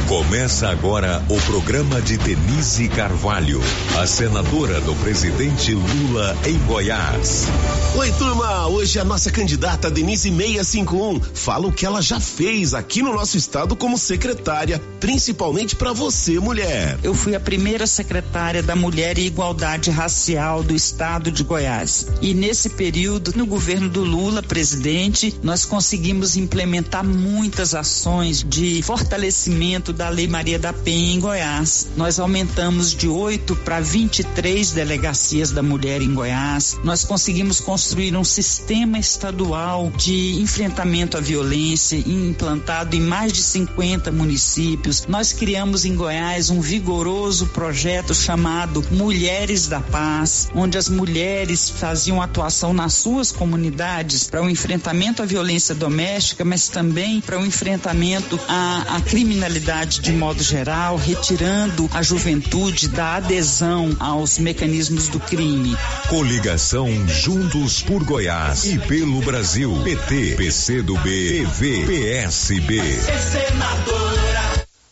Começa 0.09 0.71
agora 0.71 1.23
o 1.29 1.39
programa 1.43 2.01
de 2.01 2.17
Denise 2.17 2.89
Carvalho, 2.89 3.61
a 4.01 4.07
senadora 4.07 4.81
do 4.81 4.95
presidente 4.97 5.75
Lula 5.75 6.35
em 6.47 6.59
Goiás. 6.67 7.49
Oi, 7.95 8.11
turma. 8.13 8.69
Hoje 8.69 8.99
a 8.99 9.05
nossa 9.05 9.31
candidata 9.31 9.91
Denise 9.91 10.31
651 10.31 11.21
fala 11.35 11.67
o 11.67 11.73
que 11.73 11.85
ela 11.85 12.01
já 12.01 12.19
fez 12.19 12.73
aqui 12.73 13.03
no 13.03 13.13
nosso 13.13 13.37
estado 13.37 13.77
como 13.77 13.99
secretária, 13.99 14.81
principalmente 14.99 15.77
para 15.77 15.93
você, 15.93 16.41
mulher. 16.41 16.99
Eu 17.03 17.15
fui 17.15 17.35
a 17.35 17.41
primeira 17.41 17.87
secretária 17.87 18.63
da 18.63 18.75
Mulher 18.75 19.19
e 19.19 19.27
Igualdade 19.27 19.91
Racial 19.91 20.63
do 20.63 20.75
estado 20.75 21.31
de 21.31 21.45
Goiás. 21.45 22.07
E 22.23 22.33
nesse 22.33 22.71
período, 22.71 23.35
no 23.37 23.45
governo 23.45 23.91
do 23.91 24.03
Lula, 24.03 24.43
presidente, 24.43 25.39
nós 25.43 25.67
conseguimos 25.67 26.35
implementar 26.35 27.05
muitas 27.05 27.75
ações 27.75 28.43
de 28.43 28.81
fortalecimento 28.83 29.93
da 29.93 30.09
Lei 30.09 30.27
Maria 30.27 30.59
da 30.59 30.73
Penha 30.73 31.15
em 31.15 31.21
Goiás. 31.21 31.89
Nós 31.95 32.19
aumentamos 32.19 32.95
de 32.95 33.07
8 33.07 33.55
para 33.57 33.81
23 33.81 34.73
delegacias 34.73 35.51
da 35.51 35.63
mulher 35.63 36.01
em 36.01 36.15
Goiás. 36.15 36.79
Nós 36.83 37.05
conseguimos 37.05 37.61
construir 37.61 37.82
um 38.17 38.25
sistema 38.25 38.99
estadual 38.99 39.91
de 39.97 40.41
enfrentamento 40.41 41.17
à 41.17 41.21
violência 41.21 41.97
implantado 41.97 42.95
em 42.95 43.01
mais 43.01 43.33
de 43.33 43.43
50 43.43 44.13
municípios. 44.13 45.05
Nós 45.09 45.33
criamos 45.33 45.85
em 45.85 45.95
Goiás 45.95 46.49
um 46.49 46.61
vigoroso 46.61 47.47
projeto 47.49 48.15
chamado 48.15 48.85
Mulheres 48.91 49.67
da 49.67 49.81
Paz, 49.81 50.49
onde 50.55 50.79
as 50.79 50.89
mulheres 50.89 51.69
faziam 51.71 52.23
atuação 52.23 52.73
nas 52.73 52.95
suas 52.95 53.33
comunidades 53.33 54.25
para 54.25 54.43
o 54.43 54.49
enfrentamento 54.49 55.23
à 55.23 55.27
violência 55.27 55.75
doméstica, 55.75 56.45
mas 56.45 56.69
também 56.69 57.21
para 57.21 57.41
o 57.41 57.45
enfrentamento 57.45 58.39
à, 58.49 58.97
à 58.97 59.01
criminalidade 59.01 60.01
de 60.01 60.13
modo 60.13 60.43
geral, 60.43 60.97
retirando 60.97 61.91
a 61.93 62.03
juventude 62.03 62.89
da 62.89 63.17
adesão 63.17 63.97
aos 63.99 64.39
mecanismos 64.39 65.09
do 65.09 65.19
crime. 65.19 65.77
Coligação 66.09 66.89
Juntos 67.09 67.72
por 67.81 68.05
Goiás 68.05 68.65
e 68.65 68.79
pelo 68.79 69.21
Brasil. 69.21 69.73
PT, 69.85 70.35
PCdoB, 70.37 71.47
PV, 71.47 71.87
PSB. 71.87 72.83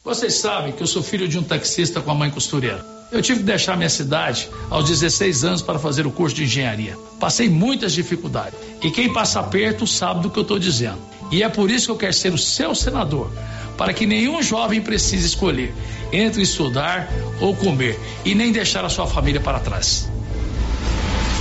Vocês 0.05 0.35
sabem 0.35 0.73
que 0.73 0.83
eu 0.83 0.87
sou 0.87 1.03
filho 1.03 1.29
de 1.29 1.39
um 1.39 1.43
taxista 1.43 2.01
com 2.01 2.11
a 2.11 2.15
mãe 2.15 2.31
costureira. 2.31 2.85
Eu 3.13 3.21
tive 3.21 3.41
que 3.41 3.45
deixar 3.45 3.77
minha 3.77 3.91
cidade 3.91 4.49
aos 4.71 4.89
16 4.89 5.45
anos 5.45 5.63
para 5.63 5.79
fazer 5.79 6.07
o 6.07 6.11
curso 6.13 6.37
de 6.37 6.45
engenharia. 6.45 6.97
Passei 7.19 7.49
muitas 7.49 7.93
dificuldades. 7.93 8.59
E 8.83 8.91
quem 8.91 9.13
passa 9.13 9.43
perto 9.43 9.87
sabe 9.87 10.21
do 10.23 10.31
que 10.31 10.39
eu 10.39 10.43
estou 10.43 10.59
dizendo. 10.59 10.99
E 11.31 11.43
é 11.43 11.49
por 11.49 11.71
isso 11.71 11.87
que 11.87 11.93
eu 11.93 11.97
quero 11.97 12.15
ser 12.15 12.33
o 12.33 12.39
seu 12.39 12.75
senador 12.75 13.31
para 13.77 13.95
que 13.95 14.05
nenhum 14.05 14.43
jovem 14.43 14.81
precise 14.81 15.27
escolher 15.27 15.73
entre 16.13 16.43
estudar 16.43 17.09
ou 17.41 17.57
comer 17.57 17.99
e 18.27 18.35
nem 18.35 18.53
deixar 18.53 18.85
a 18.85 18.91
sua 18.91 19.07
família 19.07 19.41
para 19.41 19.59
trás. 19.59 20.07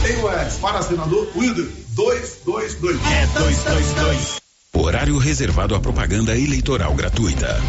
Em 0.08 0.22
Goiás, 0.22 0.54
para 0.56 0.82
senador 0.82 1.28
Wilder, 1.36 1.68
222. 1.90 2.98
É 3.06 3.28
222. 3.28 4.40
Horário 4.74 5.18
reservado 5.18 5.76
à 5.76 5.80
propaganda 5.80 6.38
eleitoral 6.38 6.94
gratuita. 6.96 7.60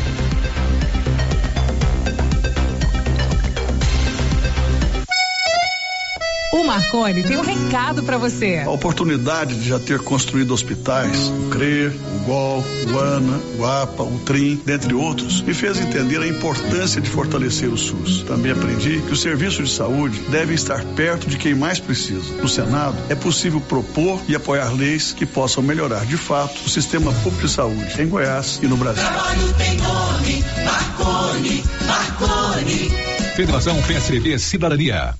Marconi 6.70 7.24
tem 7.24 7.36
um 7.36 7.42
recado 7.42 8.04
para 8.04 8.16
você. 8.16 8.62
A 8.64 8.70
oportunidade 8.70 9.56
de 9.56 9.68
já 9.68 9.80
ter 9.80 9.98
construído 9.98 10.54
hospitais, 10.54 11.26
o 11.26 11.50
CRE, 11.50 11.88
o 11.88 12.18
GOL, 12.24 12.64
o 12.92 12.98
ANA, 13.00 13.40
o 13.58 13.66
APA, 13.66 14.04
o 14.04 14.20
TRIM, 14.20 14.62
dentre 14.64 14.94
outros, 14.94 15.40
me 15.40 15.52
fez 15.52 15.80
entender 15.80 16.22
a 16.22 16.28
importância 16.28 17.00
de 17.00 17.10
fortalecer 17.10 17.68
o 17.68 17.76
SUS. 17.76 18.22
Também 18.22 18.52
aprendi 18.52 19.00
que 19.00 19.12
os 19.12 19.20
serviços 19.20 19.68
de 19.68 19.74
saúde 19.74 20.20
devem 20.28 20.54
estar 20.54 20.84
perto 20.94 21.28
de 21.28 21.38
quem 21.38 21.56
mais 21.56 21.80
precisa. 21.80 22.34
No 22.40 22.48
Senado, 22.48 22.96
é 23.08 23.16
possível 23.16 23.60
propor 23.60 24.22
e 24.28 24.36
apoiar 24.36 24.72
leis 24.72 25.12
que 25.12 25.26
possam 25.26 25.64
melhorar 25.64 26.06
de 26.06 26.16
fato 26.16 26.54
o 26.64 26.68
sistema 26.68 27.12
público 27.14 27.48
de 27.48 27.52
saúde 27.52 28.00
em 28.00 28.08
Goiás 28.08 28.60
e 28.62 28.68
no 28.68 28.76
Brasil. 28.76 29.02
Trabalho 29.02 29.54
tem 29.54 29.76
nome, 29.76 30.44
Marconi, 30.64 31.64
Marconi. 31.84 32.90
Federação 33.34 33.82
PSDB 33.82 34.38
Cidadania. 34.38 35.16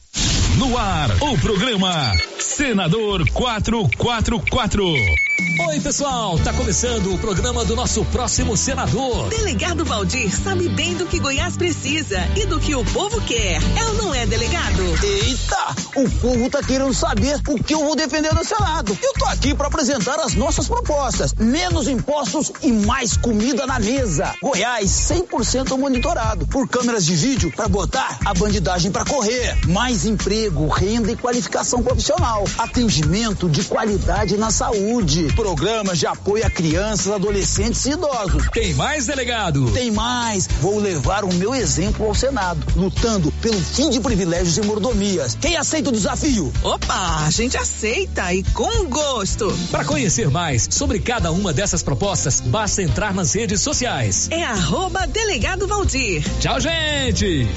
No 0.61 0.77
ar, 0.77 1.11
o 1.23 1.39
programa 1.39 2.13
Senador 2.39 3.27
444. 3.33 5.30
Oi, 5.69 5.81
pessoal, 5.81 6.39
tá 6.41 6.53
começando 6.53 7.15
o 7.15 7.19
programa 7.19 7.65
do 7.65 7.75
nosso 7.75 8.05
próximo 8.07 8.57
senador. 8.57 9.29
Delegado 9.29 9.85
Valdir 9.85 10.31
sabe 10.35 10.69
bem 10.69 10.95
do 10.95 11.07
que 11.07 11.19
Goiás 11.19 11.57
precisa 11.57 12.19
e 12.37 12.45
do 12.45 12.59
que 12.61 12.75
o 12.75 12.85
povo 12.85 13.21
quer. 13.23 13.59
É 13.79 13.85
ou 13.87 13.95
não 13.95 14.15
é, 14.15 14.27
delegado? 14.27 14.83
Eita, 15.03 15.75
o 15.97 16.11
povo 16.21 16.51
tá 16.51 16.63
querendo 16.63 16.93
saber 16.93 17.41
o 17.49 17.63
que 17.63 17.75
eu 17.75 17.81
vou 17.81 17.97
defender 17.97 18.35
no 18.35 18.45
Senado. 18.45 18.97
Eu 19.03 19.15
tô 19.15 19.25
aqui 19.27 19.55
para 19.55 19.69
apresentar 19.69 20.19
as 20.21 20.35
nossas 20.35 20.69
propostas. 20.69 21.33
Menos 21.35 21.89
impostos 21.89 22.53
e 22.63 22.71
mais 22.71 23.17
comida 23.17 23.67
na 23.67 23.79
mesa. 23.79 24.35
Goiás 24.43 24.91
100% 24.91 25.79
monitorado 25.79 26.47
por 26.47 26.69
câmeras 26.69 27.07
de 27.07 27.15
vídeo 27.15 27.53
para 27.55 27.69
botar 27.69 28.19
a 28.27 28.35
bandidagem 28.35 28.91
para 28.91 29.05
correr. 29.05 29.57
Mais 29.69 30.05
emprego, 30.05 30.69
renda 30.69 31.13
e 31.13 31.17
qualificação 31.17 31.83
profissional. 31.83 32.45
Atendimento 32.59 33.49
de 33.49 33.65
qualidade 33.65 34.37
na 34.37 34.51
saúde 34.51 35.30
programas 35.33 35.99
de 35.99 36.07
apoio 36.07 36.45
a 36.45 36.51
crianças, 36.51 37.13
adolescentes 37.13 37.85
e 37.87 37.91
idosos. 37.91 38.49
Tem 38.53 38.75
mais, 38.75 39.07
delegado? 39.07 39.71
Tem 39.73 39.91
mais. 39.91 40.47
Vou 40.61 40.79
levar 40.79 41.25
o 41.25 41.33
meu 41.35 41.55
exemplo 41.55 42.07
ao 42.07 42.15
Senado, 42.15 42.61
lutando 42.77 43.31
pelo 43.41 43.61
fim 43.61 43.91
de 43.91 44.01
privilégios 44.01 44.57
e 44.59 44.63
mordomias. 44.63 45.37
Quem 45.41 45.57
aceita 45.57 45.91
o 45.91 45.93
desafio? 45.93 46.53
Opa, 46.63 47.25
a 47.27 47.31
gente 47.31 47.57
aceita 47.57 48.33
e 48.35 48.43
com 48.53 48.85
gosto. 48.87 49.53
Para 49.71 49.85
conhecer 49.85 50.29
mais 50.31 50.69
sobre 50.71 50.99
cada 50.99 51.31
uma 51.33 51.53
dessas 51.53 51.83
propostas, 51.83 52.41
basta 52.41 52.83
entrar 52.83 53.15
nas 53.15 53.35
redes 53.35 53.61
sociais. 53.61 54.29
É 54.31 54.43
arroba 54.43 55.07
delegado 55.07 55.67
Valdir. 55.67 56.25
Tchau, 56.41 56.61
gente! 56.61 57.49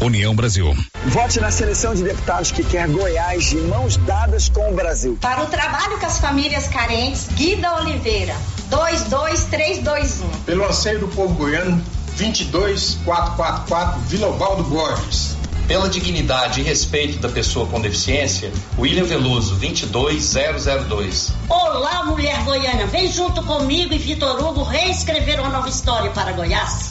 União 0.00 0.34
Brasil. 0.34 0.74
Vote 1.06 1.40
na 1.40 1.50
seleção 1.50 1.94
de 1.94 2.02
deputados 2.02 2.50
que 2.50 2.62
quer 2.64 2.88
Goiás 2.88 3.44
de 3.44 3.56
mãos 3.56 3.96
dadas 3.98 4.48
com 4.48 4.70
o 4.70 4.74
Brasil. 4.74 5.16
Para 5.20 5.42
o 5.42 5.46
trabalho 5.46 5.98
com 5.98 6.06
as 6.06 6.18
famílias 6.18 6.68
carentes, 6.68 7.26
Guida 7.34 7.76
Oliveira, 7.76 8.34
22321. 8.68 10.28
Pelo 10.44 10.64
anseio 10.66 11.00
do 11.00 11.08
povo 11.08 11.34
goiano, 11.34 11.82
22444, 12.16 14.00
Vila 14.02 14.28
Ovaldo 14.28 14.64
Borges. 14.64 15.36
Pela 15.66 15.88
dignidade 15.88 16.60
e 16.60 16.62
respeito 16.62 17.18
da 17.18 17.28
pessoa 17.30 17.66
com 17.66 17.80
deficiência, 17.80 18.52
William 18.78 19.04
Veloso, 19.04 19.54
22002. 19.54 21.32
Olá, 21.48 22.04
mulher 22.04 22.44
goiana, 22.44 22.86
vem 22.86 23.10
junto 23.10 23.42
comigo 23.42 23.94
e 23.94 23.98
Vitor 23.98 24.44
Hugo 24.44 24.62
reescrever 24.62 25.40
uma 25.40 25.48
nova 25.48 25.70
história 25.70 26.10
para 26.10 26.32
Goiás. 26.32 26.83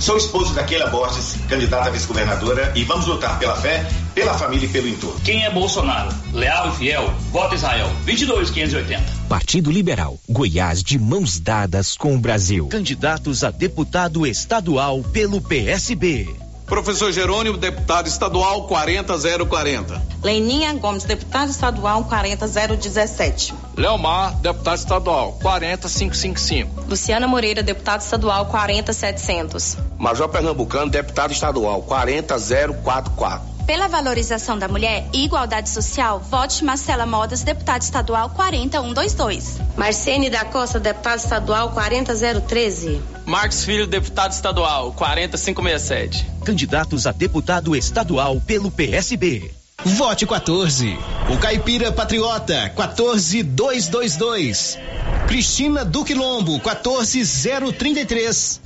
Sou 0.00 0.16
esposo 0.16 0.54
da 0.54 0.62
Keila 0.62 0.86
Borges, 0.90 1.36
candidata 1.48 1.88
a 1.88 1.90
vice-governadora, 1.90 2.72
e 2.76 2.84
vamos 2.84 3.06
lutar 3.06 3.36
pela 3.38 3.56
fé, 3.56 3.84
pela 4.14 4.32
família 4.32 4.66
e 4.66 4.68
pelo 4.68 4.88
entorno. 4.88 5.20
Quem 5.20 5.44
é 5.44 5.50
Bolsonaro? 5.50 6.14
Leal 6.32 6.70
e 6.70 6.76
fiel? 6.76 7.12
Vota 7.32 7.56
Israel. 7.56 7.90
22580. 8.04 9.02
Partido 9.28 9.72
Liberal. 9.72 10.16
Goiás 10.28 10.84
de 10.84 10.98
mãos 10.98 11.40
dadas 11.40 11.96
com 11.96 12.14
o 12.14 12.18
Brasil. 12.18 12.68
Candidatos 12.68 13.42
a 13.42 13.50
deputado 13.50 14.24
estadual 14.24 15.02
pelo 15.02 15.40
PSB. 15.40 16.47
Professor 16.68 17.10
Jerônimo, 17.10 17.56
deputado 17.56 18.06
estadual 18.08 18.66
40040. 18.68 20.00
Leninha 20.22 20.72
Gomes, 20.74 21.04
deputado 21.04 21.50
estadual 21.50 22.04
40017. 22.04 23.54
Leomar, 23.76 24.34
deputado 24.36 24.74
estadual 24.76 25.38
40555. 25.40 26.84
Luciana 26.88 27.26
Moreira, 27.26 27.62
deputado 27.62 28.00
estadual 28.02 28.46
40700. 28.46 29.78
Major 29.98 30.28
Pernambucano, 30.28 30.90
deputado 30.90 31.32
estadual 31.32 31.82
40044. 31.82 33.57
Pela 33.68 33.86
valorização 33.86 34.58
da 34.58 34.66
mulher 34.66 35.06
e 35.12 35.26
igualdade 35.26 35.68
social, 35.68 36.20
vote 36.20 36.64
Marcela 36.64 37.04
Modas, 37.04 37.42
deputada 37.42 37.84
estadual 37.84 38.30
40122. 38.30 39.58
Marcene 39.76 40.30
da 40.30 40.46
Costa, 40.46 40.80
deputada 40.80 41.16
estadual 41.16 41.70
40013. 41.72 43.02
Marcos 43.26 43.66
Filho, 43.66 43.86
deputado 43.86 44.32
estadual 44.32 44.94
40567. 44.94 46.26
Candidatos 46.46 47.06
a 47.06 47.12
deputado 47.12 47.76
estadual 47.76 48.40
pelo 48.40 48.70
PSB. 48.70 49.52
Vote 49.84 50.26
14. 50.26 50.98
O 51.30 51.36
Caipira 51.36 51.92
Patriota 51.92 52.72
14222. 52.74 54.78
Cristina 55.26 55.84
Duque 55.84 56.14
Lombo 56.14 56.58
14033. 56.58 58.62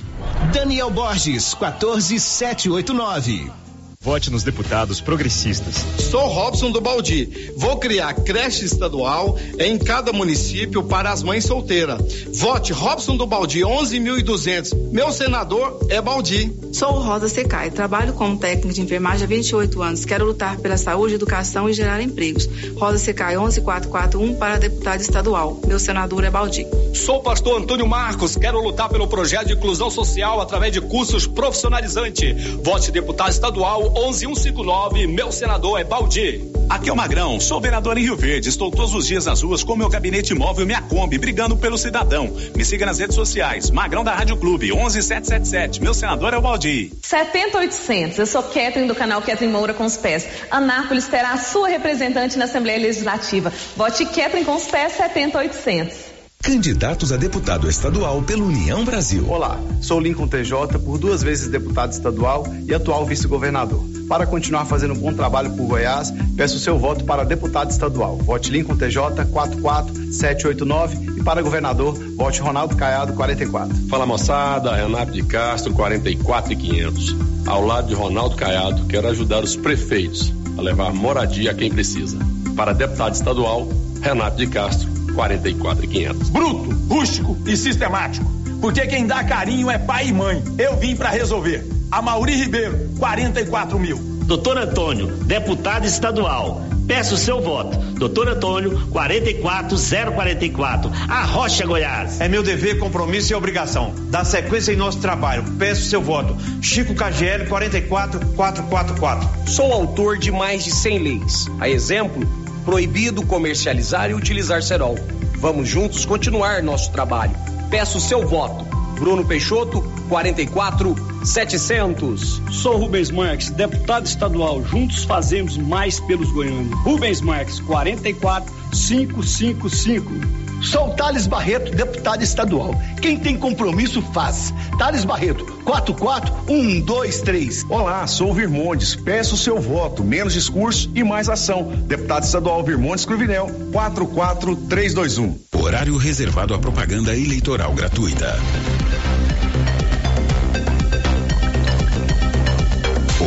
Daniel 0.53 0.90
Borges 0.90 1.55
14789. 1.55 3.61
Vote 4.03 4.32
nos 4.32 4.42
deputados 4.42 5.00
progressistas. 5.00 5.76
Sou 6.11 6.26
Robson 6.26 6.72
do 6.72 6.80
Baldi. 6.80 7.53
Vou 7.57 7.76
criar 7.76 8.12
creche 8.14 8.64
estadual 8.64 9.38
em 9.61 9.78
cada 9.78 10.12
município 10.12 10.82
para 10.82 11.12
as 11.12 11.22
mães 11.22 11.44
solteiras. 11.44 12.03
Vote 12.32 12.72
Robson 12.72 13.16
do 13.16 13.24
Baldi 13.28 13.61
11.200. 13.61 14.90
Meu 14.90 15.12
senador 15.12 15.86
é 15.88 16.03
Baldi. 16.03 16.53
Sou 16.72 16.98
Rosa 16.98 17.28
Secai. 17.28 17.70
Trabalho 17.70 18.12
como 18.14 18.36
técnico 18.36 18.74
de 18.74 18.80
enfermagem 18.80 19.24
há 19.24 19.28
28 19.28 19.80
anos. 19.80 20.05
Quero 20.05 20.24
lutar 20.24 20.59
pela 20.59 20.76
saúde, 20.76 21.14
educação 21.14 21.70
e 21.70 21.72
gerar 21.72 22.03
empregos. 22.03 22.48
Rosa 22.76 22.98
Secai 22.98 23.36
11441 23.36 24.34
para 24.34 24.59
deputado 24.59 25.00
estadual. 25.00 25.61
Meu 25.64 25.78
senador 25.78 26.24
é 26.24 26.30
Baldi. 26.30 26.66
Sou 26.92 27.18
o 27.18 27.22
pastor 27.22 27.57
Antônio 27.57 27.86
Marcos. 27.86 28.34
Quero 28.34 28.61
lutar 28.61 28.88
pelo 28.88 29.07
projeto 29.07 29.46
de 29.46 29.53
inclusão 29.53 29.90
social 29.90 30.40
através 30.40 30.72
de 30.72 30.80
cursos 30.80 31.24
profissionalizantes. 31.24 32.34
Vote 32.64 32.90
deputado 32.90 33.30
estadual 33.30 33.91
11159, 33.95 35.07
meu 35.07 35.30
senador 35.30 35.78
é 35.78 35.84
Baldi. 35.84 36.51
Aqui 36.68 36.88
é 36.88 36.93
o 36.93 36.97
Magrão, 36.97 37.38
sou 37.38 37.61
vereador 37.61 37.99
em 37.99 38.03
Rio 38.03 38.16
Verde. 38.16 38.49
Estou 38.49 38.70
todos 38.70 38.95
os 38.95 39.07
dias 39.07 39.26
nas 39.26 39.43
ruas 39.43 39.62
com 39.62 39.76
meu 39.76 39.88
gabinete 39.88 40.34
móvel 40.34 40.64
Minha 40.64 40.80
Kombi, 40.80 41.18
brigando 41.18 41.57
pelo 41.57 41.76
cidadão. 41.76 42.34
Me 42.57 42.64
siga 42.64 42.86
nas 42.86 42.99
redes 42.99 43.14
sociais. 43.14 43.70
Magrão 43.70 44.03
da 44.03 44.14
Rádio 44.14 44.36
Clube, 44.38 44.72
11777. 44.72 45.82
Meu 45.82 45.93
senador 45.93 46.32
é 46.32 46.38
o 46.38 46.40
Baldi. 46.40 46.93
70800. 47.03 48.18
Eu 48.18 48.26
sou 48.26 48.43
Ketrin 48.43 48.86
do 48.86 48.95
canal 48.95 49.20
Ketrin 49.20 49.49
Moura 49.49 49.74
com 49.74 49.84
os 49.84 49.97
pés. 49.99 50.26
Anápolis 50.51 51.07
terá 51.09 51.32
a 51.32 51.38
sua 51.38 51.68
representante 51.68 52.38
na 52.38 52.47
Assembleia 52.47 52.78
Legislativa. 52.78 53.53
Vote 53.76 54.07
Ketrin 54.07 54.45
com 54.45 54.55
os 54.55 54.64
pés 54.64 54.93
70800. 54.93 56.11
Candidatos 56.43 57.12
a 57.12 57.16
deputado 57.16 57.68
estadual 57.70 58.20
pela 58.20 58.43
União 58.43 58.84
Brasil. 58.84 59.30
Olá, 59.30 59.61
sou 59.80 60.01
Lincoln 60.01 60.26
TJ, 60.26 60.76
por 60.84 60.99
duas 60.99 61.22
vezes 61.22 61.47
deputado 61.47 61.93
estadual 61.93 62.45
e 62.66 62.74
atual 62.74 63.07
vice-governador. 63.07 63.80
Para 64.09 64.26
continuar 64.26 64.64
fazendo 64.64 64.93
um 64.93 64.99
bom 64.99 65.14
trabalho 65.14 65.53
por 65.53 65.68
Goiás, 65.68 66.12
peço 66.36 66.59
seu 66.59 66.76
voto 66.76 67.05
para 67.05 67.22
deputado 67.22 67.70
estadual. 67.70 68.16
Vote 68.16 68.51
Lincoln 68.51 68.76
TJ 68.76 69.24
44789 69.30 71.20
e 71.20 71.22
para 71.22 71.40
governador, 71.43 71.97
vote 72.16 72.40
Ronaldo 72.40 72.74
Caiado 72.74 73.12
44. 73.12 73.76
Fala 73.88 74.05
moçada, 74.05 74.74
Renato 74.74 75.12
de 75.12 75.22
Castro 75.22 75.72
44500. 75.72 77.14
Ao 77.47 77.64
lado 77.64 77.86
de 77.86 77.95
Ronaldo 77.95 78.34
Caiado, 78.34 78.84
quero 78.86 79.07
ajudar 79.07 79.45
os 79.45 79.55
prefeitos 79.55 80.34
a 80.59 80.61
levar 80.61 80.93
moradia 80.93 81.53
a 81.53 81.55
quem 81.55 81.70
precisa. 81.70 82.18
Para 82.57 82.72
deputado 82.72 83.14
estadual, 83.14 83.68
Renato 84.03 84.38
de 84.38 84.49
Castro 84.49 84.91
44 85.12 85.84
e 85.84 85.88
500. 85.88 86.30
Bruto, 86.30 86.70
rústico 86.88 87.36
e 87.46 87.56
sistemático. 87.56 88.30
Porque 88.60 88.86
quem 88.86 89.06
dá 89.06 89.24
carinho 89.24 89.70
é 89.70 89.78
pai 89.78 90.08
e 90.08 90.12
mãe. 90.12 90.42
Eu 90.58 90.76
vim 90.76 90.94
para 90.94 91.10
resolver. 91.10 91.66
A 91.90 92.01
Mauri 92.01 92.34
Ribeiro, 92.34 92.90
44 92.98 93.78
mil. 93.78 93.98
Doutor 94.24 94.56
Antônio, 94.56 95.09
deputado 95.24 95.84
estadual. 95.84 96.62
Peço 96.86 97.14
o 97.14 97.18
seu 97.18 97.40
voto. 97.40 97.76
Doutor 97.94 98.28
Antônio, 98.28 98.89
44044. 98.90 100.90
A 101.09 101.24
Rocha, 101.24 101.66
Goiás. 101.66 102.20
É 102.20 102.28
meu 102.28 102.43
dever, 102.43 102.78
compromisso 102.78 103.32
e 103.32 103.34
obrigação. 103.34 103.94
Dar 104.10 104.24
sequência 104.24 104.72
em 104.72 104.76
nosso 104.76 104.98
trabalho. 104.98 105.44
Peço 105.59 105.82
o 105.82 105.84
seu 105.84 106.02
voto. 106.02 106.36
Chico 106.60 106.94
KGL 106.94 107.47
44444. 107.47 109.51
Sou 109.51 109.72
autor 109.72 110.18
de 110.18 110.30
mais 110.30 110.64
de 110.64 110.70
100 110.70 110.98
leis. 110.98 111.51
A 111.60 111.68
exemplo, 111.68 112.26
proibido 112.64 113.24
comercializar 113.26 114.10
e 114.10 114.14
utilizar 114.14 114.62
cerol. 114.62 114.97
Vamos 115.39 115.68
juntos 115.68 116.05
continuar 116.05 116.62
nosso 116.62 116.90
trabalho. 116.93 117.34
Peço 117.70 118.01
seu 118.01 118.26
voto. 118.26 118.64
Bruno 118.98 119.24
Peixoto, 119.24 119.82
44 120.09 120.94
700. 121.24 122.43
Sou 122.51 122.76
Rubens 122.76 123.10
Marques, 123.10 123.51
deputado 123.51 124.06
estadual. 124.06 124.62
Juntos 124.64 125.05
fazemos 125.05 125.56
mais 125.56 125.98
pelos 126.01 126.30
goianos. 126.30 126.78
Rubens 126.82 127.20
Marques, 127.20 127.59
44 127.60 128.52
555. 128.72 130.52
Sou 130.62 130.94
Thales 130.94 131.26
Barreto, 131.26 131.72
deputado 131.72 132.22
estadual. 132.22 132.80
Quem 133.01 133.18
tem 133.18 133.36
compromisso 133.36 134.01
faz. 134.01 134.55
Thales 134.78 135.05
Barreto, 135.05 135.44
44123. 135.64 137.66
Olá, 137.68 138.06
sou 138.06 138.32
Virmondes. 138.32 138.94
Peço 138.94 139.36
seu 139.36 139.60
voto, 139.60 140.05
menos 140.05 140.32
discurso 140.32 140.89
e 140.94 141.02
mais 141.02 141.28
ação. 141.28 141.64
Deputado 141.64 142.22
estadual 142.22 142.62
Virmondes 142.62 143.05
Cruvinel, 143.05 143.51
44321. 143.72 145.36
Horário 145.52 145.97
reservado 145.97 146.55
à 146.55 146.59
propaganda 146.59 147.16
eleitoral 147.16 147.74
gratuita. 147.74 148.39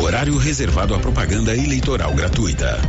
Horário 0.02 0.38
reservado 0.38 0.94
à 0.94 0.98
propaganda 0.98 1.54
eleitoral 1.54 2.14
gratuita. 2.14 2.80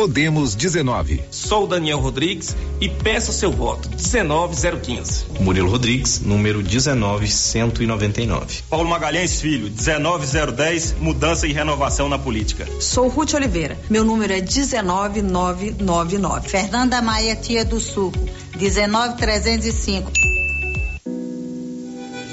Podemos 0.00 0.54
19. 0.54 1.20
Sou 1.30 1.66
Daniel 1.66 1.98
Rodrigues 1.98 2.56
e 2.80 2.88
peço 2.88 3.34
seu 3.34 3.52
voto 3.52 3.86
19015. 3.98 5.26
Murilo 5.40 5.68
Rodrigues, 5.68 6.20
número 6.20 6.62
19199. 6.62 8.62
Paulo 8.70 8.88
Magalhães 8.88 9.42
Filho, 9.42 9.68
19010, 9.68 10.94
mudança 10.98 11.46
e 11.46 11.52
renovação 11.52 12.08
na 12.08 12.18
política. 12.18 12.66
Sou 12.80 13.08
Ruth 13.08 13.34
Oliveira, 13.34 13.78
meu 13.90 14.02
número 14.02 14.32
é 14.32 14.40
19999. 14.40 16.48
Fernanda 16.48 17.02
Maia 17.02 17.36
Tia 17.36 17.62
do 17.62 17.78
Sul, 17.78 18.10
19305. 18.56 20.10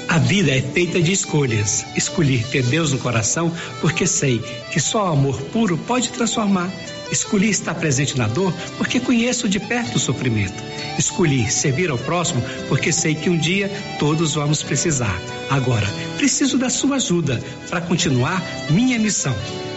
A 0.08 0.16
vida 0.16 0.50
é 0.50 0.62
feita 0.62 1.02
de 1.02 1.12
escolhas. 1.12 1.84
Escolhi 1.94 2.42
ter 2.44 2.62
Deus 2.62 2.92
no 2.92 2.98
coração 2.98 3.52
porque 3.82 4.06
sei 4.06 4.38
que 4.72 4.80
só 4.80 5.04
o 5.04 5.12
amor 5.12 5.38
puro 5.52 5.76
pode 5.76 6.08
transformar. 6.08 6.72
Escolhi 7.10 7.50
estar 7.50 7.74
presente 7.74 8.16
na 8.16 8.26
dor 8.26 8.52
porque 8.76 9.00
conheço 9.00 9.48
de 9.48 9.58
perto 9.58 9.96
o 9.96 9.98
sofrimento. 9.98 10.62
Escolhi 10.98 11.50
servir 11.50 11.90
ao 11.90 11.98
próximo 11.98 12.42
porque 12.68 12.92
sei 12.92 13.14
que 13.14 13.30
um 13.30 13.38
dia 13.38 13.70
todos 13.98 14.34
vamos 14.34 14.62
precisar. 14.62 15.18
Agora, 15.50 15.86
preciso 16.16 16.58
da 16.58 16.68
sua 16.68 16.96
ajuda 16.96 17.42
para 17.68 17.80
continuar 17.80 18.42
minha 18.70 18.98
missão 18.98 19.34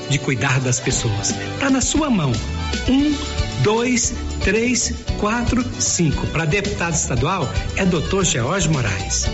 de 0.10 0.20
cuidar 0.20 0.60
das 0.60 0.80
pessoas. 0.80 1.32
Está 1.54 1.70
na 1.70 1.82
sua 1.82 2.10
mão. 2.10 2.32
Um, 2.90 3.16
dois, 3.64 4.14
três, 4.44 4.94
quatro, 5.20 5.64
cinco. 5.80 6.28
Para 6.28 6.46
deputado 6.46 6.94
estadual 6.94 7.50
é 7.78 7.86
Dr. 7.86 8.24
George 8.24 8.70
Moraes. 8.70 9.26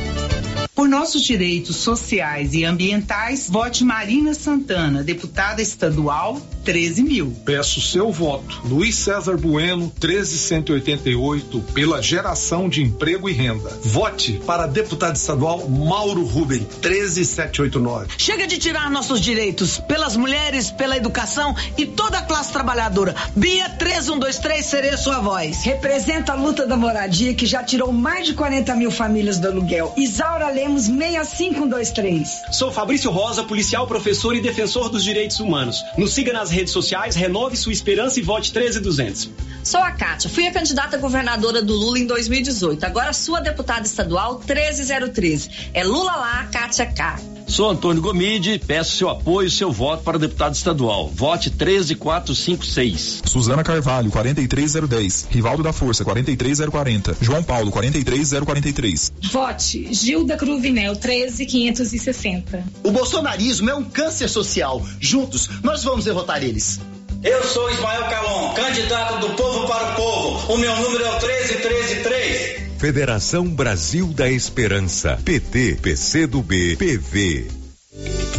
Por 0.77 0.87
nossos 0.87 1.23
direitos 1.23 1.77
sociais 1.77 2.53
e 2.53 2.63
ambientais, 2.63 3.49
vote 3.49 3.83
Marina 3.83 4.35
Santana, 4.35 5.01
deputada 5.01 5.59
estadual, 5.59 6.39
13 6.63 7.01
mil. 7.01 7.35
Peço 7.43 7.81
seu 7.81 8.11
voto. 8.11 8.61
Luiz 8.63 8.95
César 8.95 9.37
Bueno, 9.37 9.91
13188, 9.99 11.61
pela 11.73 11.99
geração 11.99 12.69
de 12.69 12.83
emprego 12.83 13.27
e 13.27 13.33
renda. 13.33 13.69
Vote 13.81 14.39
para 14.45 14.67
deputado 14.67 15.15
estadual 15.15 15.67
Mauro 15.67 16.23
Ruben, 16.23 16.63
13789. 16.79 18.13
Chega 18.15 18.45
de 18.45 18.59
tirar 18.59 18.91
nossos 18.91 19.19
direitos 19.19 19.79
pelas 19.79 20.15
mulheres, 20.15 20.69
pela 20.69 20.95
educação 20.95 21.55
e 21.75 21.87
toda 21.87 22.19
a 22.19 22.21
classe 22.21 22.53
trabalhadora. 22.53 23.15
Bia 23.35 23.67
3123, 23.67 24.63
serei 24.63 24.95
sua 24.95 25.21
voz. 25.21 25.63
Representa 25.63 26.33
a 26.33 26.35
luta 26.35 26.67
da 26.67 26.77
moradia 26.77 27.33
que 27.33 27.47
já 27.47 27.63
tirou 27.63 27.91
mais 27.91 28.27
de 28.27 28.35
40 28.35 28.75
mil 28.75 28.91
famílias 28.91 29.39
do 29.39 29.47
aluguel. 29.47 29.91
Isaura 29.97 30.49
Lemos 30.49 30.66
temos 30.68 30.88
65123. 30.88 32.41
Sou 32.52 32.72
Fabrício 32.72 33.10
Rosa, 33.10 33.41
policial, 33.44 33.88
professor 33.88 34.35
e 34.35 34.41
defensor 34.41 34.89
dos 34.89 35.02
direitos 35.02 35.39
humanos. 35.39 35.81
Nos 35.98 36.14
siga 36.14 36.34
nas 36.34 36.52
redes 36.52 36.73
sociais, 36.73 37.15
renove 37.15 37.56
sua 37.56 37.72
esperança 37.72 38.19
e 38.19 38.23
vote 38.23 38.52
13200. 38.52 39.30
Sou 39.64 39.80
a 39.80 39.91
Kátia, 39.91 40.30
fui 40.30 40.45
a 40.45 40.52
candidata 40.52 40.98
governadora 40.98 41.61
do 41.61 41.73
Lula 41.73 41.99
em 41.99 42.06
2018. 42.06 42.84
Agora 42.85 43.14
sua 43.14 43.39
deputada 43.39 43.85
estadual 43.85 44.39
13013. 44.39 45.72
É 45.73 45.84
Lula 45.85 46.15
lá, 46.15 46.49
Kátia 46.52 46.85
cá. 46.85 47.18
Sou 47.48 47.69
Antônio 47.69 48.02
Gomide, 48.02 48.60
peço 48.60 48.98
seu 48.98 49.10
apoio 49.10 49.48
e 49.48 49.52
seu 49.52 49.72
voto 49.72 50.03
para 50.03 50.19
deputado 50.19 50.53
estadual. 50.53 51.07
Vote 51.07 51.49
13456. 51.49 53.22
Suzana 53.26 53.64
Carvalho, 53.64 54.11
43010. 54.11 55.28
Rivaldo 55.32 55.64
da 55.64 55.72
Força, 55.72 56.03
43040. 56.03 57.15
João 57.22 57.41
Paulo, 57.41 57.72
43043. 57.72 59.14
Vote 59.32 59.94
Gilda 59.94 60.36
Cruvinel, 60.36 60.98
13560. 60.98 62.65
O 62.84 62.91
bolsonarismo 62.91 63.69
é 63.69 63.76
um 63.76 63.84
câncer 63.84 64.28
social. 64.28 64.86
Juntos, 64.99 65.49
nós 65.64 65.86
vamos 65.86 66.03
derrotar 66.03 66.44
eles. 66.44 66.82
Eu 67.24 67.44
sou 67.45 67.72
Ismael 67.72 68.03
Calon, 68.10 68.53
candidato 68.53 69.19
do 69.26 69.30
povo 69.36 69.65
para 69.68 69.94
o 69.94 69.95
povo. 69.95 70.53
O 70.53 70.57
meu 70.57 70.76
número 70.76 71.03
é 71.03 71.15
o 71.15 71.19
13133. 71.19 72.66
Federação 72.77 73.47
Brasil 73.47 74.13
da 74.13 74.29
Esperança, 74.29 75.19
PT, 75.25 75.79
PCdoB, 75.81 76.75
PV. 76.77 77.47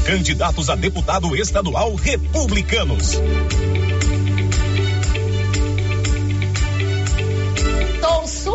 Candidatos 0.07 0.71
a 0.71 0.77
deputado 0.77 1.35
estadual 1.35 1.97
republicanos. 1.97 3.15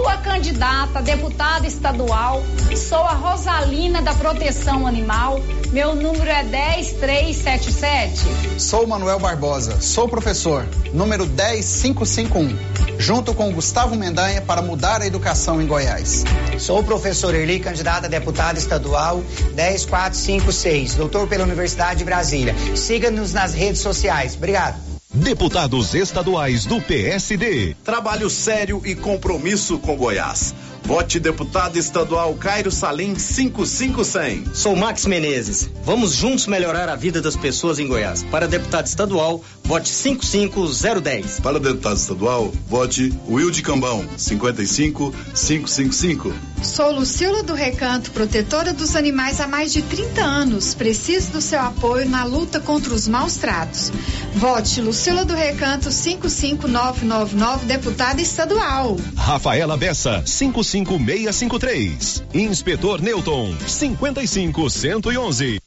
Sua 0.04 0.18
candidata 0.18 1.00
a 1.00 1.02
deputada 1.02 1.66
estadual. 1.66 2.44
Sou 2.76 3.00
a 3.00 3.14
Rosalina 3.14 4.02
da 4.02 4.14
Proteção 4.14 4.86
Animal. 4.86 5.40
Meu 5.72 5.96
número 5.96 6.30
é 6.30 6.44
10377. 6.44 8.60
Sou 8.60 8.86
Manuel 8.86 9.18
Barbosa. 9.18 9.80
Sou 9.80 10.10
professor. 10.10 10.68
Número 10.94 11.26
10551 11.26 12.74
junto 13.00 13.34
com 13.34 13.52
Gustavo 13.52 13.96
Mendanha 13.96 14.42
para 14.42 14.62
mudar 14.62 15.02
a 15.02 15.08
educação 15.08 15.62
em 15.62 15.66
Goiás. 15.66 16.24
Sou 16.60 16.80
o 16.80 16.84
professor 16.84 17.34
Erli, 17.34 17.60
candidato 17.60 18.06
a 18.06 18.08
deputado 18.08 18.58
estadual 18.58 19.24
10456, 19.56 20.96
doutor 20.96 21.28
pela 21.28 21.44
Universidade 21.44 22.00
de 22.00 22.06
Brasília. 22.06 22.56
Siga-nos 22.76 23.34
nas 23.34 23.54
redes 23.54 23.82
sociais. 23.82 24.36
Obrigado. 24.36 24.93
Deputados 25.14 25.94
estaduais 25.94 26.65
do 26.65 26.81
PSD. 26.81 27.76
Trabalho 27.84 28.31
sério 28.31 28.81
e 28.84 28.95
compromisso 28.95 29.77
com 29.77 29.95
Goiás. 29.95 30.56
Vote 30.85 31.19
deputado 31.19 31.77
estadual 31.77 32.34
Cairo 32.34 32.72
Salim 32.72 33.14
55100. 33.14 34.56
Sou 34.56 34.76
Max 34.76 35.06
Menezes. 35.06 35.69
Vamos 35.85 36.15
juntos 36.15 36.48
melhorar 36.48 36.90
a 36.90 36.95
vida 36.95 37.22
das 37.22 37.35
pessoas 37.35 37.77
em 37.77 37.88
Goiás. 37.88 38.23
Para 38.23 38.48
deputado 38.48 38.88
estadual, 38.88 39.40
vote 39.64 39.90
55010. 39.90 41.40
Para 41.41 41.60
deputado 41.60 41.98
estadual, 41.98 42.52
vote 42.68 43.14
Wilde 43.27 43.61
Cambão 43.61 44.06
55555. 44.18 46.34
Sou 46.61 46.91
Lucila 46.91 47.44
do 47.44 47.53
Recanto, 47.53 48.11
protetora 48.11 48.73
dos 48.73 48.95
animais 48.95 49.41
há 49.41 49.48
mais 49.48 49.73
de 49.73 49.81
30 49.81 50.22
anos. 50.22 50.73
Preciso 50.73 51.31
do 51.31 51.41
seu 51.41 51.60
apoio 51.60 52.07
na 52.07 52.23
luta 52.23 52.60
contra 52.60 52.94
os 52.94 53.07
maus 53.07 53.35
tratos. 53.35 53.91
Vote 54.35 54.81
Lucila 54.81 55.26
do 55.26 55.34
Recanto 55.34 55.91
55999, 55.91 57.65
deputada 57.65 58.22
estadual. 58.22 58.98
Rafaela 59.15 59.76
Bessa 59.76 60.23
55 60.26 60.94
5653. 60.98 62.23
Inspetor 62.34 63.02
Newton, 63.02 63.56
55111. 63.68 65.62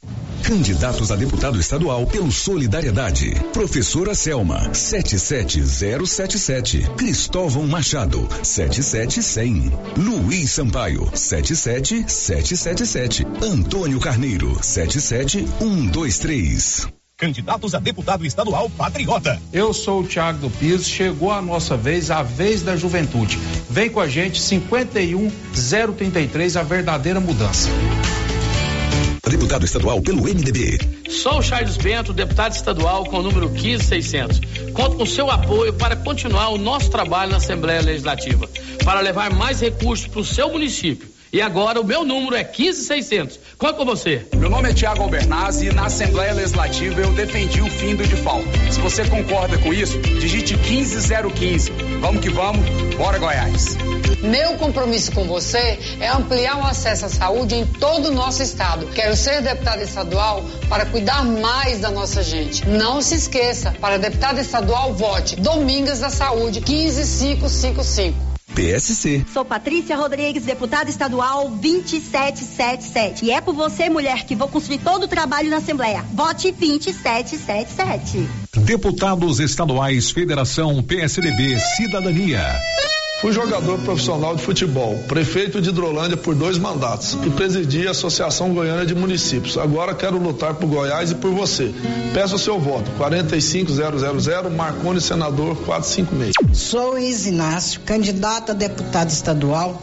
Candidatos 0.47 1.11
a 1.11 1.15
deputado 1.17 1.59
estadual 1.59 2.07
pelo 2.07 2.31
Solidariedade. 2.31 3.33
Professora 3.51 4.15
Selma, 4.15 4.73
77077. 4.73 6.89
Cristóvão 6.95 7.67
Machado, 7.67 8.25
77100. 8.41 9.73
Luiz 9.97 10.51
Sampaio, 10.51 11.11
77777. 11.13 13.27
Antônio 13.43 13.99
Carneiro, 13.99 14.57
77123. 14.63 16.87
Candidatos 17.17 17.75
a 17.75 17.79
deputado 17.79 18.25
estadual 18.25 18.69
patriota. 18.69 19.37
Eu 19.51 19.73
sou 19.73 19.99
o 19.99 20.07
Thiago 20.07 20.39
do 20.39 20.49
Piso, 20.49 20.85
chegou 20.85 21.29
a 21.29 21.41
nossa 21.41 21.75
vez, 21.75 22.09
a 22.09 22.23
vez 22.23 22.61
da 22.61 22.77
juventude. 22.77 23.37
Vem 23.69 23.89
com 23.89 23.99
a 23.99 24.07
gente, 24.07 24.39
51033, 24.39 26.55
a 26.55 26.63
verdadeira 26.63 27.19
mudança. 27.19 27.69
Deputado 29.29 29.65
estadual 29.65 30.01
pelo 30.01 30.23
MDB. 30.23 30.79
Sou 31.09 31.39
o 31.39 31.41
Charles 31.41 31.77
Bento, 31.77 32.13
deputado 32.13 32.53
estadual 32.53 33.05
com 33.05 33.19
o 33.19 33.23
número 33.23 33.49
15600. 33.49 34.71
Conto 34.73 34.97
com 34.97 35.05
seu 35.05 35.29
apoio 35.29 35.73
para 35.73 35.95
continuar 35.95 36.49
o 36.49 36.57
nosso 36.57 36.89
trabalho 36.89 37.31
na 37.31 37.37
Assembleia 37.37 37.81
Legislativa, 37.81 38.49
para 38.83 38.99
levar 39.01 39.33
mais 39.33 39.61
recursos 39.61 40.07
para 40.07 40.19
o 40.19 40.25
seu 40.25 40.51
município 40.51 41.17
e 41.31 41.41
agora 41.41 41.79
o 41.79 41.85
meu 41.85 42.03
número 42.03 42.35
é 42.35 42.43
15600. 42.43 43.39
Conta 43.57 43.73
com 43.73 43.85
você. 43.85 44.25
Meu 44.35 44.49
nome 44.49 44.69
é 44.69 44.73
Tiago 44.73 45.03
Albernazzi 45.03 45.67
e 45.67 45.73
na 45.73 45.85
Assembleia 45.85 46.33
Legislativa 46.33 47.01
eu 47.01 47.11
defendi 47.13 47.61
o 47.61 47.69
fim 47.69 47.95
do 47.95 48.05
default. 48.07 48.47
Se 48.71 48.79
você 48.79 49.05
concorda 49.05 49.57
com 49.57 49.73
isso, 49.73 49.99
digite 49.99 50.55
15015. 50.57 51.71
Vamos 51.99 52.21
que 52.21 52.29
vamos, 52.29 52.65
bora 52.95 53.17
Goiás. 53.17 53.77
Meu 54.21 54.55
compromisso 54.55 55.11
com 55.11 55.25
você 55.25 55.79
é 55.99 56.07
ampliar 56.07 56.57
o 56.57 56.65
acesso 56.65 57.05
à 57.05 57.09
saúde 57.09 57.55
em 57.55 57.65
todo 57.65 58.09
o 58.09 58.13
nosso 58.13 58.41
estado. 58.41 58.87
Quero 58.87 59.15
ser 59.15 59.41
deputada 59.41 59.83
estadual 59.83 60.43
para 60.67 60.85
cuidar 60.85 61.23
mais 61.23 61.79
da 61.79 61.91
nossa 61.91 62.23
gente. 62.23 62.67
Não 62.67 63.01
se 63.01 63.15
esqueça, 63.15 63.71
para 63.79 63.97
deputada 63.97 64.41
estadual, 64.41 64.93
vote 64.93 65.35
Domingas 65.35 65.99
da 65.99 66.09
Saúde 66.09 66.61
15555. 66.61 68.27
PSC. 68.55 69.23
Sou 69.31 69.45
Patrícia 69.45 69.95
Rodrigues, 69.95 70.43
deputada 70.43 70.89
estadual 70.89 71.49
2777. 71.49 73.25
E 73.25 73.31
é 73.31 73.39
por 73.39 73.53
você, 73.53 73.87
mulher, 73.87 74.25
que 74.25 74.35
vou 74.35 74.47
construir 74.47 74.79
todo 74.79 75.03
o 75.03 75.07
trabalho 75.07 75.47
na 75.49 75.57
Assembleia. 75.57 76.03
Vote 76.11 76.51
2777. 76.51 78.27
Deputados 78.57 79.39
estaduais, 79.39 80.09
Federação 80.09 80.81
PSDB, 80.81 81.59
Cidadania. 81.75 82.41
Fui 83.19 83.33
jogador 83.33 83.79
profissional 83.79 84.35
de 84.35 84.43
futebol, 84.43 84.95
prefeito 85.07 85.59
de 85.59 85.69
Hidrolândia 85.69 86.15
por 86.15 86.35
dois 86.35 86.59
mandatos 86.59 87.17
e 87.25 87.31
presidi 87.31 87.87
a 87.87 87.91
Associação 87.91 88.53
Goiânia 88.53 88.85
de 88.85 88.93
Municípios. 88.93 89.57
Agora 89.57 89.95
quero 89.95 90.19
lutar 90.19 90.53
por 90.53 90.67
Goiás 90.67 91.09
e 91.09 91.15
por 91.15 91.31
você. 91.31 91.73
Peço 92.13 92.35
o 92.35 92.39
seu 92.39 92.59
voto. 92.59 92.91
45000 92.91 94.51
Marconi 94.55 95.01
Senador 95.01 95.55
456. 95.65 96.35
Sou 96.55 96.95
Isinácio, 96.99 97.81
candidato 97.81 98.51
a 98.51 98.53
deputado 98.53 99.09
estadual. 99.09 99.81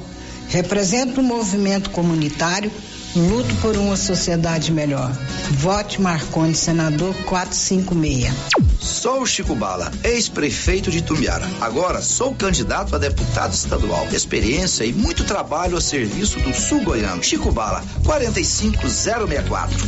Represento 0.48 1.20
o 1.20 1.24
um 1.24 1.26
movimento 1.26 1.90
comunitário 1.90 2.70
Luto 3.16 3.54
por 3.62 3.76
uma 3.76 3.96
sociedade 3.96 4.72
melhor. 4.72 5.12
Vote 5.52 6.02
Marconi, 6.02 6.52
senador 6.52 7.14
456. 7.26 8.34
Sou 8.80 9.24
Chico 9.24 9.54
Bala, 9.54 9.92
ex-prefeito 10.02 10.90
de 10.90 11.00
Tumbiara. 11.00 11.46
Agora 11.60 12.02
sou 12.02 12.34
candidato 12.34 12.96
a 12.96 12.98
deputado 12.98 13.52
estadual. 13.52 14.08
Experiência 14.12 14.84
e 14.84 14.92
muito 14.92 15.22
trabalho 15.24 15.76
a 15.76 15.80
serviço 15.80 16.40
do 16.40 16.52
sul 16.52 16.82
goiano. 16.82 17.22
Chico 17.22 17.52
Bala, 17.52 17.84
45064. 18.04 19.86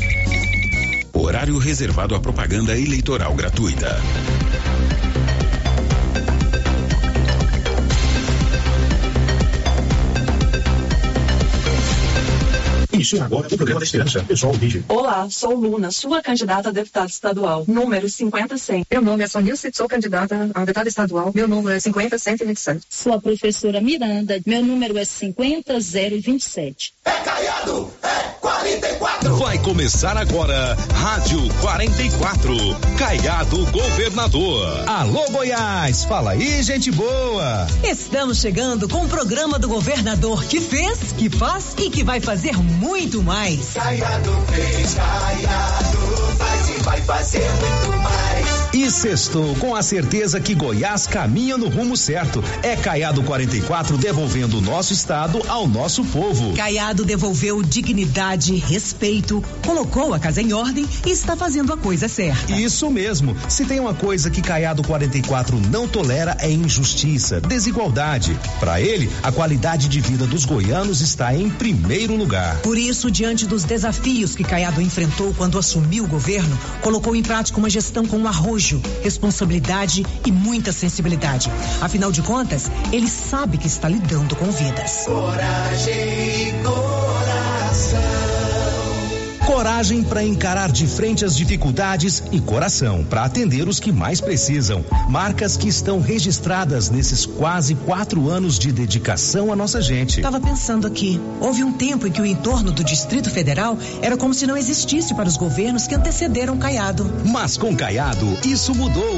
Horário 1.13 1.59
reservado 1.59 2.15
à 2.15 2.21
propaganda 2.21 2.79
eleitoral 2.79 3.35
gratuita. 3.35 4.01
Inicia 12.97 13.25
agora 13.27 13.47
o 13.47 13.57
programa 13.57 13.81
da 13.81 13.85
Esperança. 13.85 14.25
Pessoal, 14.25 14.55
vídeo. 14.55 14.83
Olá, 14.89 15.29
sou 15.29 15.55
Luna, 15.55 15.91
sua 15.91 16.23
candidata 16.23 16.71
a 16.71 16.73
deputada 16.73 17.07
estadual, 17.07 17.63
número 17.69 18.09
50100. 18.09 18.87
Meu 18.91 19.03
nome 19.03 19.23
é 19.23 19.27
Sonilce, 19.27 19.71
sou 19.75 19.87
candidata 19.87 20.51
a 20.55 20.61
deputada 20.61 20.89
estadual, 20.89 21.31
meu 21.35 21.47
número 21.47 21.77
é 21.77 21.81
50127. 21.81 22.87
Sou 22.89 23.13
a 23.13 23.21
professora 23.21 23.83
Miranda, 23.83 24.41
meu 24.47 24.65
número 24.65 24.97
é 24.97 25.05
50027. 25.05 26.95
É 27.05 27.11
Caiado, 27.11 27.93
é 28.03 28.17
44. 28.41 29.37
Vai 29.37 29.59
começar 29.59 30.17
agora, 30.17 30.75
Rádio 30.95 31.39
44, 31.61 32.55
Caiado 32.97 33.67
Governador. 33.73 34.89
Alô 34.89 35.31
Goiás, 35.33 36.05
fala 36.05 36.31
aí 36.31 36.63
gente 36.63 36.91
boa. 36.91 37.67
Estamos 37.85 38.39
chegando 38.39 38.89
com 38.89 39.05
o 39.05 39.09
programa 39.09 39.59
do 39.59 39.69
governador 39.69 40.43
que 40.47 40.63
fez, 40.63 41.13
que 41.13 41.29
faz 41.29 41.75
e 41.77 41.91
que 41.91 42.03
vai 42.03 42.21
fazer 42.21 42.57
muito 42.57 42.86
muito 42.87 43.23
mais. 43.23 43.73
Caiado 43.75 44.33
fez, 44.53 44.95
Caiado 44.95 46.37
faz 46.39 46.69
e 46.69 46.83
vai 46.83 47.01
fazer 47.03 47.41
muito 47.41 47.99
mais. 48.03 48.56
E 48.77 48.91
sextou 48.91 49.55
com 49.55 49.75
a 49.75 49.83
certeza 49.83 50.39
que 50.39 50.55
Goiás 50.55 51.07
caminha 51.07 51.57
no 51.57 51.67
rumo 51.67 51.97
certo. 51.97 52.45
É 52.63 52.77
Caiado 52.77 53.23
44 53.23 53.97
devolvendo 53.97 54.59
o 54.59 54.61
nosso 54.61 54.93
estado 54.93 55.41
ao 55.49 55.67
nosso 55.67 56.05
povo. 56.05 56.55
Caiado 56.55 57.03
devolveu 57.03 57.63
dignidade, 57.63 58.55
respeito, 58.57 59.43
colocou 59.65 60.13
a 60.13 60.19
casa 60.19 60.43
em 60.43 60.53
ordem 60.53 60.87
e 61.07 61.11
está 61.11 61.35
fazendo 61.35 61.73
a 61.73 61.79
coisa 61.79 62.07
certa. 62.07 62.53
Isso 62.53 62.91
mesmo. 62.91 63.35
Se 63.49 63.65
tem 63.65 63.81
uma 63.81 63.95
coisa 63.95 64.29
que 64.29 64.43
Caiado 64.43 64.85
44 64.85 65.59
não 65.71 65.89
tolera 65.89 66.37
é 66.39 66.51
injustiça, 66.51 67.41
desigualdade. 67.41 68.39
Para 68.61 68.79
ele, 68.79 69.11
a 69.23 69.33
qualidade 69.33 69.89
de 69.89 70.03
vida 70.03 70.27
dos 70.27 70.45
goianos 70.45 71.01
está 71.01 71.35
em 71.35 71.49
primeiro 71.49 72.15
lugar. 72.15 72.59
Por 72.59 72.77
isso, 72.77 73.11
diante 73.11 73.47
dos 73.47 73.65
desafios 73.65 74.37
que 74.37 74.45
Caiado 74.45 74.83
enfrentou 74.83 75.33
quando 75.33 75.59
assumiu 75.59 76.05
o 76.05 76.09
governo, 76.09 76.59
colocou 76.83 77.17
em 77.17 77.23
prática 77.23 77.59
uma 77.59 77.71
gestão 77.71 78.05
com 78.05 78.29
arrojo 78.29 78.66
responsabilidade 79.03 80.05
e 80.25 80.33
muita 80.33 80.73
sensibilidade. 80.73 81.51
Afinal 81.81 82.11
de 82.11 82.23
contas, 82.23 82.71
ele 82.93 83.09
sabe 83.09 83.59
que 83.59 83.67
está 83.67 83.89
lidando 83.89 84.35
com 84.35 84.51
vidas. 84.51 85.05
Coragem. 85.07 86.55
Coragem 89.47 90.03
para 90.03 90.25
encarar 90.25 90.73
de 90.73 90.89
frente 90.89 91.25
as 91.25 91.37
dificuldades 91.37 92.21
e 92.33 92.41
coração 92.41 93.05
para 93.05 93.23
atender 93.23 93.69
os 93.69 93.79
que 93.79 93.93
mais 93.93 94.21
precisam. 94.21 94.85
Marcas 95.09 95.57
que 95.57 95.69
estão 95.69 96.01
registradas 96.01 96.91
nesses 96.91 97.25
quase 97.25 97.77
quatro 97.77 98.29
anos 98.29 98.59
de 98.59 98.73
dedicação 98.73 99.53
à 99.53 99.57
nossa 99.57 99.81
gente. 99.81 100.17
Estava 100.17 100.41
pensando 100.41 100.85
aqui. 100.85 101.21
Houve 101.41 101.63
um 101.63 101.73
tempo 101.73 102.09
em 102.09 102.11
que 102.11 102.21
o 102.21 102.27
entorno 102.27 102.73
do 102.73 102.83
Distrito 102.83 103.31
Federal 103.31 103.79
era 104.03 104.17
como 104.17 104.35
se 104.35 104.49
não 104.49 104.57
existisse 104.57 105.15
para 105.15 105.29
os 105.29 105.37
governos 105.37 105.87
que 105.87 105.95
antecederam 105.95 106.59
Caiado. 106.59 107.09
Mas 107.25 107.57
com 107.57 107.75
Caiado, 107.77 108.27
isso 108.45 108.75
mudou. 108.75 109.15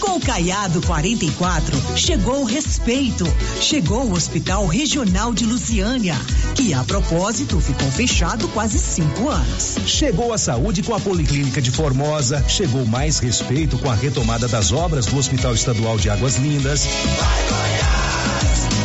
Com 0.00 0.20
Caiado 0.20 0.80
44, 0.82 1.96
chegou 1.96 2.42
o 2.42 2.44
respeito. 2.44 3.24
Chegou 3.60 4.04
o 4.04 4.12
Hospital 4.12 4.66
Regional 4.68 5.34
de 5.34 5.44
Lusiânia, 5.44 6.14
que 6.54 6.72
a 6.72 6.84
propósito 6.84 7.60
ficou 7.60 7.90
fechado 7.90 8.46
quase 8.48 8.78
cinco 8.78 9.28
anos. 9.28 9.63
Chegou 9.86 10.32
a 10.32 10.38
saúde 10.38 10.82
com 10.82 10.94
a 10.94 11.00
Policlínica 11.00 11.60
de 11.60 11.70
Formosa, 11.70 12.44
chegou 12.48 12.84
mais 12.86 13.18
respeito 13.18 13.78
com 13.78 13.90
a 13.90 13.94
retomada 13.94 14.46
das 14.46 14.72
obras 14.72 15.06
do 15.06 15.16
Hospital 15.16 15.54
Estadual 15.54 15.98
de 15.98 16.10
Águas 16.10 16.36
Lindas. 16.36 16.86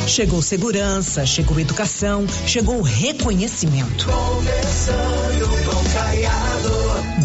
Chegou 0.08 0.42
segurança, 0.42 1.26
chegou 1.26 1.60
educação, 1.60 2.26
chegou 2.48 2.82
reconhecimento. 2.82 4.08
Conversando. 4.08 5.59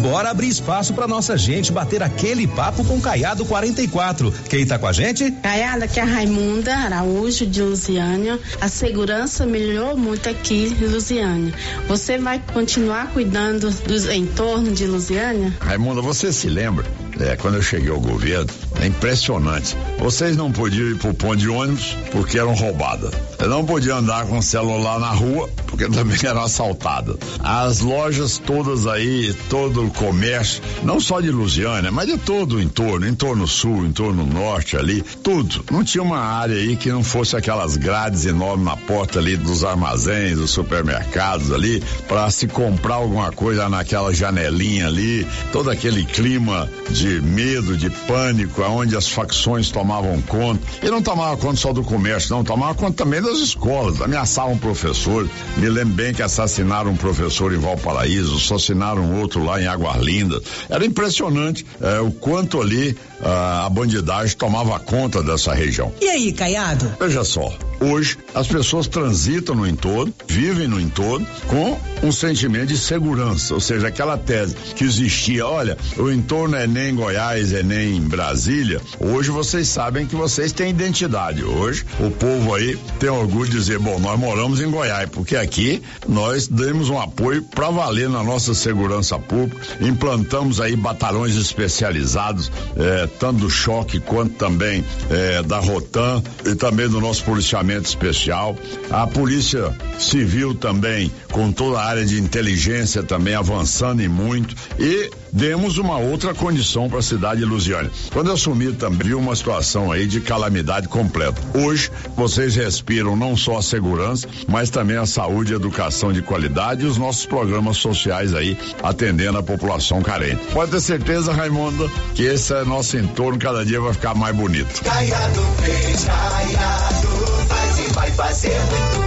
Bora 0.05 0.29
abrir 0.29 0.49
espaço 0.49 0.93
para 0.93 1.07
nossa 1.07 1.35
gente 1.35 1.71
bater 1.71 2.03
aquele 2.03 2.45
papo 2.45 2.85
com 2.85 3.01
Caiado 3.01 3.43
44. 3.43 4.31
Quem 4.47 4.63
tá 4.63 4.77
com 4.77 4.85
a 4.85 4.93
gente? 4.93 5.31
Caiado, 5.31 5.83
aqui 5.83 5.99
é 5.99 6.03
a 6.03 6.05
Raimunda 6.05 6.75
Araújo 6.75 7.43
de 7.47 7.63
Lusiânia. 7.63 8.39
A 8.61 8.67
segurança 8.67 9.47
melhorou 9.47 9.97
muito 9.97 10.29
aqui 10.29 10.67
em 10.79 10.85
Lusiânia. 10.85 11.51
Você 11.87 12.19
vai 12.19 12.39
continuar 12.53 13.13
cuidando 13.13 13.71
dos 13.71 14.07
entornos 14.07 14.77
de 14.77 14.85
Lusiânia? 14.85 15.51
Raimunda, 15.59 16.03
você 16.03 16.31
se 16.31 16.49
lembra? 16.49 16.85
É, 17.19 17.35
quando 17.35 17.55
eu 17.55 17.61
cheguei 17.61 17.89
ao 17.89 17.99
governo, 17.99 18.49
é 18.81 18.87
impressionante. 18.87 19.75
Vocês 19.97 20.35
não 20.35 20.51
podiam 20.51 20.89
ir 20.89 20.97
pro 20.97 21.13
ponto 21.13 21.37
de 21.37 21.47
ônibus 21.47 21.97
porque 22.11 22.37
eram 22.37 22.53
roubadas. 22.53 23.13
Eu 23.39 23.49
não 23.49 23.65
podia 23.65 23.95
andar 23.95 24.25
com 24.25 24.41
celular 24.41 24.99
na 24.99 25.11
rua 25.11 25.49
porque 25.67 25.87
também 25.89 26.17
eram 26.23 26.41
assaltadas. 26.41 27.17
As 27.39 27.79
lojas 27.79 28.37
todas 28.37 28.85
aí, 28.87 29.33
todo 29.49 29.85
o 29.85 29.91
comércio, 29.91 30.61
não 30.83 30.99
só 30.99 31.21
de 31.21 31.31
Lusiânia, 31.31 31.91
mas 31.91 32.07
de 32.07 32.17
todo 32.17 32.57
o 32.57 32.61
entorno, 32.61 33.07
entorno 33.07 33.47
sul, 33.47 33.85
entorno 33.85 34.25
norte 34.25 34.75
ali, 34.75 35.01
tudo. 35.23 35.63
Não 35.71 35.83
tinha 35.83 36.03
uma 36.03 36.19
área 36.19 36.55
aí 36.55 36.75
que 36.75 36.89
não 36.89 37.03
fosse 37.03 37.35
aquelas 37.35 37.77
grades 37.77 38.25
enormes 38.25 38.65
na 38.65 38.77
porta 38.77 39.19
ali 39.19 39.37
dos 39.37 39.63
armazéns, 39.63 40.37
dos 40.37 40.51
supermercados 40.51 41.51
ali, 41.51 41.81
para 42.07 42.29
se 42.29 42.47
comprar 42.47 42.95
alguma 42.95 43.31
coisa 43.31 43.69
naquela 43.69 44.13
janelinha 44.13 44.87
ali, 44.87 45.27
todo 45.51 45.69
aquele 45.69 46.03
clima 46.05 46.69
de 46.89 47.04
de 47.05 47.21
medo, 47.21 47.77
de 47.77 47.87
pânico, 47.91 48.63
aonde 48.63 48.95
as 48.95 49.07
facções 49.07 49.69
tomavam 49.69 50.19
conta. 50.23 50.61
E 50.81 50.89
não 50.89 51.03
tomava 51.03 51.37
conta 51.37 51.57
só 51.57 51.71
do 51.71 51.83
comércio, 51.83 52.35
não, 52.35 52.43
tomava 52.43 52.73
conta 52.73 53.03
também 53.03 53.21
das 53.21 53.37
escolas, 53.37 54.01
ameaçavam 54.01 54.57
professores. 54.57 55.29
Me 55.57 55.69
lembro 55.69 55.93
bem 55.93 56.13
que 56.15 56.23
assassinaram 56.23 56.91
um 56.91 56.97
professor 56.97 57.53
em 57.53 57.57
Valparaíso, 57.57 58.37
assassinaram 58.37 59.19
outro 59.19 59.43
lá 59.43 59.61
em 59.61 59.67
Águas 59.67 59.97
Lindas. 59.97 60.41
Era 60.67 60.83
impressionante 60.83 61.63
eh, 61.79 61.99
o 61.99 62.11
quanto 62.11 62.59
ali 62.59 62.97
a 63.23 63.69
bandidagem 63.69 64.35
tomava 64.35 64.79
conta 64.79 65.23
dessa 65.23 65.53
região. 65.53 65.91
E 66.01 66.07
aí, 66.07 66.33
Caiado? 66.33 66.91
Veja 66.99 67.23
só, 67.23 67.53
hoje 67.79 68.17
as 68.33 68.47
pessoas 68.47 68.87
transitam 68.87 69.55
no 69.55 69.67
entorno, 69.67 70.13
vivem 70.27 70.67
no 70.67 70.79
entorno 70.79 71.25
com 71.47 71.79
um 72.03 72.11
sentimento 72.11 72.67
de 72.67 72.77
segurança, 72.77 73.53
ou 73.53 73.59
seja, 73.59 73.87
aquela 73.87 74.17
tese 74.17 74.55
que 74.75 74.83
existia, 74.83 75.45
olha, 75.45 75.77
o 75.97 76.11
entorno 76.11 76.55
é 76.55 76.67
nem 76.67 76.93
Goiás, 76.95 77.53
é 77.53 77.63
nem 77.63 77.99
Brasília. 78.01 78.81
Hoje 78.99 79.31
vocês 79.31 79.67
sabem 79.67 80.05
que 80.05 80.15
vocês 80.15 80.51
têm 80.51 80.69
identidade. 80.69 81.43
Hoje 81.43 81.85
o 81.99 82.11
povo 82.11 82.53
aí 82.53 82.77
tem 82.99 83.09
orgulho 83.09 83.49
de 83.49 83.57
dizer, 83.57 83.79
bom, 83.79 83.99
nós 83.99 84.19
moramos 84.19 84.61
em 84.61 84.69
Goiás, 84.69 85.09
porque 85.09 85.35
aqui 85.35 85.81
nós 86.07 86.47
demos 86.47 86.89
um 86.89 86.99
apoio 86.99 87.43
para 87.43 87.69
valer 87.69 88.09
na 88.09 88.23
nossa 88.23 88.53
segurança 88.53 89.17
pública, 89.17 89.61
implantamos 89.81 90.59
aí 90.61 90.75
batalhões 90.75 91.35
especializados, 91.35 92.51
eh, 92.77 93.04
tanto 93.07 93.39
do 93.41 93.49
choque 93.49 93.99
quanto 93.99 94.35
também 94.35 94.83
eh, 95.09 95.43
da 95.43 95.59
Rotan 95.59 96.21
e 96.45 96.55
também 96.55 96.87
do 96.87 96.99
nosso 96.99 97.23
policiamento 97.23 97.87
especial, 97.87 98.55
a 98.89 99.07
Polícia 99.07 99.75
Civil 99.99 100.53
também, 100.55 101.11
com 101.31 101.51
toda 101.51 101.79
a 101.79 101.85
área 101.85 102.05
de 102.05 102.19
inteligência 102.19 103.03
também 103.03 103.35
avançando 103.35 104.01
e 104.01 104.07
muito, 104.07 104.55
e 104.79 105.09
demos 105.31 105.77
uma 105.77 105.97
outra 105.97 106.33
condição 106.33 106.89
para 106.89 106.99
a 106.99 107.03
cidade 107.03 107.41
de 107.41 107.45
Lusiane. 107.45 107.89
Quando 108.13 108.27
eu 108.27 108.33
assumi 108.33 108.71
também 108.71 109.13
uma 109.13 109.35
situação 109.35 109.91
aí 109.91 110.07
de 110.07 110.21
calamidade 110.21 110.87
completa. 110.87 111.41
Hoje 111.53 111.91
vocês 112.15 112.55
respiram 112.55 113.15
não 113.15 113.35
só 113.35 113.57
a 113.57 113.61
segurança, 113.61 114.27
mas 114.47 114.69
também 114.69 114.97
a 114.97 115.05
saúde 115.05 115.51
e 115.51 115.55
educação 115.55 116.13
de 116.13 116.21
qualidade 116.21 116.83
e 116.83 116.87
os 116.87 116.97
nossos 116.97 117.25
programas 117.25 117.77
sociais 117.77 118.33
aí 118.33 118.57
atendendo 118.81 119.37
a 119.37 119.43
população 119.43 120.01
carente. 120.01 120.41
Pode 120.53 120.71
ter 120.71 120.81
certeza, 120.81 121.33
Raimundo, 121.33 121.91
que 122.13 122.23
esse 122.23 122.53
é 122.53 122.63
nosso 122.63 122.94
entorno 122.97 123.39
cada 123.39 123.65
dia 123.65 123.79
vai 123.79 123.93
ficar 123.93 124.15
mais 124.15 124.35
bonito. 124.35 124.81
Caiado 124.83 125.41
fez, 125.63 126.05
Caiado 126.05 127.07
faz 127.47 127.79
e 127.79 127.93
vai 127.93 128.11
fazer 128.11 128.59
muito. 128.69 129.04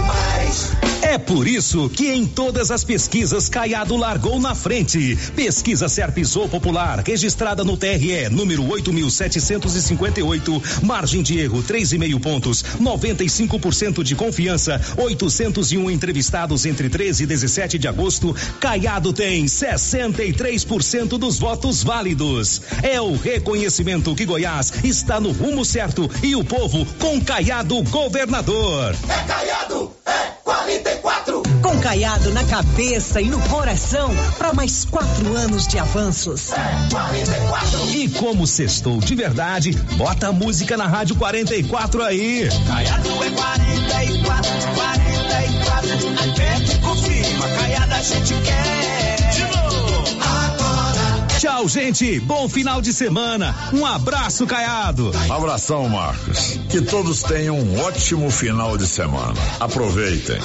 É 1.09 1.17
por 1.17 1.47
isso 1.47 1.89
que 1.89 2.07
em 2.07 2.23
todas 2.23 2.69
as 2.69 2.83
pesquisas 2.83 3.49
Caiado 3.49 3.97
largou 3.97 4.39
na 4.39 4.53
frente. 4.53 5.17
Pesquisa 5.35 5.89
Serpisou 5.89 6.47
Popular, 6.47 7.01
registrada 7.03 7.63
no 7.63 7.75
TRE, 7.75 8.29
número 8.29 8.61
8.758, 8.65 10.83
margem 10.83 11.23
de 11.23 11.39
erro 11.39 11.63
3,5 11.63 12.21
pontos, 12.21 12.63
95% 12.79 14.03
de 14.03 14.13
confiança, 14.13 14.79
801 14.97 15.89
entrevistados 15.89 16.67
entre 16.67 16.89
13 16.89 17.23
e 17.23 17.25
17 17.25 17.79
de 17.79 17.87
agosto. 17.87 18.35
Caiado 18.59 19.11
tem 19.11 19.45
63% 19.45 21.17
dos 21.17 21.39
votos 21.39 21.83
válidos. 21.83 22.61
É 22.83 23.01
o 23.01 23.15
reconhecimento 23.15 24.13
que 24.13 24.27
Goiás 24.27 24.71
está 24.83 25.19
no 25.19 25.31
rumo 25.31 25.65
certo 25.65 26.07
e 26.21 26.35
o 26.35 26.43
povo 26.43 26.85
com 26.99 27.19
Caiado 27.19 27.81
governador. 27.85 28.95
É 29.09 29.23
Caiado, 29.27 29.91
é 30.05 30.38
44. 30.49 31.43
Com 31.61 31.79
Caiado 31.79 32.31
na 32.31 32.43
cabeça 32.43 33.21
e 33.21 33.29
no 33.29 33.39
coração, 33.41 34.09
para 34.35 34.51
mais 34.51 34.83
quatro 34.83 35.35
anos 35.35 35.67
de 35.67 35.77
avanços. 35.77 36.51
É 36.51 36.89
44. 36.89 37.89
E 37.91 38.09
como 38.09 38.47
sextou 38.47 38.97
de 38.97 39.13
verdade, 39.13 39.73
bota 39.95 40.29
a 40.29 40.33
música 40.33 40.75
na 40.75 40.87
Rádio 40.87 41.15
44 41.17 42.03
aí. 42.03 42.49
Caiado 42.67 43.09
é 43.23 43.29
44, 43.29 44.51
44. 44.73 45.97
Repete 46.19 46.75
e 46.75 46.79
confirma, 46.79 47.47
Caiado 47.49 47.93
a 47.93 48.01
gente 48.01 48.33
quer. 48.41 49.29
De 49.31 49.41
novo. 49.55 49.68
Tchau, 51.39 51.69
gente. 51.69 52.19
Bom 52.19 52.49
final 52.49 52.81
de 52.81 52.91
semana. 52.91 53.55
Um 53.71 53.85
abraço, 53.85 54.45
Caiado. 54.45 55.09
Abração, 55.29 55.87
Marcos. 55.87 56.59
Que 56.69 56.81
todos 56.81 57.23
tenham 57.23 57.57
um 57.57 57.79
ótimo 57.79 58.29
final 58.29 58.77
de 58.77 58.85
semana. 58.85 59.39
Aproveitem. 59.57 60.37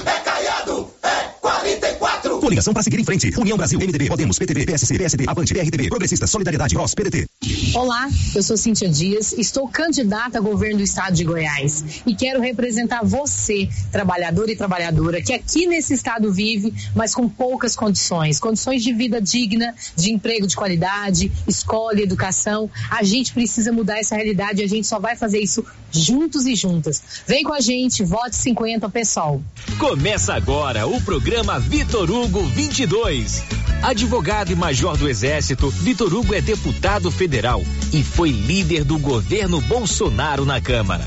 Coligação 2.44 2.74
para 2.74 2.82
seguir 2.82 3.00
em 3.00 3.04
frente. 3.04 3.32
União 3.38 3.56
Brasil, 3.56 3.78
MDB, 3.78 4.06
Podemos, 4.06 4.38
PTB, 4.38 4.66
PSC, 4.66 4.98
PSD, 4.98 5.24
Avante, 5.26 5.54
PRTB, 5.54 5.88
Progressista, 5.88 6.26
Solidariedade, 6.26 6.74
PROS, 6.74 6.94
PDT. 6.94 7.26
Olá, 7.74 8.06
eu 8.34 8.42
sou 8.42 8.54
Cíntia 8.54 8.86
Dias, 8.86 9.32
estou 9.32 9.66
candidata 9.66 10.36
a 10.36 10.40
governo 10.42 10.76
do 10.76 10.82
estado 10.82 11.14
de 11.14 11.24
Goiás 11.24 12.02
e 12.06 12.14
quero 12.14 12.42
representar 12.42 13.02
você, 13.02 13.66
trabalhador 13.90 14.50
e 14.50 14.56
trabalhadora, 14.56 15.22
que 15.22 15.32
aqui 15.32 15.66
nesse 15.66 15.94
estado 15.94 16.30
vive, 16.30 16.74
mas 16.94 17.14
com 17.14 17.30
poucas 17.30 17.74
condições, 17.74 18.38
condições 18.38 18.82
de 18.82 18.92
vida 18.92 19.22
digna, 19.22 19.74
de 19.96 20.12
emprego 20.12 20.46
de 20.46 20.54
qualidade, 20.54 21.32
escola, 21.48 21.98
educação. 21.98 22.70
A 22.90 23.02
gente 23.02 23.32
precisa 23.32 23.72
mudar 23.72 23.98
essa 23.98 24.16
realidade 24.16 24.60
e 24.60 24.64
a 24.64 24.68
gente 24.68 24.86
só 24.86 24.98
vai 24.98 25.16
fazer 25.16 25.40
isso 25.40 25.64
juntos 25.90 26.44
e 26.44 26.54
juntas. 26.54 27.02
Vem 27.26 27.42
com 27.42 27.54
a 27.54 27.60
gente, 27.60 28.04
vote 28.04 28.36
50 28.36 28.88
pessoal. 28.90 29.40
Começa 29.78 30.34
agora 30.34 30.86
o 30.86 31.00
programa 31.00 31.58
Vitor 31.58 32.10
Hugo 32.10 32.34
22. 32.43 33.44
Advogado 33.82 34.51
e 34.51 34.56
major 34.56 34.97
do 34.97 35.09
Exército, 35.09 35.70
Vitor 35.70 36.12
Hugo 36.12 36.35
é 36.35 36.40
deputado 36.40 37.11
federal 37.11 37.62
e 37.93 38.02
foi 38.02 38.31
líder 38.31 38.82
do 38.82 38.98
governo 38.98 39.61
Bolsonaro 39.61 40.44
na 40.44 40.61
Câmara. 40.61 41.06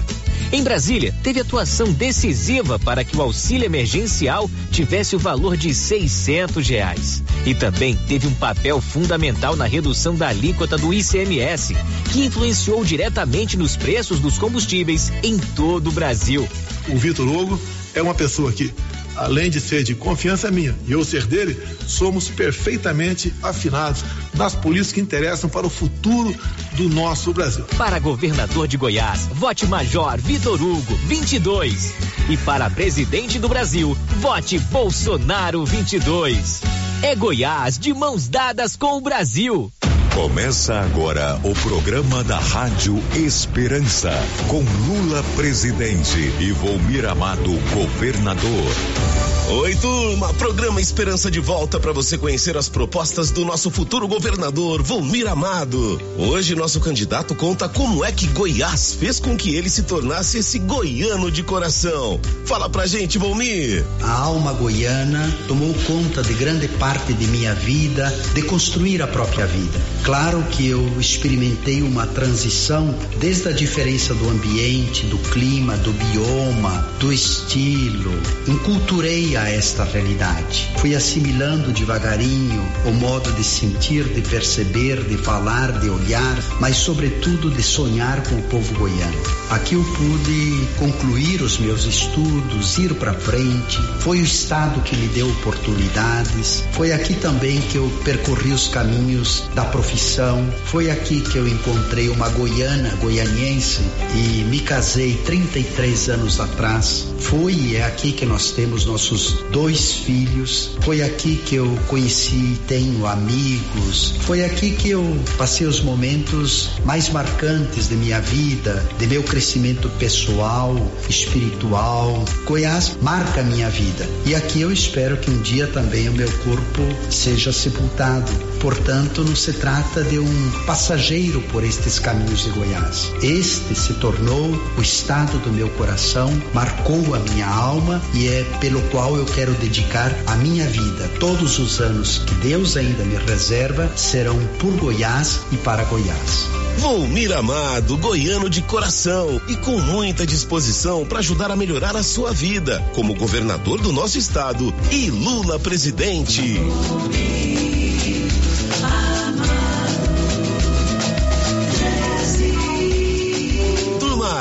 Em 0.52 0.64
Brasília, 0.64 1.14
teve 1.22 1.42
atuação 1.42 1.92
decisiva 1.92 2.80
para 2.80 3.04
que 3.04 3.18
o 3.18 3.22
auxílio 3.22 3.66
emergencial 3.66 4.50
tivesse 4.72 5.16
o 5.16 5.20
valor 5.20 5.58
de 5.58 5.74
600 5.74 6.66
reais. 6.70 7.22
E 7.46 7.54
também 7.54 7.96
teve 8.08 8.28
um 8.28 8.34
papel 8.34 8.80
fundamental 8.80 9.58
na 9.58 9.66
redução 9.66 10.16
da 10.16 10.30
alíquota 10.30 10.78
do 10.78 10.94
ICMS, 10.94 11.76
que 12.14 12.26
influenciou 12.26 12.86
diretamente 12.86 13.58
nos 13.58 13.76
preços 13.76 14.20
dos 14.20 14.38
combustíveis 14.38 15.12
em 15.22 15.38
todo 15.38 15.90
o 15.90 15.92
Brasil. 15.92 16.48
O 16.88 16.98
Vitor 16.98 17.28
Hugo 17.28 17.60
é 17.94 18.02
uma 18.02 18.16
pessoa 18.16 18.52
que, 18.54 18.74
além 19.18 19.50
de 19.50 19.60
ser 19.60 19.84
de 19.84 19.96
confiança 19.96 20.50
minha 20.52 20.76
e 20.88 20.92
eu 20.92 21.04
ser 21.04 21.26
dele, 21.26 21.58
somos 21.86 22.30
perfeitamente 22.30 23.34
afinados 23.42 24.04
nas 24.34 24.56
políticas 24.56 24.92
que 24.94 25.02
interessam 25.02 25.50
para 25.50 25.66
o 25.66 25.70
futuro 25.70 26.34
do 26.74 26.90
nosso 26.90 27.34
Brasil. 27.34 27.66
Para 27.78 28.00
governador 28.00 28.68
de 28.68 28.78
Goiás, 28.78 29.28
vote 29.34 29.66
Major 29.66 30.18
Vitor 30.18 30.62
Hugo 30.62 30.96
22. 31.08 31.94
E 32.30 32.38
para 32.38 32.70
presidente 32.70 33.40
do 33.40 33.50
Brasil, 33.50 33.98
vote 34.20 34.60
Bolsonaro 34.60 35.66
22. 35.66 36.62
É 37.02 37.16
Goiás 37.16 37.78
de 37.78 37.94
mãos 37.94 38.28
dadas 38.28 38.76
com 38.76 38.98
o 38.98 39.02
Brasil. 39.02 39.72
Começa 40.18 40.74
agora 40.80 41.40
o 41.44 41.54
programa 41.54 42.24
da 42.24 42.40
Rádio 42.40 42.98
Esperança, 43.16 44.12
com 44.48 44.64
Lula 44.88 45.24
presidente 45.36 46.34
e 46.40 46.52
Volmir 46.54 47.06
Amado 47.06 47.52
governador. 47.72 49.27
Oi, 49.50 49.74
turma! 49.78 50.34
Programa 50.34 50.82
Esperança 50.82 51.32
de 51.32 51.40
volta 51.40 51.80
para 51.80 51.94
você 51.94 52.18
conhecer 52.18 52.58
as 52.58 52.68
propostas 52.68 53.32
do 53.32 53.46
nosso 53.46 53.72
futuro 53.72 54.06
governador, 54.06 54.84
Volmir 54.84 55.26
Amado. 55.26 56.02
Hoje, 56.18 56.54
nosso 56.54 56.82
candidato 56.82 57.34
conta 57.34 57.70
como 57.70 58.04
é 58.04 58.12
que 58.12 58.28
Goiás 58.28 58.98
fez 59.00 59.22
com 59.22 59.38
que 59.38 59.56
ele 59.56 59.70
se 59.70 59.84
tornasse 59.84 60.40
esse 60.40 60.60
goiano 60.60 61.32
de 61.32 61.44
coração. 61.44 62.20
Fala 62.46 62.70
pra 62.70 62.86
gente, 62.86 63.18
Volmir! 63.18 63.86
A 64.02 64.12
alma 64.20 64.52
goiana 64.52 65.34
tomou 65.48 65.74
conta 65.86 66.22
de 66.22 66.34
grande 66.34 66.68
parte 66.68 67.14
de 67.14 67.26
minha 67.28 67.56
vida, 67.56 68.14
de 68.34 68.42
construir 68.42 69.02
a 69.02 69.08
própria 69.08 69.46
vida. 69.46 69.80
Claro 70.04 70.44
que 70.52 70.68
eu 70.68 70.86
experimentei 71.00 71.82
uma 71.82 72.06
transição 72.06 72.94
desde 73.18 73.48
a 73.48 73.54
diferença 73.54 74.14
do 74.14 74.30
ambiente, 74.30 75.06
do 75.06 75.18
clima, 75.18 75.78
do 75.78 75.94
bioma, 75.94 76.86
do 77.00 77.14
estilo. 77.14 78.12
Enculturei 78.46 79.37
a 79.42 79.50
esta 79.50 79.84
realidade. 79.84 80.72
Fui 80.78 80.96
assimilando 80.96 81.72
devagarinho 81.72 82.66
o 82.86 82.92
modo 82.92 83.32
de 83.34 83.44
sentir, 83.44 84.04
de 84.06 84.22
perceber, 84.22 85.04
de 85.04 85.18
falar, 85.18 85.80
de 85.80 85.90
olhar, 85.90 86.38
mas 86.60 86.78
sobretudo 86.78 87.50
de 87.50 87.62
sonhar 87.62 88.22
com 88.24 88.36
o 88.36 88.44
povo 88.44 88.74
goiano. 88.76 89.38
Aqui 89.50 89.76
eu 89.76 89.84
pude 89.84 90.68
concluir 90.78 91.42
os 91.42 91.58
meus 91.58 91.86
estudos, 91.86 92.78
ir 92.78 92.94
para 92.96 93.14
frente. 93.14 93.82
Foi 94.00 94.20
o 94.20 94.24
estado 94.24 94.82
que 94.82 94.96
me 94.96 95.08
deu 95.08 95.30
oportunidades. 95.30 96.64
Foi 96.74 96.92
aqui 96.92 97.14
também 97.14 97.60
que 97.62 97.78
eu 97.78 97.90
percorri 98.04 98.52
os 98.52 98.68
caminhos 98.68 99.44
da 99.56 99.64
profissão. 99.66 100.46
Foi 100.66 100.92
aqui 100.92 101.22
que 101.22 101.38
eu 101.38 101.48
encontrei 101.48 102.10
uma 102.10 102.30
goiana, 102.30 102.90
goianiense 103.02 103.82
e 104.16 104.44
me 104.50 104.60
casei 104.60 105.16
33 105.26 106.10
anos 106.10 106.40
atrás. 106.40 107.08
Foi 107.20 107.54
e 107.54 107.76
é 107.76 107.86
aqui 107.86 108.12
que 108.12 108.26
nós 108.26 108.52
temos 108.52 108.86
nossos 108.86 109.27
dois 109.52 109.94
filhos. 109.94 110.72
Foi 110.82 111.02
aqui 111.02 111.36
que 111.36 111.56
eu 111.56 111.78
conheci 111.88 112.58
tenho 112.68 113.06
amigos. 113.06 114.14
Foi 114.22 114.44
aqui 114.44 114.72
que 114.72 114.90
eu 114.90 115.04
passei 115.38 115.66
os 115.66 115.82
momentos 115.82 116.70
mais 116.86 117.10
marcantes 117.10 117.88
de 117.90 117.96
minha 117.96 118.20
vida, 118.20 118.84
de 118.98 119.08
meu 119.08 119.24
crescimento 119.24 119.90
pessoal, 119.98 120.76
espiritual. 121.10 122.24
Goiás 122.46 122.98
marca 123.02 123.44
minha 123.44 123.70
vida. 123.70 124.08
E 124.26 124.36
aqui 124.36 124.62
eu 124.62 124.72
espero 124.72 125.18
que 125.18 125.32
um 125.32 125.42
dia 125.42 125.68
também 125.68 126.10
o 126.10 126.14
meu 126.14 126.32
corpo 126.40 126.82
seja 127.10 127.52
sepultado. 127.52 128.32
Portanto, 128.60 129.24
não 129.24 129.36
se 129.36 129.54
trata 129.54 130.04
de 130.04 130.20
um 130.20 130.52
passageiro 130.66 131.42
por 131.52 131.64
estes 131.64 132.00
caminhos 132.00 132.44
de 132.44 132.50
Goiás. 132.52 133.12
Este 133.22 133.76
se 133.76 133.94
tornou 133.96 134.60
o 134.78 134.82
estado 134.82 135.38
do 135.40 135.52
meu 135.52 135.70
coração, 135.70 136.30
marcou 136.54 137.16
a 137.16 137.20
minha 137.20 137.48
alma 137.48 138.02
e 138.14 138.28
é 138.28 138.44
pelo 138.60 138.82
qual 138.90 139.17
eu 139.18 139.26
quero 139.26 139.54
dedicar 139.54 140.16
a 140.28 140.36
minha 140.36 140.66
vida. 140.68 141.10
Todos 141.20 141.60
os 141.60 141.80
anos 141.80 142.20
que 142.20 142.36
Deus 142.36 142.78
ainda 142.78 143.04
me 143.04 143.16
reserva 143.16 143.92
serão 143.96 144.38
por 144.60 144.72
Goiás 144.78 145.42
e 145.52 145.58
para 145.58 145.84
Goiás. 145.86 146.48
Volmir 146.78 147.34
Amado, 147.34 147.98
goiano 147.98 148.50
de 148.50 148.62
coração 148.62 149.42
e 149.48 149.56
com 149.56 149.80
muita 149.80 150.26
disposição 150.26 151.06
para 151.06 151.20
ajudar 151.20 151.50
a 151.50 151.56
melhorar 151.56 151.96
a 151.96 152.04
sua 152.04 152.32
vida, 152.32 152.80
como 152.94 153.16
governador 153.16 153.82
do 153.82 153.92
nosso 153.92 154.18
estado 154.18 154.74
e 154.92 155.10
Lula 155.10 155.60
presidente. 155.60 156.60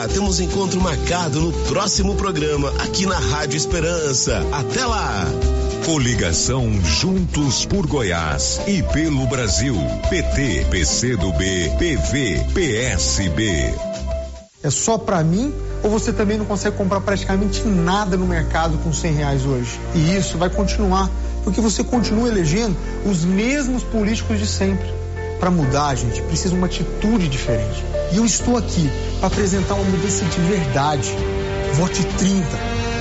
Temos 0.09 0.41
encontro 0.41 0.81
marcado 0.81 1.41
no 1.41 1.53
próximo 1.69 2.15
programa 2.15 2.71
aqui 2.83 3.07
na 3.07 3.19
Rádio 3.19 3.57
Esperança. 3.57 4.43
Até 4.53 4.85
lá! 4.85 5.25
Coligação 5.85 6.73
Juntos 6.83 7.65
por 7.65 7.87
Goiás 7.87 8.61
e 8.67 8.83
pelo 8.83 9.27
Brasil. 9.27 9.77
PT, 10.09 10.67
PCdoB, 10.71 11.71
PV, 11.79 12.47
PSB. 12.55 13.75
É 14.63 14.71
só 14.71 14.99
para 14.99 15.23
mim 15.23 15.53
ou 15.83 15.91
você 15.91 16.13
também 16.13 16.39
não 16.39 16.45
consegue 16.45 16.77
comprar 16.77 17.01
praticamente 17.01 17.63
nada 17.67 18.17
no 18.17 18.27
mercado 18.27 18.79
com 18.79 18.93
100 18.93 19.13
reais 19.13 19.47
hoje? 19.47 19.79
E 19.95 20.17
isso 20.17 20.37
vai 20.39 20.51
continuar, 20.51 21.11
porque 21.45 21.61
você 21.61 21.85
continua 21.85 22.29
elegendo 22.29 22.77
os 23.05 23.25
mesmos 23.25 23.83
políticos 23.85 24.39
de 24.39 24.47
sempre. 24.47 25.06
Para 25.39 25.51
mudar, 25.51 25.95
gente, 25.95 26.23
precisa 26.23 26.55
uma 26.55 26.67
atitude 26.67 27.29
diferente. 27.29 27.85
E 28.13 28.17
eu 28.17 28.25
estou 28.25 28.57
aqui 28.57 28.91
para 29.19 29.29
apresentar 29.29 29.75
uma 29.75 29.85
mudança 29.85 30.25
de 30.25 30.41
verdade. 30.41 31.15
Vote 31.75 32.05
30. 32.19 32.47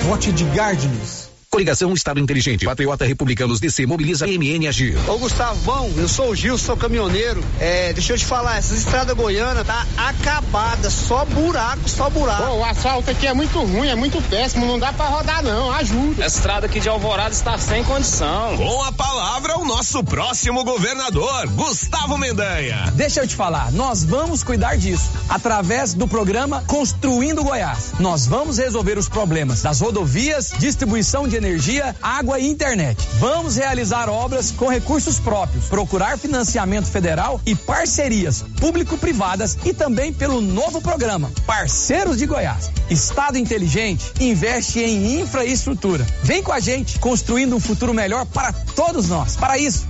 Vote 0.03 0.31
de 0.31 0.43
Diniz. 0.43 1.24
Coligação 1.55 1.93
Estado 1.93 2.19
Inteligente. 2.19 2.65
Patriota 2.65 3.05
Republicanos 3.05 3.61
DC 3.61 3.85
mobiliza 3.85 4.27
MN 4.27 4.67
Agir. 4.67 4.97
Ô 5.09 5.17
Gustavão, 5.17 5.89
eu 5.95 6.05
sou 6.05 6.31
o 6.31 6.35
Gil, 6.35 6.57
sou 6.57 6.75
caminhoneiro. 6.75 7.41
É, 7.61 7.93
deixa 7.93 8.11
eu 8.11 8.17
te 8.17 8.25
falar, 8.25 8.57
essa 8.57 8.75
estrada 8.75 9.13
goiana 9.13 9.63
tá 9.63 9.87
acabada, 9.95 10.89
só 10.89 11.23
buraco, 11.23 11.87
só 11.89 12.09
buraco. 12.09 12.43
Pô, 12.43 12.55
o 12.55 12.65
asfalto 12.65 13.09
aqui 13.09 13.25
é 13.25 13.33
muito 13.33 13.57
ruim, 13.57 13.87
é 13.87 13.95
muito 13.95 14.21
péssimo, 14.23 14.65
não 14.65 14.77
dá 14.77 14.91
para 14.91 15.05
rodar 15.05 15.41
não, 15.41 15.71
ajuda. 15.71 16.25
A 16.25 16.27
estrada 16.27 16.65
aqui 16.65 16.81
de 16.81 16.89
Alvorada 16.89 17.31
está 17.31 17.57
sem 17.57 17.85
condição. 17.85 18.57
Com 18.57 18.83
a 18.83 18.91
palavra 18.91 19.57
o 19.57 19.63
nosso 19.63 20.03
próximo 20.03 20.61
governador, 20.65 21.47
Gustavo 21.51 22.17
Mendanha. 22.17 22.91
Deixa 22.95 23.21
eu 23.21 23.27
te 23.27 23.33
falar, 23.33 23.71
nós 23.71 24.03
vamos 24.03 24.43
cuidar 24.43 24.75
disso 24.75 25.09
através 25.29 25.93
do 25.93 26.05
programa 26.05 26.65
Construindo 26.67 27.45
Goiás. 27.45 27.93
Nós 27.97 28.25
vamos 28.25 28.57
resolver 28.57 28.97
os 28.97 29.07
problemas 29.07 29.61
das 29.61 29.79
rodovias, 29.79 30.51
distribuição 30.59 31.25
de 31.25 31.37
energia 31.37 31.44
energia, 31.45 31.95
água 32.01 32.39
e 32.39 32.47
internet. 32.47 32.97
Vamos 33.19 33.55
realizar 33.55 34.09
obras 34.09 34.51
com 34.51 34.67
recursos 34.67 35.19
próprios, 35.19 35.65
procurar 35.65 36.17
financiamento 36.17 36.87
federal 36.87 37.39
e 37.45 37.55
parcerias 37.55 38.43
público-privadas 38.59 39.57
e 39.63 39.73
também 39.73 40.11
pelo 40.11 40.41
novo 40.41 40.81
programa 40.81 41.31
Parceiros 41.45 42.17
de 42.17 42.25
Goiás. 42.25 42.71
Estado 42.89 43.37
inteligente 43.37 44.11
investe 44.19 44.79
em 44.79 45.21
infraestrutura. 45.21 46.05
Vem 46.23 46.41
com 46.41 46.51
a 46.51 46.59
gente, 46.59 46.97
construindo 46.99 47.55
um 47.55 47.59
futuro 47.59 47.93
melhor 47.93 48.25
para 48.25 48.51
todos 48.51 49.07
nós. 49.07 49.35
Para 49.35 49.57
isso, 49.57 49.87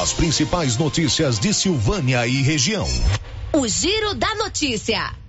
as 0.00 0.12
principais 0.12 0.78
notícias 0.78 1.38
de 1.38 1.52
Silvânia 1.52 2.26
e 2.26 2.40
região. 2.42 2.88
O 3.52 3.66
Giro 3.68 4.14
da 4.14 4.34
Notícia. 4.36 5.19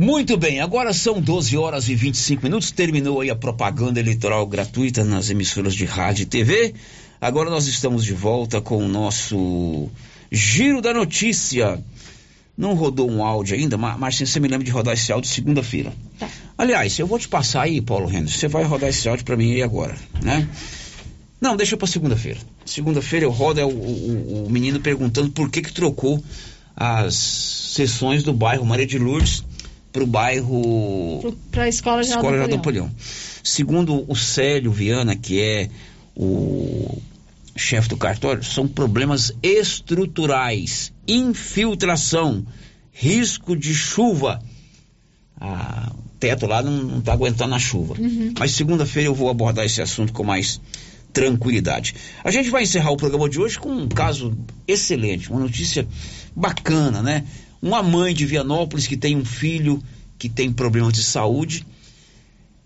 Muito 0.00 0.38
bem, 0.38 0.60
agora 0.60 0.94
são 0.94 1.20
12 1.20 1.58
horas 1.58 1.90
e 1.90 1.94
25 1.94 2.42
minutos. 2.42 2.70
Terminou 2.70 3.20
aí 3.20 3.28
a 3.28 3.36
propaganda 3.36 4.00
eleitoral 4.00 4.46
gratuita 4.46 5.04
nas 5.04 5.28
emissoras 5.28 5.74
de 5.74 5.84
rádio 5.84 6.22
e 6.22 6.24
TV. 6.24 6.72
Agora 7.20 7.50
nós 7.50 7.66
estamos 7.66 8.02
de 8.02 8.14
volta 8.14 8.62
com 8.62 8.78
o 8.78 8.88
nosso 8.88 9.90
Giro 10.32 10.80
da 10.80 10.94
Notícia. 10.94 11.84
Não 12.56 12.72
rodou 12.72 13.10
um 13.10 13.22
áudio 13.22 13.54
ainda, 13.54 13.76
mas 13.76 14.18
você 14.18 14.40
me 14.40 14.48
lembra 14.48 14.64
de 14.64 14.70
rodar 14.70 14.94
esse 14.94 15.12
áudio 15.12 15.28
segunda-feira. 15.28 15.92
Tá. 16.18 16.26
Aliás, 16.56 16.98
eu 16.98 17.06
vou 17.06 17.18
te 17.18 17.28
passar 17.28 17.64
aí, 17.64 17.82
Paulo 17.82 18.06
Renner. 18.06 18.30
Você 18.30 18.48
vai 18.48 18.64
rodar 18.64 18.88
esse 18.88 19.06
áudio 19.06 19.26
para 19.26 19.36
mim 19.36 19.52
aí 19.52 19.62
agora, 19.62 19.94
né? 20.22 20.48
Não, 21.38 21.54
deixa 21.54 21.76
para 21.76 21.86
segunda-feira. 21.86 22.40
Segunda-feira 22.64 23.26
eu 23.26 23.30
rodo 23.30 23.60
é 23.60 23.66
o, 23.66 23.68
o, 23.68 24.46
o 24.46 24.50
menino 24.50 24.80
perguntando 24.80 25.28
por 25.30 25.50
que 25.50 25.60
que 25.60 25.74
trocou 25.74 26.24
as 26.74 27.14
sessões 27.74 28.22
do 28.22 28.32
bairro 28.32 28.64
Maria 28.64 28.86
de 28.86 28.98
Lourdes 28.98 29.44
para 29.92 30.02
o 30.02 30.06
bairro. 30.06 31.36
Para 31.50 31.64
a 31.64 31.68
Escola 31.68 32.02
Geral 32.02 32.18
Escola 32.18 32.36
Napoleão. 32.36 32.56
Napoleão. 32.56 32.90
Segundo 33.42 34.04
o 34.08 34.14
Célio 34.14 34.70
Viana, 34.70 35.16
que 35.16 35.40
é 35.40 35.68
o 36.16 37.00
chefe 37.56 37.88
do 37.88 37.96
cartório, 37.96 38.42
são 38.42 38.66
problemas 38.66 39.32
estruturais, 39.42 40.92
infiltração, 41.06 42.46
risco 42.92 43.56
de 43.56 43.74
chuva. 43.74 44.42
Ah, 45.40 45.90
o 45.94 46.18
teto 46.18 46.46
lá 46.46 46.62
não 46.62 46.98
está 46.98 47.12
aguentando 47.12 47.54
a 47.54 47.58
chuva. 47.58 47.94
Uhum. 47.98 48.34
Mas 48.38 48.52
segunda-feira 48.52 49.08
eu 49.08 49.14
vou 49.14 49.28
abordar 49.28 49.64
esse 49.64 49.80
assunto 49.80 50.12
com 50.12 50.22
mais 50.22 50.60
tranquilidade. 51.12 51.94
A 52.22 52.30
gente 52.30 52.50
vai 52.50 52.62
encerrar 52.62 52.90
o 52.90 52.96
programa 52.96 53.28
de 53.28 53.40
hoje 53.40 53.58
com 53.58 53.70
um 53.70 53.88
caso 53.88 54.36
excelente, 54.66 55.30
uma 55.30 55.40
notícia 55.40 55.86
bacana, 56.34 57.02
né? 57.02 57.24
Uma 57.62 57.82
mãe 57.82 58.14
de 58.14 58.24
Vianópolis 58.24 58.86
que 58.86 58.96
tem 58.96 59.16
um 59.16 59.24
filho 59.24 59.82
que 60.18 60.28
tem 60.28 60.52
problemas 60.52 60.92
de 60.92 61.02
saúde, 61.02 61.66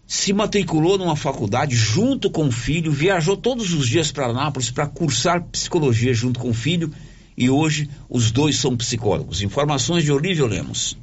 se 0.07 0.33
matriculou 0.33 0.99
numa 0.99 1.17
faculdade 1.17 1.75
junto 1.75 2.31
com 2.31 2.47
o 2.47 2.53
filho, 2.53 2.93
viajou 2.93 3.37
todos 3.37 3.73
os 3.73 3.89
dias 3.89 4.13
para 4.13 4.27
Anápolis 4.27 4.71
para 4.71 4.87
cursar 4.87 5.43
psicologia 5.45 6.13
junto 6.13 6.39
com 6.39 6.51
o 6.51 6.55
filho 6.55 6.93
e 7.37 7.49
hoje 7.51 7.89
os 8.09 8.31
dois 8.31 8.57
são 8.57 8.77
psicólogos. 8.77 9.43
Informações 9.43 10.05
de 10.05 10.13
Olívio 10.13 10.47
Lemos. 10.47 10.97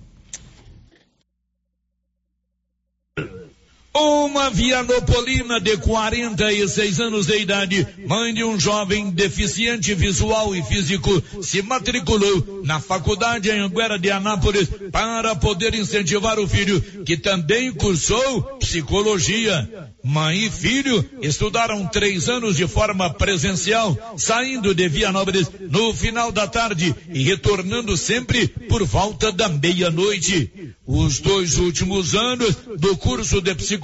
Uma 3.94 4.50
vianopolina 4.50 5.60
de 5.60 5.76
46 5.76 7.00
anos 7.02 7.26
de 7.26 7.38
idade, 7.40 7.86
mãe 8.08 8.34
de 8.34 8.42
um 8.42 8.58
jovem 8.58 9.12
deficiente 9.12 9.94
visual 9.94 10.56
e 10.56 10.64
físico, 10.64 11.22
se 11.42 11.62
matriculou 11.62 12.62
na 12.64 12.80
faculdade 12.80 13.50
em 13.50 13.60
Anguera 13.60 14.00
de 14.00 14.10
Anápolis 14.10 14.70
para 14.94 15.36
poder 15.36 15.76
incentivar 15.76 16.40
o 16.40 16.48
filho, 16.48 16.82
que 17.04 17.18
também 17.18 17.74
cursou 17.74 18.44
psicologia. 18.60 19.92
Mãe 20.02 20.46
e 20.46 20.50
filho 20.50 21.08
estudaram 21.22 21.86
três 21.86 22.30
anos 22.30 22.56
de 22.56 22.68
forma 22.68 23.10
presencial, 23.14 24.16
saindo 24.18 24.74
de 24.74 24.88
Vianópolis 24.88 25.52
no 25.70 25.94
final 25.94 26.32
da 26.32 26.48
tarde 26.48 26.96
e 27.14 27.24
retornando 27.24 27.98
sempre 27.98 28.48
por 28.48 28.84
volta 28.86 29.34
da 29.34 29.50
meia-noite. 29.50 30.74
Os 30.88 31.20
dois 31.20 31.58
últimos 31.58 32.16
anos 32.16 32.56
do 32.78 32.98
curso 32.98 33.42
de 33.42 33.54
psicologia 33.54 33.81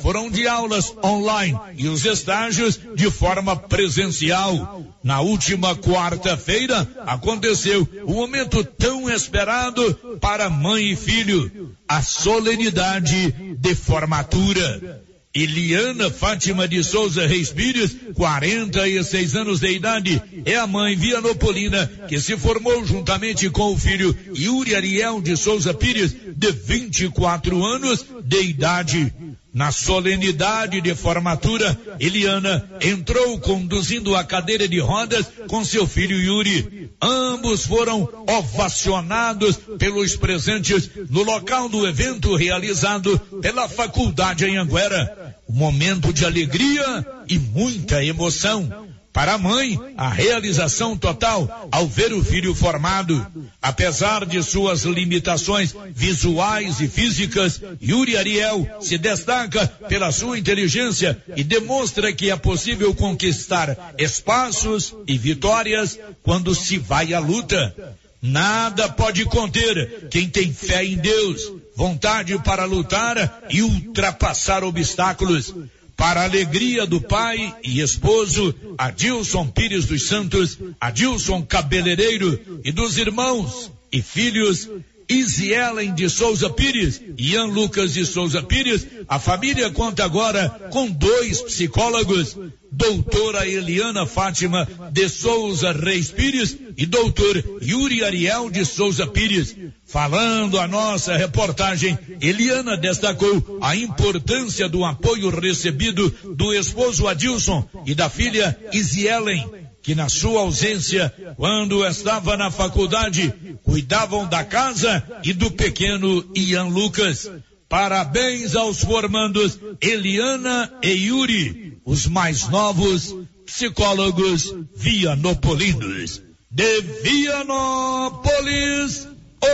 foram 0.00 0.30
de 0.30 0.46
aulas 0.48 0.94
online 1.04 1.58
e 1.76 1.88
os 1.88 2.04
estágios 2.04 2.80
de 2.94 3.10
forma 3.10 3.54
presencial. 3.54 4.84
Na 5.02 5.20
última 5.20 5.76
quarta-feira 5.76 6.88
aconteceu 7.06 7.88
o 8.04 8.14
momento 8.14 8.64
tão 8.64 9.10
esperado 9.10 9.94
para 10.20 10.50
mãe 10.50 10.92
e 10.92 10.96
filho, 10.96 11.74
a 11.88 12.02
solenidade 12.02 13.32
de 13.58 13.74
formatura. 13.74 15.00
Eliana 15.32 16.10
Fátima 16.10 16.66
de 16.66 16.82
Souza 16.82 17.24
Reis 17.24 17.50
Pires, 17.52 17.94
46 18.14 19.36
anos 19.36 19.60
de 19.60 19.70
idade, 19.70 20.20
é 20.44 20.56
a 20.56 20.66
mãe 20.66 20.96
vianopolina 20.96 21.86
que 22.08 22.18
se 22.18 22.36
formou 22.36 22.84
juntamente 22.84 23.48
com 23.48 23.72
o 23.72 23.78
filho 23.78 24.16
Yuri 24.36 24.74
Ariel 24.74 25.20
de 25.20 25.36
Souza 25.36 25.72
Pires, 25.72 26.16
de 26.34 26.50
24 26.50 27.64
anos 27.64 28.04
de 28.30 28.40
idade. 28.42 29.12
Na 29.52 29.72
solenidade 29.72 30.80
de 30.80 30.94
formatura, 30.94 31.76
Eliana 31.98 32.70
entrou 32.80 33.40
conduzindo 33.40 34.14
a 34.14 34.22
cadeira 34.22 34.68
de 34.68 34.78
rodas 34.78 35.26
com 35.48 35.64
seu 35.64 35.88
filho 35.88 36.16
Yuri. 36.16 36.92
Ambos 37.02 37.66
foram 37.66 38.08
ovacionados 38.28 39.56
pelos 39.76 40.14
presentes 40.14 40.88
no 41.08 41.24
local 41.24 41.68
do 41.68 41.84
evento 41.84 42.36
realizado 42.36 43.18
pela 43.42 43.68
faculdade 43.68 44.44
em 44.44 44.56
Anguera. 44.56 45.36
Um 45.48 45.54
momento 45.54 46.12
de 46.12 46.24
alegria 46.24 47.04
e 47.28 47.36
muita 47.36 48.04
emoção. 48.04 48.89
Para 49.12 49.34
a 49.34 49.38
mãe, 49.38 49.76
a 49.96 50.08
realização 50.08 50.96
total 50.96 51.68
ao 51.72 51.86
ver 51.86 52.12
o 52.12 52.24
filho 52.24 52.54
formado. 52.54 53.26
Apesar 53.60 54.24
de 54.24 54.40
suas 54.42 54.84
limitações 54.84 55.74
visuais 55.92 56.80
e 56.80 56.86
físicas, 56.86 57.60
Yuri 57.82 58.16
Ariel 58.16 58.68
se 58.80 58.96
destaca 58.96 59.66
pela 59.88 60.12
sua 60.12 60.38
inteligência 60.38 61.20
e 61.36 61.42
demonstra 61.42 62.12
que 62.12 62.30
é 62.30 62.36
possível 62.36 62.94
conquistar 62.94 63.94
espaços 63.98 64.94
e 65.08 65.18
vitórias 65.18 65.98
quando 66.22 66.54
se 66.54 66.78
vai 66.78 67.12
à 67.12 67.18
luta. 67.18 67.74
Nada 68.22 68.88
pode 68.88 69.24
conter 69.24 70.08
quem 70.08 70.28
tem 70.28 70.52
fé 70.52 70.84
em 70.84 70.96
Deus, 70.96 71.50
vontade 71.74 72.38
para 72.38 72.64
lutar 72.64 73.42
e 73.50 73.62
ultrapassar 73.62 74.62
obstáculos 74.62 75.52
para 76.00 76.22
a 76.22 76.24
alegria 76.24 76.86
do 76.86 76.98
pai 76.98 77.54
e 77.62 77.82
esposo, 77.82 78.54
Adilson 78.78 79.48
Pires 79.48 79.84
dos 79.84 80.04
Santos, 80.04 80.58
Adilson 80.80 81.42
Cabeleireiro 81.42 82.62
e 82.64 82.72
dos 82.72 82.96
irmãos 82.96 83.70
e 83.92 84.00
filhos 84.00 84.66
Isielen 85.10 85.94
de 85.94 86.08
Souza 86.08 86.48
Pires 86.48 87.02
Ian 87.18 87.46
Lucas 87.46 87.92
de 87.92 88.06
Souza 88.06 88.42
Pires, 88.42 88.86
a 89.08 89.18
família 89.18 89.70
conta 89.70 90.04
agora 90.04 90.48
com 90.70 90.88
dois 90.90 91.42
psicólogos. 91.42 92.36
doutora 92.72 93.46
Eliana 93.46 94.06
Fátima 94.06 94.66
de 94.92 95.08
Souza 95.08 95.72
Reis 95.72 96.10
Pires 96.10 96.56
e 96.76 96.86
doutor 96.86 97.44
Yuri 97.60 98.04
Ariel 98.04 98.48
de 98.48 98.64
Souza 98.64 99.06
Pires. 99.06 99.56
Falando 99.84 100.58
a 100.58 100.68
nossa 100.68 101.16
reportagem, 101.16 101.98
Eliana 102.20 102.76
destacou 102.76 103.58
a 103.60 103.74
importância 103.74 104.68
do 104.68 104.84
apoio 104.84 105.30
recebido 105.30 106.08
do 106.36 106.54
esposo 106.54 107.08
Adilson 107.08 107.68
e 107.84 107.94
da 107.94 108.08
filha 108.08 108.56
Isielen, 108.72 109.44
que 109.82 109.94
na 109.94 110.08
sua 110.08 110.40
ausência, 110.42 111.12
quando 111.36 111.86
estava 111.86 112.36
na 112.36 112.50
faculdade, 112.50 113.32
cuidavam 113.62 114.26
da 114.26 114.44
casa 114.44 115.02
e 115.24 115.32
do 115.32 115.50
pequeno 115.50 116.28
Ian 116.34 116.64
Lucas. 116.64 117.30
Parabéns 117.68 118.54
aos 118.56 118.80
formandos 118.80 119.58
Eliana 119.80 120.72
e 120.82 120.90
Yuri, 121.06 121.78
os 121.84 122.06
mais 122.06 122.48
novos 122.48 123.14
psicólogos 123.46 124.54
vianopolinos. 124.74 126.20
De 126.50 126.80
Vianópolis, 127.02 128.50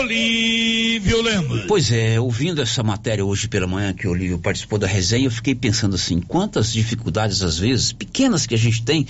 Olívio 0.01 1.23
Lemos. 1.23 1.67
Pois 1.69 1.93
é, 1.93 2.19
ouvindo 2.19 2.61
essa 2.61 2.83
matéria 2.83 3.25
hoje 3.25 3.47
pela 3.47 3.67
manhã 3.67 3.93
que 3.93 4.09
o 4.09 4.11
Olívio 4.11 4.39
participou 4.39 4.79
da 4.79 4.87
resenha, 4.87 5.27
eu 5.27 5.31
fiquei 5.31 5.55
pensando 5.55 5.95
assim, 5.95 6.21
quantas 6.21 6.73
dificuldades 6.73 7.43
às 7.43 7.59
vezes, 7.59 7.93
pequenas 7.93 8.47
que 8.47 8.55
a 8.55 8.59
gente 8.59 8.83
tem, 8.83 9.07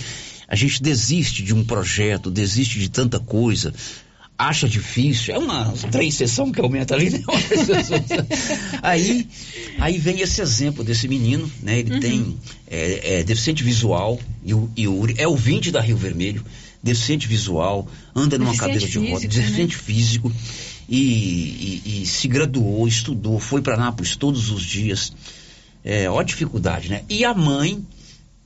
a 0.48 0.55
gente 0.56 0.82
desiste 0.82 1.43
de 1.43 1.55
um 1.55 1.64
projeto, 1.64 2.31
desiste 2.31 2.78
de 2.78 2.89
tanta 2.89 3.18
coisa, 3.18 3.73
acha 4.39 4.68
difícil, 4.68 5.35
é 5.35 5.39
uma 5.39 5.73
três 5.90 6.14
sessão 6.14 6.52
que 6.52 6.60
aumenta 6.60 6.94
ali, 6.94 7.10
né? 7.10 7.23
aí, 8.82 9.27
aí 9.78 9.98
vem 9.98 10.20
esse 10.20 10.40
exemplo 10.40 10.85
desse 10.85 11.09
menino, 11.09 11.51
né? 11.62 11.78
Ele 11.78 11.94
Uhum. 11.94 12.01
tem 12.01 12.36
é, 12.70 13.20
é, 13.20 13.24
deficiente 13.24 13.62
visual, 13.62 14.20
e 14.44 14.52
o 14.55 14.70
é 15.16 15.27
ouvinte 15.27 15.70
da 15.70 15.81
Rio 15.81 15.97
Vermelho, 15.97 16.44
deficiente 16.82 17.27
visual, 17.27 17.89
anda 18.14 18.39
numa 18.39 18.51
Deficiente 18.52 18.74
cadeira 18.74 18.86
de 18.93 19.10
rodas, 19.10 19.23
né? 19.23 19.28
deficiente 19.43 19.77
físico, 19.77 20.32
e, 20.89 21.82
e- 21.85 22.02
e 22.02 22.06
se 22.06 22.28
graduou, 22.28 22.86
estudou, 22.86 23.40
foi 23.40 23.60
para 23.62 23.77
Nápoles 23.77 24.14
todos 24.16 24.51
os 24.51 24.62
dias. 24.62 25.12
É, 25.85 26.10
ó 26.10 26.20
dificuldade, 26.23 26.89
né? 26.89 27.02
E 27.09 27.24
a 27.24 27.32
mãe, 27.32 27.78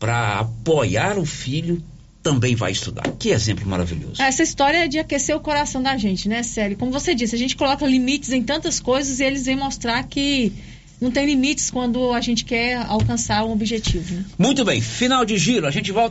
para 0.00 0.40
apoiar 0.40 1.18
o 1.18 1.26
filho, 1.26 1.80
também 2.22 2.54
vai 2.56 2.72
estudar. 2.72 3.02
Que 3.18 3.28
exemplo 3.30 3.66
maravilhoso. 3.68 4.20
Essa 4.20 4.42
história 4.42 4.78
é 4.78 4.88
de 4.88 4.98
aquecer 4.98 5.36
o 5.36 5.40
coração 5.40 5.82
da 5.82 5.96
gente, 5.96 6.28
né, 6.28 6.42
Sério? 6.42 6.76
Como 6.76 6.90
você 6.90 7.14
disse, 7.14 7.34
a 7.34 7.38
gente 7.38 7.54
coloca 7.54 7.86
limites 7.86 8.32
em 8.32 8.42
tantas 8.42 8.80
coisas 8.80 9.20
e 9.20 9.24
eles 9.24 9.44
vêm 9.44 9.56
mostrar 9.56 10.02
que 10.04 10.52
não 11.00 11.10
tem 11.10 11.24
limites 11.24 11.70
quando 11.70 12.12
a 12.12 12.20
gente 12.20 12.44
quer 12.44 12.76
alcançar 12.76 13.44
um 13.44 13.52
objetivo. 13.52 14.14
né? 14.14 14.24
Muito 14.38 14.64
bem, 14.64 14.80
final 14.80 15.24
de 15.24 15.38
giro, 15.38 15.66
a 15.66 15.70
gente 15.70 15.90
volta. 15.92 16.08